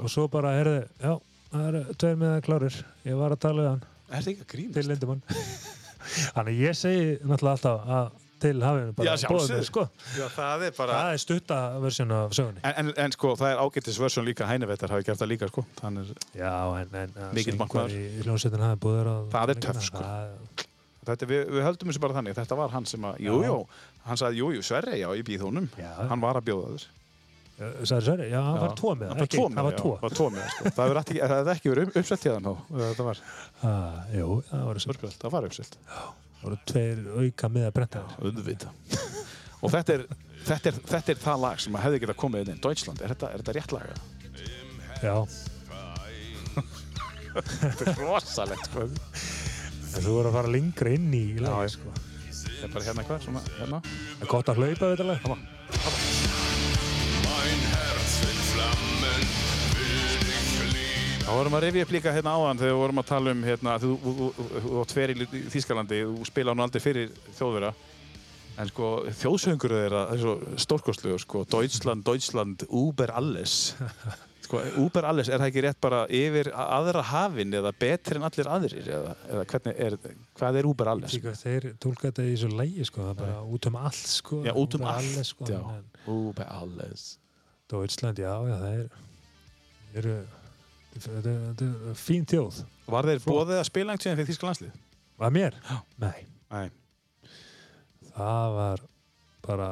[0.00, 1.12] Og svo bara herði, já,
[1.52, 2.78] það eru tveir með það klárir.
[3.06, 3.84] Ég var að tala við hann.
[4.10, 4.26] Er
[4.74, 5.22] til Lindemann.
[6.34, 8.10] Þannig ég segi náttúrulega alltaf að
[8.42, 9.84] til hafinu bara mér, sko.
[10.36, 10.96] Það er bara...
[11.00, 14.48] það er stutta versjón af sögunni En, en, en sko, það er ágættis versjón líka
[14.48, 15.64] Hænevettar hafi gert það líka, sko.
[15.80, 17.96] Þannig, já, en, en markmaður.
[17.96, 20.04] í hljómsveitin hafi búið að Það er töff, sko.
[20.04, 20.64] það,
[21.10, 22.38] þetta, við, við höldum þessu bara þannig.
[22.40, 23.50] Þetta var hann sem að, jú, Já.
[23.50, 23.58] jú,
[24.06, 25.68] hann sagði, jú, jú, Sverri, já, ég býð honum.
[25.78, 26.88] já, Hann var að bjóða þér.
[27.84, 28.60] sagði Sverri, já, hann Já.
[28.64, 30.72] var tvo með Hann var tvo með, sko.
[30.78, 30.88] Það
[31.20, 32.54] það hefði ekki verið upp- uppselt hérna
[33.68, 34.64] ah, jú, það
[35.20, 35.80] það var uppselt.
[36.40, 38.72] Það voru tveir auka með að brenta Auðvita.
[39.60, 40.04] Og þetta er,
[40.48, 42.60] þetta, er, þetta er það lag sem að hefði getað komið inn.
[42.64, 43.84] Deutschland, er þetta, er þetta rétt lag?
[45.00, 45.16] já,
[47.30, 48.86] Þetta er rosalegt, sko.
[49.94, 51.92] þú voru að fara lengra inn í ég- sko.
[52.34, 53.82] Það er bara hérna hvað, svona, hérna.
[53.86, 56.09] það er gott að hlaupa þetta lag
[61.20, 63.74] Þá vorum að rifja upp líka hérna áðan þegar við vorum að tala um hérna,
[63.82, 67.70] þú, þú, átt fyrir í Þýskalandi, þú spila nú aldrei fyrir þjóðvera
[68.60, 68.88] en sko
[69.20, 71.44] þjóðsöngur þeirra það er svo stórkostlegur sko.
[71.54, 73.60] Deutschland, Deutschland, Uber alles.
[74.50, 78.48] Sko Uber alles, er það ekki rétt bara yfir aðra hafin eða betri en allir
[78.50, 78.88] aðrir?
[78.96, 79.96] Eða, eða hvernig er,
[80.40, 81.14] hvað er Uber alles?
[81.22, 84.40] Hvað þeir tólka þetta í svo lægi sko, það er bara út um allt sko,
[84.48, 85.60] Já, út um Út allt, alles, sko, já.
[85.76, 87.04] en Uber alles.
[87.70, 90.16] Deutschland, já, já, það er eru
[90.96, 94.72] þetta er- fín þjóð Var þeir bóðið að spila einhvern tíðan fyrir Þýska landslið?
[95.20, 95.56] Var mér?
[95.68, 95.76] Já.
[96.02, 96.70] Nei, Nei,
[98.16, 98.84] það var
[99.46, 99.70] bara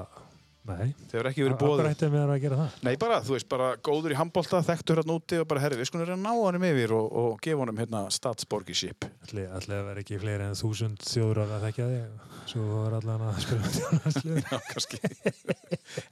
[0.69, 2.73] Nei, þeir eru ekki verið hvað bóðið ættum við að gera það?
[2.85, 5.89] Nei, bara, þú veist, bara góður í handbólta, þekktur hérna úti og bara, herri, við
[5.89, 9.07] skulum reyna að ná honum yfir og, og gefa honum hérna statsborgiship.
[9.25, 13.25] Ætli, ætli að vera ekki fleiri en þúsund þjóður að þekka þig svo var allan
[13.31, 15.01] að spila þjóðlandsliður Já, kannski.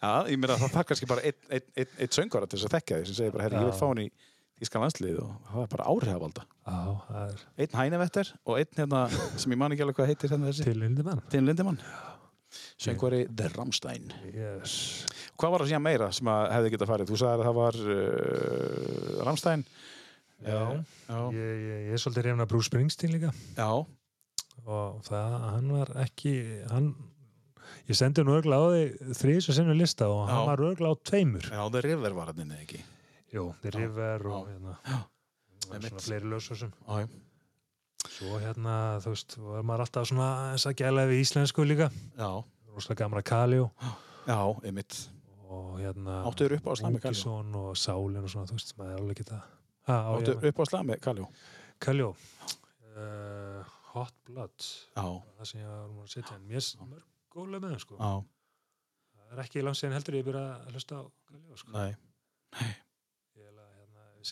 [0.01, 2.79] Já, ég meina það þarf kannski bara einn ein, ein, ein söngvara til þess að
[2.79, 4.09] þekka því sem segir bara, herri, ég vil fá hann í
[4.57, 5.87] Þískan landslið og það er bara
[7.07, 9.01] það er Einn hænevetter og einn hérna,
[9.37, 11.81] sem ég man ekki alveg hvað heitir hérna til Lindemann Tinn Lindemann.
[12.81, 14.13] Söngvari The Rammstein.
[14.33, 15.05] yes.
[15.37, 17.11] Hvað var það síðan meira sem að hefði getað farið?
[17.11, 19.67] Þú sagði að það var uh, Rammstein.
[20.45, 20.61] Já.
[21.09, 21.21] Já.
[21.33, 23.71] Ég, ég, ég er svolítið reyna Bruce Springsteen líka Já.
[24.67, 26.35] og það, hann var ekki
[26.69, 26.91] hann,
[27.89, 30.35] ég sendi nú örgla á því þrís og sinnum lista og Já.
[30.35, 32.83] hann var örgla á tveimur Já, The River var hann inni, ekki?
[33.37, 34.77] Jú, The River og hérna
[35.67, 37.09] svona fleiri já.
[38.07, 41.91] svo hérna, þú veist, var maður alltaf svona eins að gæla við íslensku líka.
[42.17, 42.31] Já,
[42.73, 43.71] rosalega gamla Kaljó
[44.27, 45.09] já, einmitt.
[45.49, 47.01] og hérna Áttuður upp á slami?
[47.01, 49.23] Úkisson og Sálin og svona, þú veist, maður er alveg
[49.87, 51.29] ha, á, Áttuður ég, upp á slami Kaljó?
[51.79, 54.57] Kaljó uh, Hot Blood.
[54.97, 55.05] Já,
[55.37, 57.07] það sem ég var að setja en mér er mörg
[57.37, 58.01] góðlega með þeim sko.
[58.01, 58.13] Já,
[59.21, 61.77] það er ekki langt síðan heldur ég byrja að hlusta á Kaljó sko.
[61.77, 61.95] Nei.
[62.57, 62.86] hérna, vissi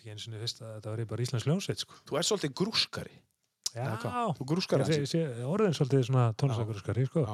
[0.01, 3.17] ekki eins og fyrst að þetta var bara Íslands hljónsveit sko Þú ert svolítið grúskari.
[3.75, 3.87] já?
[4.39, 7.25] Þú grúskar ég, ég, ég, orðin svolítið svona tónlistakurskari sko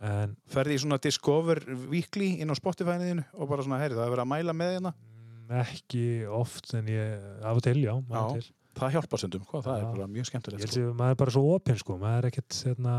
[0.00, 1.60] en Ferði í svona Discover
[1.92, 4.92] Weekly inn á Spotify-niðinu og bara svona, heyri, það er verið að mæla með hérna.
[4.96, 8.22] mm, ekki oft en ég af og til, já, Já.
[8.38, 8.48] til
[8.80, 9.64] Það hjálpar sundum, hvað?
[9.66, 9.88] Það er Já.
[9.92, 10.60] bara mjög ég skemmtilegt.
[10.62, 10.80] held Sko.
[10.86, 12.94] að maður er bara svo opinn sko maður er ekkert hérna,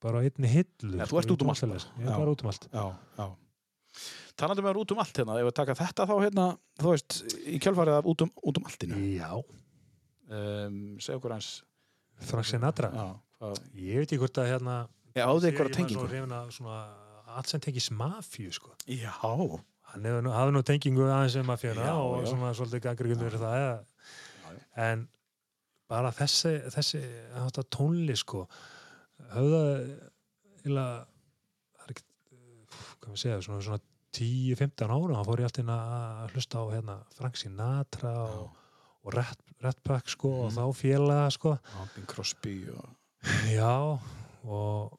[0.00, 2.68] bara einni hillu þú sko, ert út um allt ég er bara út um allt
[2.72, 2.84] Já,
[3.18, 3.26] já.
[4.38, 6.44] Talandi með út um allt hérna, ef við taka þetta þá hérna,
[6.78, 7.16] þú veist,
[7.48, 9.00] í kjálfarið af út um, út um alltinu.
[9.16, 9.30] já,
[10.28, 11.46] Um, Segð okkur hans,
[12.28, 13.04] Frank Sinatra já,
[13.40, 14.74] hvað, ég veit ekki hvort að hérna
[15.16, 16.02] ég áði ég- einhverja ég var tengingu.
[16.04, 16.74] svo af svona
[17.38, 22.20] allt sem tengis mafíu sko Já, hann hafði nú tengingu aðeins um mafíuna Já, og
[22.20, 22.28] já.
[22.28, 23.78] svona svolítið gangrigundur fyrir það ja.
[24.76, 25.08] en
[25.88, 27.00] bara þessi þessi
[27.32, 28.44] þetta tónli sko
[29.32, 29.62] höfða
[30.66, 31.06] eða það er
[33.08, 33.80] hvað maður segja, svona, svona
[34.18, 38.46] 10-15 ára hann fór ég alltaf inn að hlusta á hérna, Frank Sinatra og,
[39.04, 40.44] og Rat, Rat Pack sko Mhm.
[40.46, 42.88] og þá félaga sko já, Bing Crosby og...
[43.50, 43.98] Já,
[44.46, 44.98] og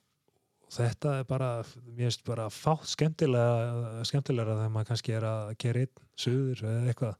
[0.69, 1.49] þetta er bara,
[1.95, 6.91] mér finnst bara fátt skemmtilega, skemmtilega þegar maður kannski er að gera einn suður eða
[6.91, 7.15] eitthvað,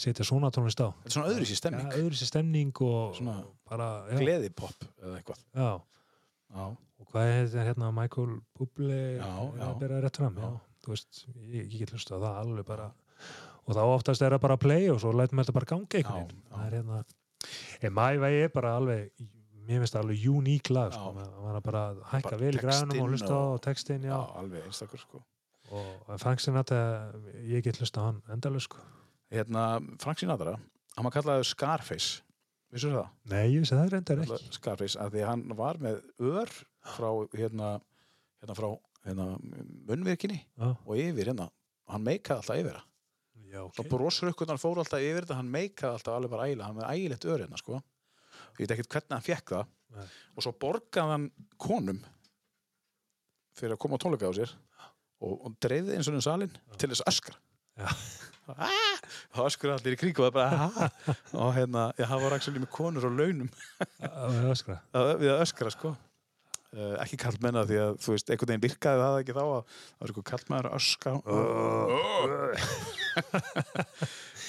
[0.00, 0.88] setja svona tónlist á.
[0.90, 3.36] Þetta er svona öðru sér stemning, Já, öðru sér stemning og Svona
[3.70, 3.88] bara,
[4.18, 5.40] gleðipopp eða eitthvað.
[5.54, 5.70] já.
[6.50, 6.64] Já,
[7.00, 10.50] Og hvað er þetta hérna, Michael Bublé, að bera rétt fram, já.
[10.50, 10.66] Já.
[10.90, 12.86] Veist, ég, ég get hlusta á það alveg bara,
[13.66, 15.98] og þá oftast er það bara að play og svo lætum við þetta bara ganga
[16.00, 16.46] einhvern veginn.
[16.52, 17.00] Það er hérna,
[17.88, 19.26] en Way er bara alveg,
[19.68, 22.62] mér finnst það alveg uník lag, sko, maður er bara að hækka Bara vel í
[22.62, 24.22] textinn og hlusta á textin, já, já.
[24.40, 25.22] alveg einstakur sko.
[25.70, 26.80] og Frank Sinatra
[27.46, 28.80] ég get hlusta á hann endalus sko.
[29.30, 29.66] Hérna,
[30.02, 30.56] Frank Sinatra,
[30.96, 32.24] hann var kallaður Scarface,
[32.72, 33.12] vissu það?
[33.30, 37.70] nei, ég vissi það reyndar ekki Scarface, af því hann var með ör frá hérna,
[38.40, 38.68] hérna frá
[39.06, 39.26] hérna,
[39.88, 41.48] munnvirkinni já, og yfir hérna,
[41.90, 42.86] hann meikaði alltaf yfir það.
[43.50, 46.78] já, Svo ok brosrukkurnar fóru alltaf yfir þetta, hann meikaði alltaf alveg bara ægilega, hann
[46.80, 47.80] með ægilegt ör hérna, sko.
[48.60, 49.68] Ég veit ekkert hvernig hann fekk það.
[49.90, 50.06] Nei.
[50.36, 51.28] Og svo borgaði hann
[51.58, 52.00] konum
[53.58, 54.52] fyrir að koma á tónleika á sér
[55.20, 57.38] og, og dreifði eins og um salin til þess að öskra.
[57.80, 57.88] Já.
[58.50, 58.96] Ah!
[59.30, 60.86] Það öskra allir í kring og það bara
[61.38, 63.50] og hérna, já, það var actually með konur á launum
[64.00, 64.78] Það öskra.
[64.90, 65.92] að, við að öskra, sko.
[66.70, 69.48] Uh, ekki kallt menna því að þú veist, einhvern veginn virkaði það ekki þá að
[69.50, 71.12] það var eitthvað kallt menna að öskra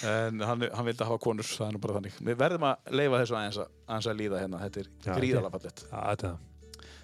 [0.11, 2.22] en hann, hann vildi hafa konur það er nú bara þannig.
[2.30, 4.88] Við verðum að leifa þessu aðeins að, aðeins að líða hérna, þetta er
[5.18, 5.85] gríðalega fallett.
[5.89, 6.31] Já, þetta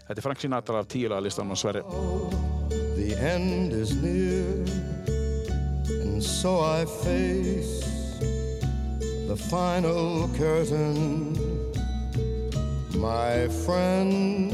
[0.08, 1.82] Þetta er Frank Sinatra af tíulega listan og Sverri.
[2.96, 4.64] The end is near,
[5.90, 7.84] and so I face
[9.28, 11.36] the final curtain.
[12.96, 14.54] My friend,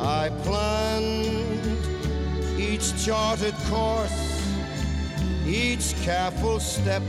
[0.00, 1.58] I planned
[2.56, 4.42] each charted course,
[5.44, 7.02] each careful step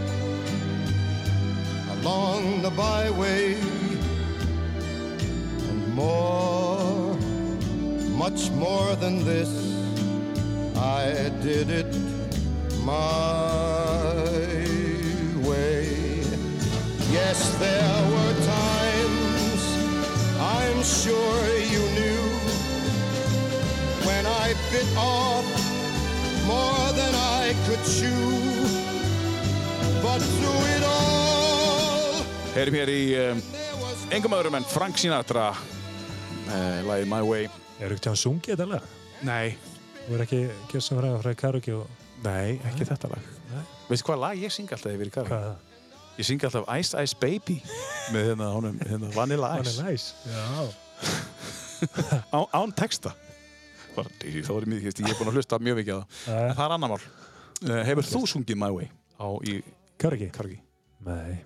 [1.91, 3.53] along the byway,
[5.70, 7.16] and more,
[8.18, 9.49] much more than this,
[10.76, 11.95] I did it
[12.84, 14.16] my
[15.48, 16.24] way.
[17.11, 19.61] Yes, there were times
[20.40, 21.89] I'm sure you
[24.72, 25.46] bit off
[26.48, 28.34] more than I could chew.
[30.04, 32.24] But through it all,
[32.56, 33.41] Heyrim hér í um,
[34.16, 38.88] engum öðrum en Frank Sinatra uh, lagið My Way Er ekki hann sungið þetta lag?
[39.28, 39.56] Nei,
[40.08, 40.40] Þú er ekki
[40.72, 41.86] gjössum fræða frá karaoke og
[42.26, 43.64] nei, ekki þetta lag Nei.
[43.90, 45.36] Veistu hvað lag ég syng alltaf yfir í karaoke?
[45.36, 45.66] hvað er það?
[46.20, 47.58] Ég syng alltaf Ice Ice Baby
[48.16, 50.10] með hérna, honum, hérna Vanilla Ice er næs.
[50.28, 50.48] Já.
[52.36, 53.14] Á, án texta
[53.95, 56.56] Bara, þá er ég mikið, ég er búinn að hlusta mjög mikið á það en
[56.60, 58.90] það er annar mál uh, Hefur þú sungið My Way
[59.20, 59.60] á í
[59.99, 60.30] Karaoke?
[60.36, 60.61] karaoke?
[61.03, 61.40] Nei.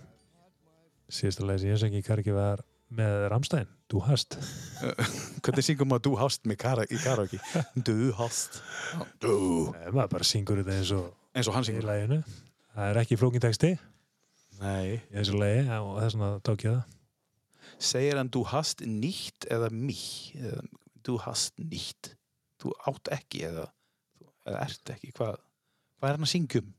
[1.14, 2.62] Síðasta lagi sem ég söngi í karaoke var
[2.94, 3.70] með Ramstein.
[3.90, 4.38] Du hast.
[5.44, 7.40] Hvernig syngum maður Du hast með kara, í karaoke?
[7.88, 8.62] Du hast
[9.22, 9.36] Du
[9.74, 12.22] Nei, maður bara syngur þetta eins og eins og hann í syngur.
[12.74, 13.74] Það er ekki flókin texti
[14.62, 17.00] Nei í þessu lagi og þess vegna tók ég það.
[17.84, 20.62] Segir hann du hast nicht eða eða
[21.04, 22.14] du hast nicht
[22.64, 23.66] þú átt ekki eða,
[24.50, 25.40] eða ert ekki hvað,
[26.00, 26.70] hvað er hann að syngjum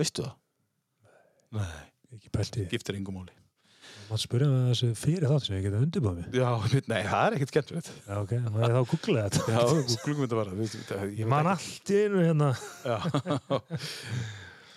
[0.00, 0.36] veistu það?
[1.54, 1.72] Nei,
[2.14, 2.68] Ekki pælti.
[2.70, 3.34] giftir engum máli
[4.08, 6.36] Mátt spyrja með þessu fyrir þátt sem ég geta undirbúið mig.
[6.36, 6.48] Já,
[6.92, 8.32] nei, það er ekkert skemmtilegt Já, ok.
[8.48, 9.44] Má ég þá að googla þetta?
[9.54, 9.60] Já,
[10.04, 12.50] glungum þetta bara Ég man allt í einu hérna.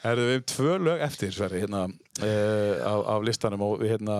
[0.03, 1.85] Herðu við um tvö lög eftir Sverri, hérna,
[2.22, 4.18] uh, af, af listanum og við hérna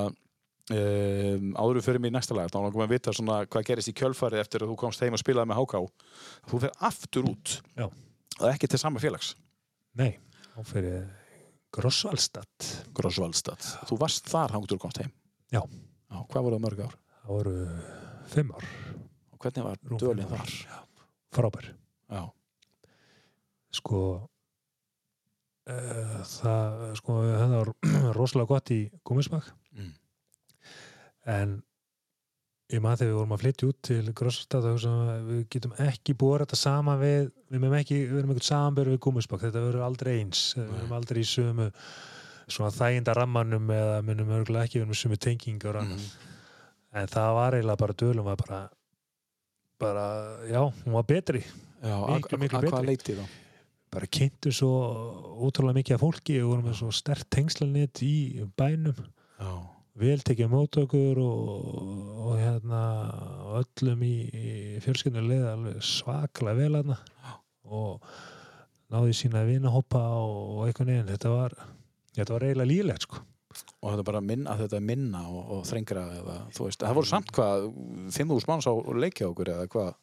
[0.74, 3.68] um, áður við fyrir mig í næsta lag þá langum við að vita svona hvað
[3.70, 5.82] gerist í kjölfarið eftir að þú komst heim og spilaði með HK
[6.52, 7.88] þú fer aftur út Já.
[7.88, 9.36] og ekki til sama félags
[9.98, 10.20] Nei,
[10.54, 11.08] þá fyrir
[11.78, 12.68] Grossvallstadt.
[12.96, 15.12] Grossvaldstad, þú varst þar hangtur og komst heim
[15.52, 15.62] Já.
[16.08, 16.96] Já, hvað voru það mörg ár?
[17.22, 17.54] Það voru
[18.32, 18.66] fimm ár.
[19.36, 20.54] Og hvernig var dölinn þar?
[21.36, 21.68] Frábær.
[22.08, 22.22] Já,
[23.78, 24.00] Sko,
[25.68, 27.18] uh, það, sko,
[27.52, 27.72] var
[28.18, 29.52] rosalega gott í Gúmisbakk.
[31.28, 31.58] En
[32.72, 36.44] ég maður þegar við vorum að flytja út til þá hugsaðum við getum ekki búið
[36.44, 40.14] þetta sama við, við meðum ekki, við erum ekkert samanbyrð við Gúmisbakk, þetta verður aldrei
[40.18, 40.44] eins.
[40.58, 41.70] Við erum aldrei í sömu
[42.48, 46.06] svona þæginda rammanum eða munum örgulega ekki við erum í sömu tengingar mm.
[47.00, 48.62] en það var eiginlega bara dölum var bara,
[49.84, 50.06] bara
[50.48, 51.44] já, hún var betri.
[51.84, 52.96] Já Miklu, miklu að hvað betri.
[52.96, 53.44] leiti þá?
[53.94, 54.72] bara kynntu svo
[55.48, 58.98] ótrúlega mikið af fólki og vorum með svo stert tengslanit í bænum.
[59.40, 59.52] Já,
[59.98, 61.70] vel tekið mót okkur og,
[62.28, 62.82] og hérna
[63.60, 64.50] öllum í, í
[64.86, 66.98] fjölskyldinu leið alveg svaklega vel aðna
[67.68, 68.04] og
[68.94, 71.58] náði sína vinahoppa og, og einhvern veginn þetta var,
[72.16, 73.22] þetta var eiginlega lílegt sko.
[73.82, 77.00] og þetta er bara minna, þetta er minna og, og þrengra eða þú veist, það
[77.00, 77.70] voru samt hvað
[78.16, 79.96] 5.000 manns á leikja okkur eða hvað?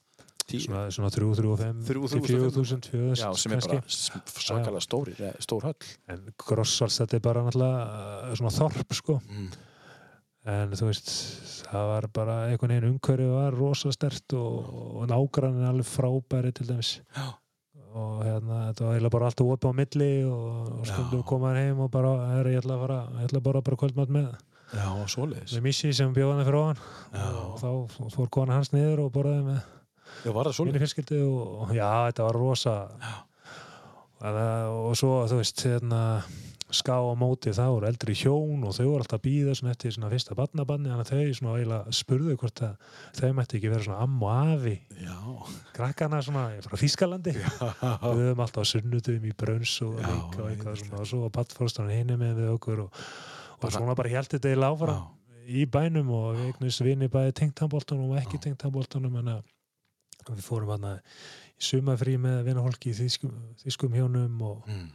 [0.45, 3.79] Svona, svona 3, 3 og 5 Þrjú, til þrjú, 4.000 4.000 já, sem er bara
[3.89, 5.87] svakalega stóri, stór höll.
[6.13, 7.87] En Grossvals þetta er bara náttúrulega
[8.29, 9.17] uh, svona þorp sko.
[9.25, 9.47] Mm.
[10.45, 11.11] En þú veist
[11.65, 14.69] það var bara einhvern veginn umhverfið var rosa stert og,
[15.01, 16.99] og nágrannin alveg frábæri til dæmis.
[17.17, 17.33] Já.
[17.95, 21.27] og hérna þetta var eiginlega bara alltaf opið á milli og, og stundum Já.
[21.31, 24.33] komaði heim og bara er, ég ætla að fara, ég ætla borða bara kvöldmatt með.
[24.75, 25.55] Já, svoleiðis.
[25.55, 26.83] Með Missi sem bjóði hann fyrir ofan.
[27.15, 27.29] Já.
[27.45, 29.63] og þá fór kona hans niður og borðaði með
[30.23, 32.75] Já, það minni fjölskyldu og, og já, þetta var rosa.
[34.25, 34.39] Og,
[34.89, 36.01] og svo þú veist hérna
[36.77, 39.95] ská á móti það voru eldri hjón og þau voru alltaf að býða svona eftir
[39.95, 42.77] svona fyrsta barnabanni þannig að þau svona eiginlega spurðu hvort að
[43.21, 44.75] þau mætti ekki vera svona amm og afi.
[45.05, 45.17] Já,
[45.77, 50.81] krakkana svona frá Þískalandi við höfum alltaf sunnutum í brönns og Já, leika og eitthvað
[50.83, 53.03] svona og svo var pattfórstan hinni með við okkur og,
[53.59, 54.99] og Bara- svona bara held þetta í láfara
[55.45, 59.35] í bænum og við eignast vini bæði tengt handbóltanum og ekki tengt handbóltanum en
[60.31, 64.87] við fórum hann í sumafrí með vinahólki í þýskum hjónum og, mm.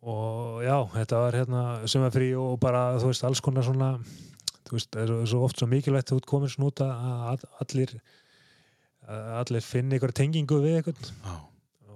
[0.00, 3.90] Og já, þetta var hérna sumafrí og bara, þú veist, alls konar svona
[4.70, 7.94] þú veist, það er svo oft svo mikilvægt þú ert komin svona út að allir
[9.10, 11.34] allir finni ykkur tengingu við ykkur já,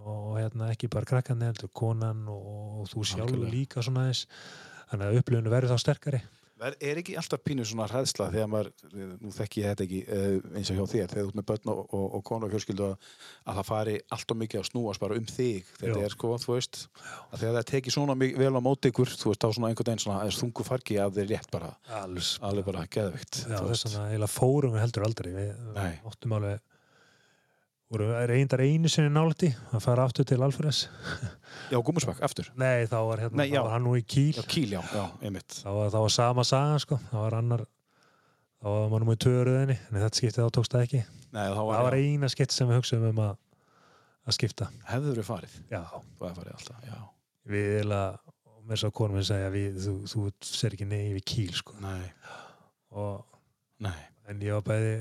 [0.04, 2.46] og hérna ekki bara krakkandi heldur konan og,
[2.82, 3.54] og þú sjálfur Algjörlega.
[3.54, 4.24] líka svona eins
[4.90, 6.22] þannig að upplifinu verður þá sterkari
[6.64, 8.70] Er, er ekki alltaf pínu svona hræðsla þegar maður,
[9.20, 11.72] nú þekki ég þetta ekki uh, eins og hjá þér, þegar þú ert með börn
[11.74, 13.08] og, og, og konu og fjölskyldu að,
[13.44, 16.04] að það fari allt og mikið að snúast bara um þig þetta Já.
[16.08, 16.80] er sko, þú veist.
[17.30, 20.04] Að þegar það tekið svona vel á móti ykkur þú veist, þá svona einhvern veginn
[20.06, 22.34] svona þungu fargi af þeir rétt bara, alls.
[22.44, 25.32] Alveg bara geðvikt Já, þess vegna eiginlega fórum við heldur aldrei.
[25.34, 25.92] Við Nei.
[26.08, 26.62] áttum alveg
[27.92, 30.86] voru reyndar einu sinni nálætti að fara aftur til Alfreðs.
[31.72, 32.48] Já, gúmusbakk, aftur?
[32.60, 34.32] Nei, þá var, hérna, Nei, þá var hann nú í Kíl.
[34.36, 35.60] Já, kíl, já, já, einmitt.
[35.60, 36.98] Þá var, var sama sagan sko.
[37.12, 37.64] Þá var annar
[38.64, 41.00] þá var maður númer töruðinni en þetta skiptið þá tókst það ekki.
[41.34, 43.34] Nei, þá það var, var já, eina skipt sem við hugsaðum um að,
[44.24, 44.68] að skipta.
[44.88, 45.58] Hefður við farið?
[45.68, 46.96] Já, þú hefur farið alltaf, já.
[47.52, 51.26] Við eiginlega og mér svo konum við segja við, þú, þú ser ekki nei við
[51.28, 51.76] Kíl sko.
[51.84, 52.08] Nei,
[52.96, 53.38] og,
[53.84, 53.98] nei,
[54.32, 54.96] en ég var bæði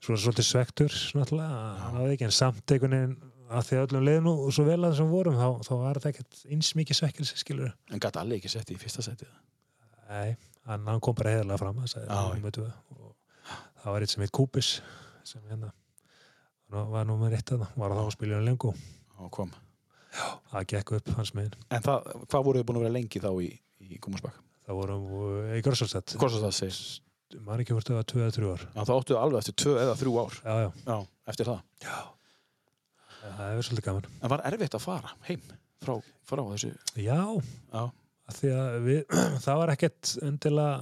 [0.00, 3.16] svona svolítið svektur náttúrulega, hann hafði ekki en samt einhvern veginn
[3.50, 6.12] að því að öllum leið nú svo vel að þessum vorum þá, þá var þetta
[6.14, 9.32] ekkert eins mikið svekkilsi skilur en gæti allir ekki sett í fyrsta setið
[10.10, 10.36] Nei,
[10.66, 12.52] hann, hann kom bara heiðarlega fram það sagði Já.
[12.56, 13.10] tvö og
[13.82, 14.70] það var eitt sem heit Kúpis
[15.26, 15.72] sem hérna
[16.70, 18.72] nú- var númer eitt að það, var þá að spila lengu
[19.20, 19.50] og kom.
[20.50, 21.52] Það gekk upp hans megin.
[21.70, 23.50] En það, hvað voruð þið búin að vera lengi þá í,
[23.86, 24.38] í gúmusbakk?
[24.66, 25.04] það vorum
[25.58, 25.62] í
[26.46, 26.80] það segir?
[27.46, 28.64] Maður ekki hvort það var tvö eða þrjú ár.
[28.74, 30.38] Já, það áttuðu alveg eftir tvö eða þrjú ár.
[30.44, 30.96] Já, já, Já,
[31.34, 31.60] eftir það.
[33.20, 34.08] Það er svolítið gaman.
[34.24, 35.42] En var erfitt að fara heim
[35.84, 35.94] frá,
[36.28, 36.70] frá þessu?
[36.96, 37.20] Já,
[37.74, 37.82] Já,
[38.30, 39.00] að að við,
[39.44, 40.74] það var ekkert endilega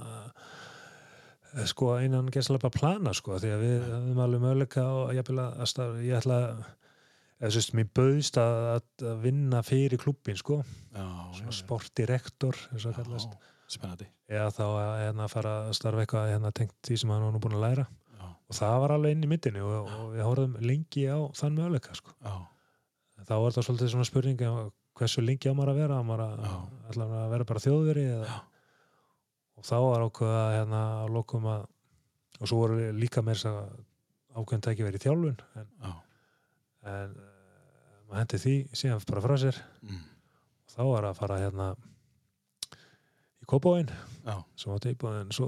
[1.53, 5.31] eh, sko einan gæslega bara plana sko því að við höfum alveg möguleika og ég,
[5.33, 6.39] að ég ætla
[7.39, 10.61] eða sérst, mér bauðst að, að- að vinna fyrir klubbin sko.
[10.95, 11.05] Já,
[11.39, 13.35] svona sportdirektor eins og það kallast.
[13.39, 14.09] já, spennandi.
[14.29, 17.41] Eða þá að hérna, fara að starfa eitthvað hérna, tengt því sem hann var nú
[17.43, 17.85] búin að læra.
[18.19, 21.57] Já, og það var alveg inn í myndinni og, og við horfðum lengi á þann
[21.57, 22.15] möguleika sko.
[22.25, 22.35] já,
[23.29, 26.39] þá var það svolítið svona spurning um hversu lengi á maður að vera maður að,
[26.43, 27.03] Já.
[27.05, 28.39] að vera bara þjóðveri eða,
[29.59, 31.67] og þá var ákveða hérna að lokum að
[32.39, 35.91] og svo voru líka meira þess að ákveðin tæki verið í þjálfun en, já.
[36.93, 39.61] en uh, maður hendi því síðan bara frá sér.
[39.83, 40.03] Mm.
[40.63, 41.69] og þá var að fara hérna
[43.49, 43.89] Kópóin
[44.27, 45.47] Já, sem var tilbúin svo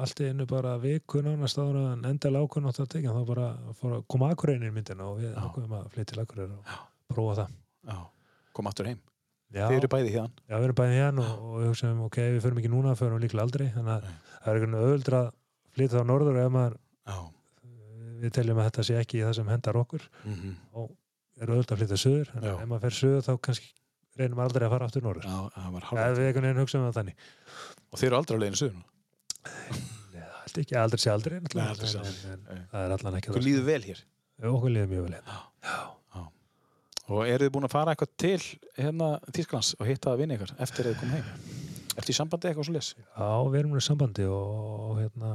[0.00, 3.48] allt í einu bara viku nánast ára en endalega ákveðin átt að tekja þá bara
[3.68, 5.40] að koma akureynin í myndina og við Já.
[5.44, 6.78] ákveðum að flytja til akureyri og
[7.12, 7.56] prófa það.
[7.90, 7.98] Já.
[8.56, 9.02] Kom aftur heim.
[9.48, 12.16] Já, Þið eru bæði hérna já, við erum bæðið hérna og, og við hugsaum, ok,
[12.34, 15.30] við förum ekki núna, förum líklega aldrei þannig að það er einhvern öðuldra að
[15.78, 16.74] flytja þá norður ef maður,
[17.08, 17.16] Já.
[18.24, 20.04] við teljum að þetta sé ekki það sem hendar okkur.
[20.28, 20.52] Mm
[20.82, 20.90] og
[21.38, 22.52] er öðuldra að flytja söður en Já.
[22.58, 23.72] ef maður fer söður þá kannski
[24.18, 25.28] reynum aldrei að fara aftur norður.
[25.28, 27.28] Við einhvern veginn hugsaum það þannig.
[27.88, 29.86] Og þið eru aldrei á leiðinu
[30.48, 34.02] held ekki, aldrei sé aldrei það er allan ekki Hvað líður vel hér?
[34.48, 35.38] Okkur líður mjög vel hérna.
[37.08, 38.40] Og eru þið búin að fara eitthvað til
[38.76, 41.30] hérna Þýsklands og hitta að vinna ykkar eftir að þið kom heim?
[41.98, 42.90] Eftir sambandi eitthvað svo les?
[43.00, 45.30] Já, við erum með sambandi og, og hérna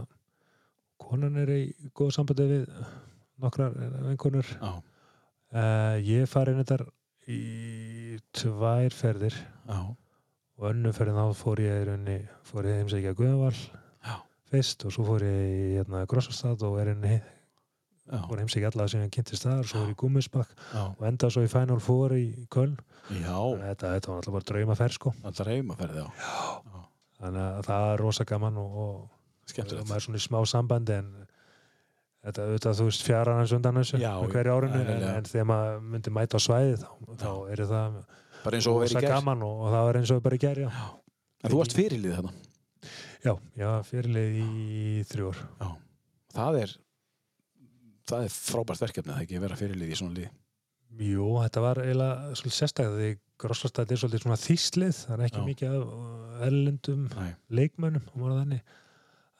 [1.01, 1.61] konan er í
[1.97, 2.67] góð sambandi við
[3.41, 3.73] nokkrar
[4.11, 4.53] vinkonur.
[4.63, 6.77] Uh, ég farið þetta
[7.29, 9.35] í tvær ferðir.
[9.67, 9.79] Já,
[10.59, 12.17] og önnu ferðin þá fór ég í rauninni
[12.47, 13.57] fór ég heimsækja Guðavall
[14.05, 14.15] Já.
[14.51, 18.87] fyrst og svo fór ég í hérna, Grossastad og er henni já, fór heimsækja alla
[18.91, 21.81] sem ég kynntist þar svo er ég í Gummisbakk já, og enda svo í Final
[21.83, 22.77] Four í Köln.
[23.09, 25.15] Já, þetta, þetta var alltaf bara draumaferð sko.
[25.23, 26.85] Alltaf reymaferði, já,
[27.19, 29.03] þannig að það er rosa gaman og, og,
[29.57, 31.11] maður er svona í smá sambandi en
[32.23, 35.15] þetta auðvitað þú veist fjara hans undan þessu hverju árinu en, eðlilega.
[35.19, 36.89] en þegar maður myndi mæta á svæði þá,
[37.23, 37.97] þá er það
[38.43, 40.71] Bara eins og verið gaman og, og það var eins og bara í gerð já.
[41.43, 42.31] En þú varst fyrirlið þarna.
[43.23, 45.67] já, já, fyrirlið í þrjú ár Já.
[46.33, 46.71] Það er,
[48.09, 50.31] það er frábært verkefni að ekki vera fyrirlið í svona liði.
[51.03, 53.11] Jú, þetta var eiginlega svolítið sérstaklega því
[53.43, 55.45] Grossastad er svolítið svona þýslið það er ekki Já.
[55.47, 57.31] mikið af erlendum Nei.
[57.59, 58.61] leikmönnum og var þannig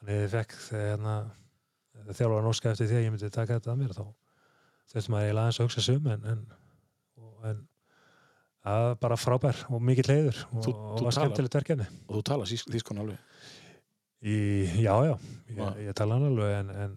[0.03, 1.42] þannig
[1.97, 4.03] að ég þjálfur nóska eftir því að ég myndi taka þetta að mér þá
[4.93, 6.41] þurfti maður eiginlega aðeins að hugsa sig um en, en,
[7.51, 7.61] en
[8.63, 12.21] var bara frábær og mikill heiður og, Þú- og þú var skemmtilegt verkefni Og þú
[12.29, 13.17] talar þýskon alveg.
[14.23, 14.35] í,
[14.83, 15.15] Já, já,
[15.51, 15.57] Já.
[15.57, 16.93] ég, ég tala hann alveg en, en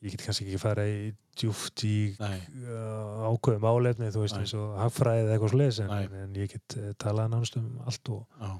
[0.00, 1.10] ég get kannski ekki fara í
[1.40, 4.44] djúft í uh, ákveðum álefni þú veist Nei.
[4.46, 7.66] eins og hagfræði eða eitthvað sliðis en, en, en ég get uh, talað nánast um
[7.86, 8.50] allt og, Já.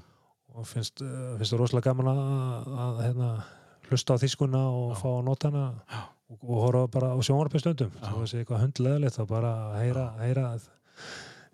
[0.55, 3.31] og finnst, uh, finnst rosalega gaman að, að hérna,
[3.91, 5.65] hlusta á þýskuna og fá að nota hana
[6.31, 7.91] og, og horfa bara á sjónvarpi stundum.
[7.99, 10.43] Þá er þessi eitthvað hundleðilegt þá bara að heyra, heyra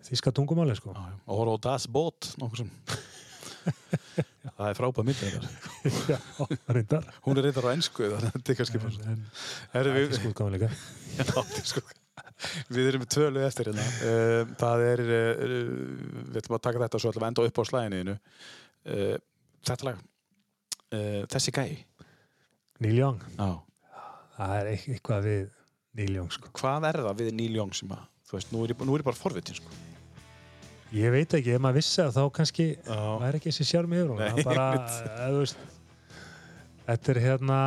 [0.08, 0.90] þýska tungumáli sko.
[0.94, 2.20] Og horfa á Das Boot,
[4.58, 5.48] það er frábæð þetta.
[6.08, 6.18] já,
[6.72, 7.04] reyndar.
[7.26, 8.78] Hún er reyndar á ennsku, að þetta er kannski
[10.16, 10.68] sko, líka.
[11.18, 11.82] Já, þetta er sko
[12.70, 13.86] Við erum með tvölu eftir hérna.
[14.06, 15.08] Uh, Það er uh,
[16.30, 18.14] Við ætlum að taka þetta og svo ætlum við að enda upp á slæðinu
[19.68, 19.96] Þetta lag.
[21.28, 21.72] Þessi gæi
[22.80, 23.48] Neil Young, Já.
[24.38, 25.44] það er eit- eitthvað við
[25.98, 26.48] Neil Young sko.
[26.54, 29.00] hvað er það við Neil Young sem að þú veist, nú er ég, nú er
[29.02, 29.72] ég bara forvitin sko.
[30.92, 33.00] Ég veit ekki, ef maður vissi það þá kannski Já.
[33.20, 34.18] væri ekki þessi sjálf með hún.
[34.22, 34.68] Nei, Það er bara,
[35.32, 35.58] þú veist,
[36.86, 37.58] þetta er hérna,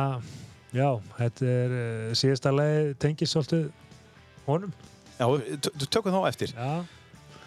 [0.74, 0.88] já,
[1.20, 3.68] þetta er uh, síðasta leið tengis svolítið
[4.48, 4.72] honum.
[5.20, 5.28] Já,
[5.68, 6.82] t- tökum þá eftir Já,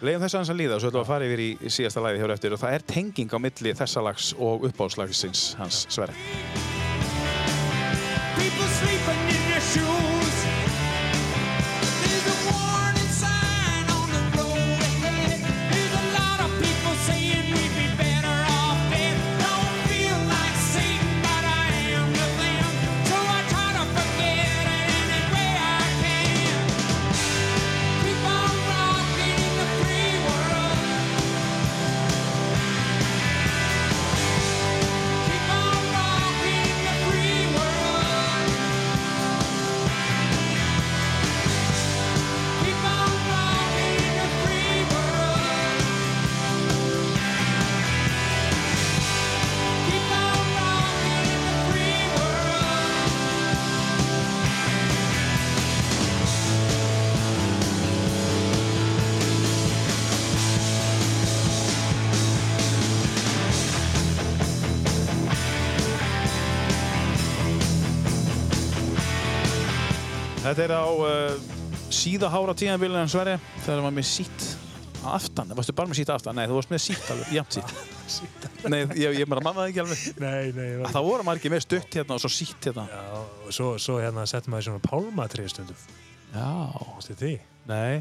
[0.00, 2.22] leiðum þess aðeins að líða og svo ætlum við að fara yfir í síðasta lagið
[2.24, 6.16] hér eftir og það er tenging á milli þessa lags og uppáðslagsins hans Sverre
[8.36, 8.95] people sleep.
[72.06, 74.46] Síðahára tíðanbílun en Sverre þegar hann var með sítt
[75.06, 76.34] aftan, varstu bara með sítt aftan?
[76.38, 80.20] Nei, þú varst með sítt alveg, jafn sítt Nei, ég, ég bara mannaði ekki alveg
[80.22, 80.68] nei, nei.
[80.80, 83.02] var- Það voru margir með stutt hérna og svo sítt hérna Já,
[83.46, 85.78] og svo, svo hérna settum maður svona pálmatrið stundum.
[86.34, 86.48] Já,
[86.96, 87.32] Vistu því?
[87.70, 87.94] nei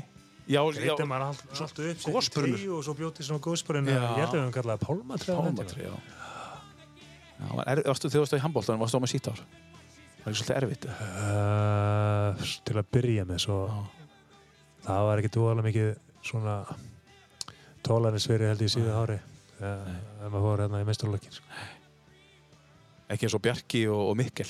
[0.46, 2.02] Já, já, Heitir maður allt, allt upp,
[2.36, 3.88] tré og svo bjóti svona góðspurinn.
[3.90, 5.40] Ég held að við höfum kallað pálmatrið.
[5.42, 5.94] pálmatri, já
[7.42, 9.42] þú varstu í handbóltanum, varstu á með sítt ár
[10.26, 10.86] Það er svolítið erfitt.
[10.90, 13.58] Uh, til að byrja með svo
[14.86, 15.90] það var ekki dvoðalega mikið
[16.26, 16.56] svona
[17.86, 19.18] tólanisveri held ég síðu ári
[19.56, 21.60] ef maður fór hérna í mesturlökin sko.
[23.14, 24.50] Ekki eins og Bjarki og, og Mikkel?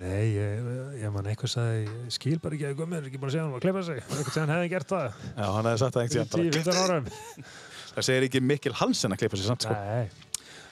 [0.00, 3.36] Nei, ég, ég man eitthvað sagði skil bara ekki að gömur, er ekki búin að
[3.36, 4.00] segja hann að kleipa sig.
[4.08, 5.20] Eitthvað sem hann hefði gert það.
[5.28, 6.16] Já, hann hefði sagt það.
[6.32, 7.12] 10-15 árum.
[7.92, 9.74] Það segir ekki Mikkel Hansen að klippa sér samt sko.
[9.76, 10.08] Nei,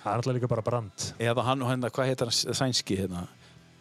[0.00, 1.04] það er alltaf líka bara brand.
[1.20, 3.26] Eða hann og hérna, hvað heitir hann sænski hérna,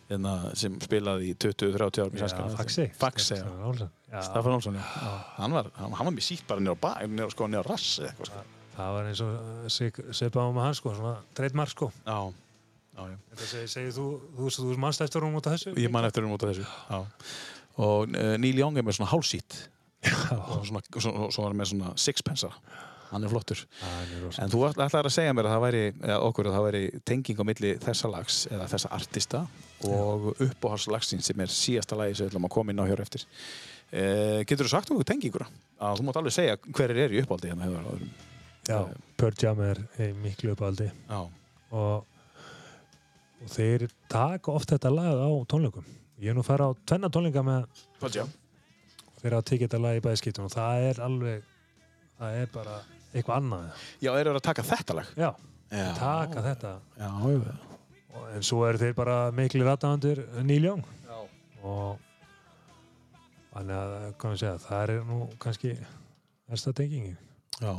[0.10, 3.45] hérna sem spilaði í 20-30 árum í sænska Faxi já
[4.10, 4.22] já.
[4.26, 4.86] Staffan Olsson, já.
[5.38, 8.31] Hann var, hann, hann var með sítt bara nýra á sko, á rass eða eitthvað
[8.31, 8.44] sko.
[8.80, 9.34] Það var eins og
[10.18, 12.19] svipaðum með hann sko, svona trademark sko Já,
[13.14, 13.18] já.
[13.31, 15.76] Þetta segir, segir þú, þú, þú, þú mannst eftir hún út af þessu?
[15.80, 16.65] Ég man eftir hennum út af þessu.
[16.90, 17.30] Já.
[17.80, 19.60] Og uh, Neil Young er með svona hálsít
[20.36, 22.60] og svo, var hann með svona sixpensara.
[23.10, 23.64] Hann er flottur.
[23.80, 24.44] Það er rosa.
[24.44, 25.81] En þú ætlaði að segja mér að það væri,
[26.30, 29.41] okkur, að það væri tenging á milli þessa lags eða þessa artista
[29.90, 33.26] og uppáhalslagsinn sem er síðasta lagi sem við ætlum að koma inn á hér eftir.
[33.90, 35.48] Uh, getur þú sagt okkur tenginguna?
[35.81, 38.11] Að þú mátt alveg segja hverir eru í uppáldi hérna hefur öðrum.
[38.69, 38.80] Já,
[39.18, 39.80] Pearl Jam er
[40.22, 41.19] miklu uppaldi Já.
[41.73, 42.03] og,
[43.41, 45.88] og þeir taka oft þetta lag á tónleikum.
[46.22, 47.65] Ég er nú að fara á tvenna tónleika með
[47.98, 48.26] Hvað já?
[49.23, 51.49] þeir að tekja þetta lag í bæðskiptum og það er alveg,
[52.19, 52.77] það er bara
[53.14, 53.72] eitthvað annað.
[54.02, 55.10] Já, eru að taka þetta lag?
[55.18, 55.31] Já,
[55.72, 55.88] Já.
[55.98, 56.73] taka þetta.
[56.98, 57.57] Já, já.
[58.10, 59.31] Og- En svo eru þeir bara
[60.44, 61.19] Neil Young Já.
[61.64, 61.99] og
[63.53, 65.72] þannig að, hvað við segja, það er nú kannski
[66.49, 67.18] versta tengingin.
[67.61, 67.73] Já,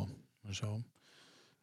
[0.46, 0.84] við sjáum.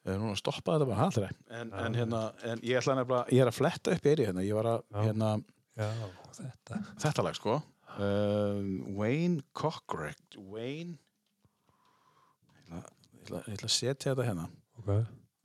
[0.08, 1.30] Við erum núna að stoppa þetta bara allra.
[1.52, 4.46] En, en hérna, en ég ætla nefnilega, ég er að fletta upp í eyri hérna.
[4.48, 5.02] Ég var að, Já.
[5.08, 5.32] hérna,
[5.78, 5.90] Já,
[6.38, 6.80] þetta.
[7.04, 7.58] þetta lag sko.
[7.98, 10.16] Um, Wayne Cochran.
[10.38, 10.98] Wayne,
[13.28, 14.48] ætla, ég ætla, að setja þetta hérna.
[14.80, 14.90] Ok.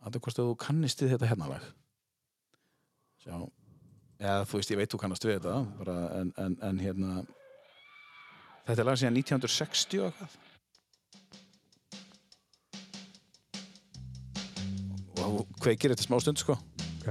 [0.03, 1.67] Það er hvort að þú kannist þetta hérna lag.
[3.23, 3.37] Sjá.
[4.23, 7.23] Já, þú veist, ég veit þú kannast við þetta, bara, en, en, en hérna,
[8.69, 10.41] þetta er lag síðan 1960 og eitthvað.
[15.23, 16.59] Og kveikir þetta smá stund, sko.
[17.03, 17.09] Ok.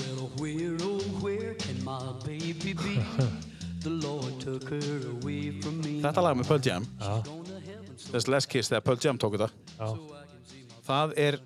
[0.00, 3.00] Well, where, oh, where can my baby be?
[3.84, 6.00] the Lord took her away from me.
[6.04, 7.45] Þetta lag með Pearl Jam, so
[8.04, 9.50] þess Les Kiss þegar Pearl Jam tók þetta,
[10.86, 11.38] það er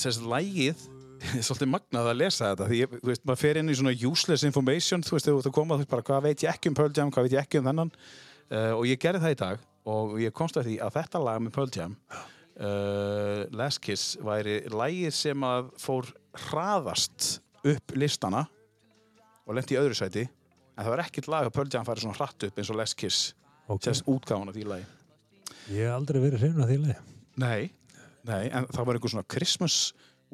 [0.00, 0.84] þess lægið
[1.46, 4.46] svolítið magnað að lesa þetta því ég, þú veist, maður fer inn í svona useless
[4.46, 6.78] information þú veist, þú ert að koma, þú veist bara, hvað veit ég ekki um
[6.78, 7.92] Pearl Jam, hvað veit ég ekki um þennan?
[8.52, 11.42] Uh, og ég gerði það í dag og ég komst að því að þetta lag
[11.44, 16.10] með Pearl Jam uh, Last Kiss væri lægið sem að fór
[16.48, 18.44] hraðast upp listana
[19.44, 20.26] og lendi í öðru sæti.
[20.74, 22.98] En það var ekkert lag að Pearl Jam færi svona hratt upp eins og Last
[23.00, 23.32] Kiss
[23.68, 23.80] ok.
[23.86, 24.86] sérst útgáfan af því lagi
[25.72, 27.00] Ég hef aldrei verið hrifin að því leið.
[27.44, 27.70] Nei,
[28.24, 29.74] Nei, en það var einhver svona Christmas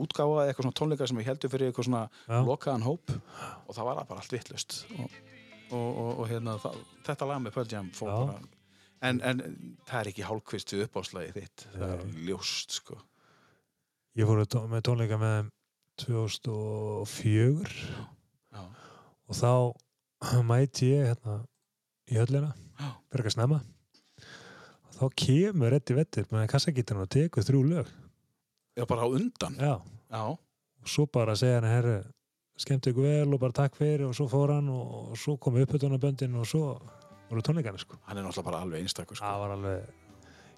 [0.00, 2.38] útgáfa eða eitthvað svona tónleika sem ég heldur fyrir eitthvað svona Já.
[2.46, 3.10] lokaðan hóp
[3.66, 5.16] og það var bara allt vittlust og,
[5.74, 6.78] og, og, og hérna, það,
[7.08, 8.14] þetta lag með Pearl Jam fór Já.
[8.20, 8.38] bara
[9.10, 9.42] en, en
[9.90, 12.22] það er ekki hálfkvist við uppáðslagi þitt það er Nei.
[12.30, 13.00] ljóst sko
[14.18, 15.50] Ég fór tó- með tónleika með þeim
[16.06, 17.74] 2004
[18.54, 18.62] Já,
[19.30, 19.50] og þá
[20.46, 21.36] mæti ég hérna
[22.10, 22.88] í höllina Já.
[23.10, 23.60] fyrir ekki að snemma
[25.00, 27.92] þá kemur Reddi Vettir með kassagítarinn og tekur þrjú lög.
[28.76, 29.56] Já bara á undan.
[29.56, 29.74] Já.
[30.10, 31.96] Já, og svo bara segja hann herru,
[32.60, 34.04] skemmt ykkur vel og bara takk fyrir.
[34.08, 36.64] Og svo fór hann og, svo kom uppötunarböndin og svo
[37.30, 38.00] voru tónleikarnir sko.
[38.08, 39.24] Hann er náttúrulega bara alveg einstakur sko.
[39.24, 39.82] það var alveg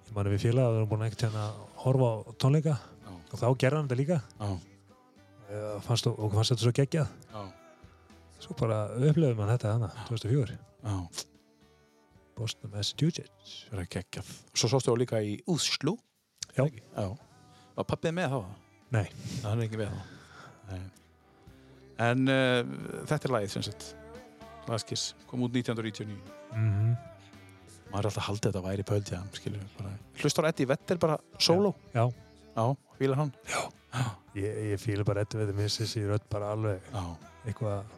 [0.03, 2.77] ég manni við félag við erum búin ekkert hérna að horfa á tónleika.
[3.03, 3.11] Já.
[3.31, 4.21] og þá gerði hann þetta líka.
[5.53, 7.13] Eh, fannst, og fannst þetta svo geggjað.
[8.43, 11.32] Svo bara upplöfum hann þetta hana 2004 já
[12.37, 13.53] Boston, Massachusetts.
[13.69, 14.33] Það er geggjað.
[14.53, 15.95] Svo sástu þú líka í Úslu
[16.53, 16.67] Já.
[16.67, 17.07] Já.
[17.77, 18.41] Var pappið með þá?
[18.93, 19.05] Nei.
[19.41, 20.01] Það er ekki með þá.
[20.69, 20.83] Nei.
[22.03, 22.59] En uh,
[23.09, 23.89] þetta er lagið sem sagt.
[24.69, 26.21] Laskis kom út 1999
[26.53, 26.93] mm
[27.93, 28.83] maður er alltaf haldið að þetta væri
[29.77, 29.91] bara.
[30.17, 31.75] Hlustar Eddie Vedder bara solo?
[31.93, 32.07] Já.
[32.57, 32.65] já.
[32.97, 33.33] Fílar hann?
[34.33, 37.03] Ég, ég fíla bara þetta við þetta missis í rödd bara alveg já,
[37.45, 37.91] eitthvað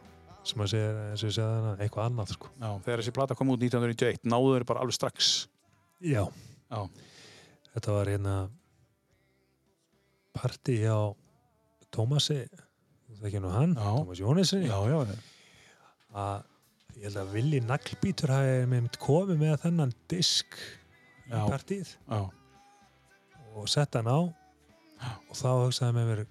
[0.50, 2.52] sem að segja eins og ég segja hana eitthvað annað sko.
[2.60, 5.32] Já þegar þessi plata kom út 1991 náðu þeir bara alveg strax.
[6.04, 6.22] Já,
[6.70, 6.80] já,
[7.74, 8.36] þetta var hérna
[10.36, 10.96] partí hjá
[11.94, 12.42] Tómasi
[13.16, 13.86] það ekki nú hann, Já.
[13.96, 14.76] Tómas já,
[16.16, 20.58] að ég held að Willi Naglbítur hafi með mitt komið með þennan disk
[21.26, 22.20] í partíð já,
[23.56, 26.22] og sett hann á og þá hugsaði með mér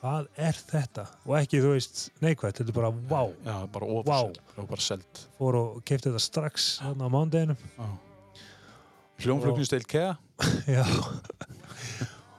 [0.00, 1.04] hvað er þetta?
[1.28, 4.30] Og ekki, þú veist, neikvægt, þetta er bara, vá, já bara wow.
[4.60, 7.64] bara selt fór og keipti þetta strax þarna á mándeginum.
[9.20, 10.14] hljónflugninsdeil Kea
[10.76, 10.84] Já.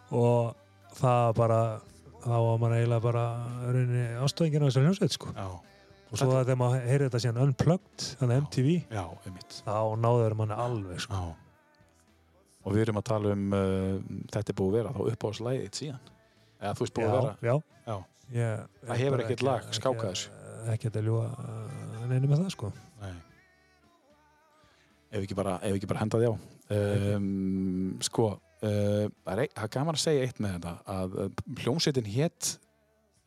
[0.09, 0.55] og
[0.97, 1.59] það bara,
[2.23, 3.25] þá var maður eiginlega bara
[4.25, 5.33] ástöðingin á þessar hljómsveit, sko.
[5.38, 5.49] já,
[6.11, 8.41] Og svo að þegar maður heyrði þetta síðan unplugged, þannig Já.
[8.45, 11.19] MTV, já, einmitt þá náður manni alveg, sko.
[11.21, 11.38] já.
[12.65, 14.01] og við erum að tala um uh,
[14.33, 16.09] þetta er búið að vera þá uppáðslægið þitt síðan
[16.61, 17.55] eða þú veist búið að vera já.
[18.31, 20.38] Ég, Það hefur ekkert lag skákað ekki- þessu.
[20.71, 22.69] Ekkert að ljúa uh, neinu með það, sko.
[23.01, 23.13] Nei.
[25.11, 25.57] Ef ekki bara,
[25.89, 26.33] bara henda því á.
[26.71, 28.27] Um, sko,
[28.63, 29.41] uh, það er,
[29.75, 31.31] gaman að segja eitt með þetta að uh,
[31.65, 32.53] hljómsveitin hétt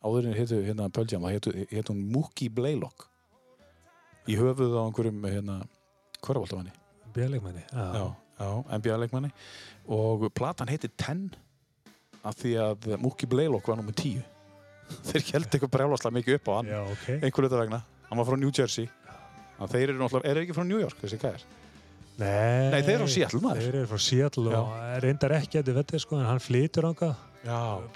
[0.05, 1.35] áðurinn héttu hérna Pöldjám, það
[1.75, 3.05] hétt hún Mookie Blaylock
[4.25, 5.59] í höfuð á einhverjum hérna
[7.77, 8.05] já,
[8.41, 8.49] já,
[8.79, 9.29] NBA-leikmanni
[9.93, 11.27] og platan heitir Ten
[12.25, 14.23] af því að Mookie Blaylock var nummið 10
[15.09, 17.05] þeir held eitthvað brjálvarslega mikið upp á hann Já, ok.
[17.25, 17.79] einhver hluta vegna,
[18.09, 18.89] hann var frá New Jersey.
[19.55, 21.45] Að þeir eru náttúrulega, eru ekki frá New York þessi gæðir?
[22.19, 23.63] Nei, Nei, þeir eru á Seattle maður.
[23.65, 24.59] Þeir eru frá Seattle Já.
[24.59, 27.09] og reyndar ekki að þið veitir sko, en hann flytur ánga,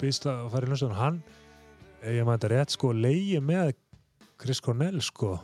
[0.00, 0.98] býst að fara í hljómsveitin.
[0.98, 1.20] Hann,
[2.04, 3.70] ég maður þetta rétt, sko, leiði með
[4.40, 5.34] Chris Cornell, sko,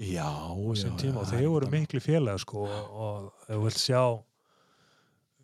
[0.00, 1.22] já, já, tíma.
[1.22, 4.02] og já, þeir voru þetta- miklu félag, sko, og, og ef þú vilt sjá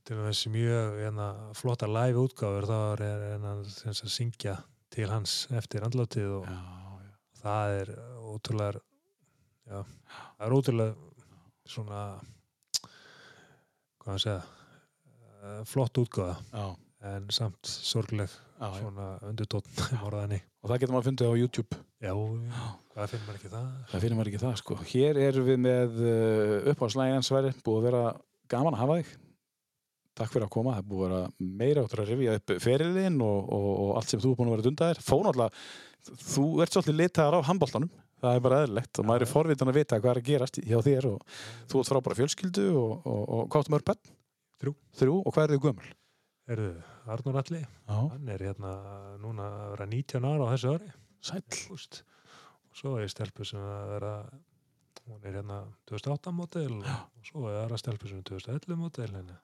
[0.07, 1.27] til þessi mjög hérna,
[1.59, 4.55] flotta live útgáfur, þá er hann að syngja
[4.95, 6.61] til hans eftir andlátið og Já,
[7.03, 7.93] já, það er
[8.23, 8.83] ótrúlega
[9.67, 9.81] já,
[10.39, 10.95] það er ótrúlega
[11.67, 12.05] svona
[14.05, 16.67] hvað að segja eh, flott útgáða já,
[17.11, 18.31] en samt sorgleg
[18.79, 19.11] svona
[20.05, 21.77] morðaðinni Og það getur maður fundið á YouTube.
[22.03, 22.11] Já,
[22.91, 23.67] hvað finnir maður ekki það?
[23.91, 24.79] Það finnir maður ekki það, sko.
[24.91, 26.01] Hér erum við með
[26.73, 28.01] uppáhaldslægin Sverri, búið að vera
[28.51, 29.13] gaman að hafa þig
[30.17, 33.21] Takk fyrir að koma, það er búið að vera meira áttur að rifja upp ferilinn
[33.21, 35.67] og, og, og allt sem þú er búin að vera dundaðir Fó náttúrulega,
[36.33, 38.99] þú ert svolítið litaðar á handbóltanum Það er bara eðlilegt.
[39.01, 41.35] Og maður er forvitan að vita hvað er að gerast hjá þér og
[41.69, 44.13] þú ert frábæra fjölskyldu og, og, og hvað áttu mörg bönn?
[44.63, 44.73] Þrjú.
[45.01, 45.17] Þrjú.
[45.21, 45.91] Og hvað er þið gömul?
[46.47, 46.73] Erðu,
[47.11, 48.73] Arnur Alli, Já, hann er hérna
[49.19, 50.91] núna að vera 19 ára á þessu ári.
[51.75, 52.05] Úst.
[52.71, 54.13] og svo er ég stelpu sem að vera
[55.07, 55.57] hún er hérna
[55.91, 59.41] 2008 mótel og svo er aðra stelpu sem er 2011 mótel hérna.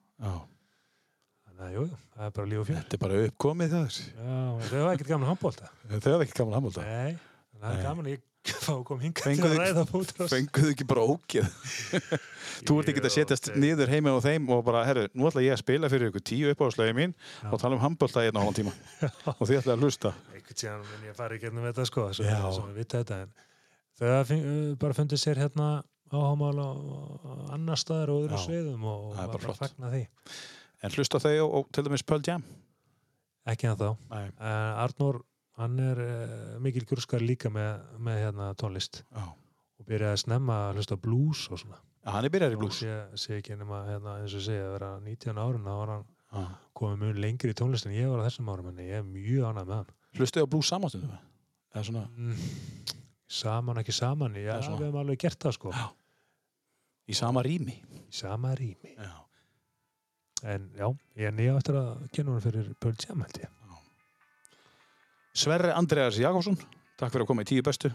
[1.53, 1.85] Þannig að jú,
[2.17, 5.11] það er bara líf og fjör þetta er bara uppkomið það Já, þau hafa ekkert
[5.13, 5.71] gaman handbólta.
[5.93, 8.29] Þau hafa ekki gaman handbólta Nei, en það er gaman að ég
[8.67, 10.33] fá að koma hingað til að ræða fótros.
[10.33, 11.47] Fenguðu ekki bara ógeð
[12.67, 15.55] Þú ert ekki að setjast niður heima á þeim og bara, herru, nú ætla ég
[15.55, 17.49] að spila fyrir ykkur tíu uppáðslögi mín Já.
[17.55, 18.75] og tala um handbólta í einn og hálfan tíma
[19.39, 23.21] og þið ætla að hlusta Einhvern tíðan mun ég í gennum þetta sko, þetta.
[23.23, 23.33] En
[23.99, 24.37] þau hafa
[24.83, 25.71] bara hérna
[26.13, 28.45] áhámál á á annar staðar og öðru Já.
[28.45, 29.63] sviðum og Það er var bara bara flott.
[29.63, 30.03] fagna því.
[30.83, 32.45] En hlusta þau og, og til dæmis Pearl Jam
[33.49, 33.87] Ekki að þá.
[34.15, 35.17] Uh, Arnór,
[35.59, 39.25] hann er uh, mikil grúskar líka með, með hérna tónlist Já.
[39.27, 41.81] og byrjaði að snemma að hlusta blues og svona.
[42.07, 44.93] Hann er byrjar í blues sé, sé ekki nema hérna, eins og segja að vera
[45.03, 46.45] 19 árin þá var hann Já.
[46.79, 49.49] komið mjög lengri í tónlistin en ég var á þessum árum en ég er mjög
[49.51, 50.73] ánægð með hann Hlustuðu á blues?
[51.73, 52.41] Eða svona mm,
[53.33, 55.85] saman ekki saman já, svona- við hefum alveg gert það sko Já.
[57.09, 57.79] í sama rými?
[58.07, 59.22] í sama rými Já.
[60.43, 60.87] En já,
[61.21, 63.59] ég er nýja eftir að kynna hann fyrir Pearl Jam held ég
[65.33, 66.59] Sverre Andreas Jakobsson,
[67.01, 67.89] takk fyrir að koma í tíu bestu.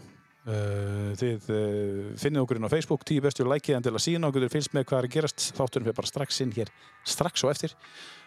[0.48, 4.30] Uh, þið uh, finnið okkur inn á Facebook, tíu bestu, lækið en til að sína
[4.30, 5.46] okkur, fylgst með hvað er gerast.
[5.54, 6.72] Þátturinn fyrir bara strax inn hér,
[7.06, 7.76] strax og eftir.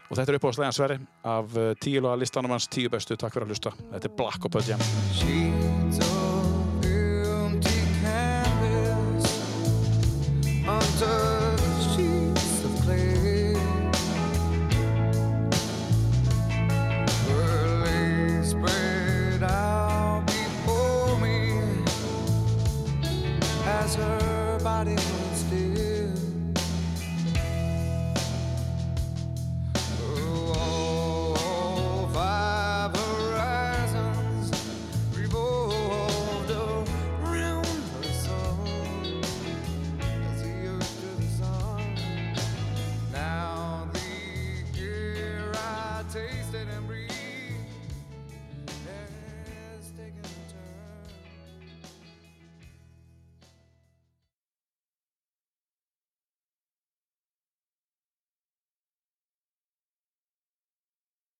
[0.07, 0.99] Og þetta er upp á slæðan Sverre
[1.35, 3.75] af uh, tíu laga listanum hans, tíu bestu, takk fyrir að hlusta.
[3.97, 6.20] Þetta er Black og Pearl Jam.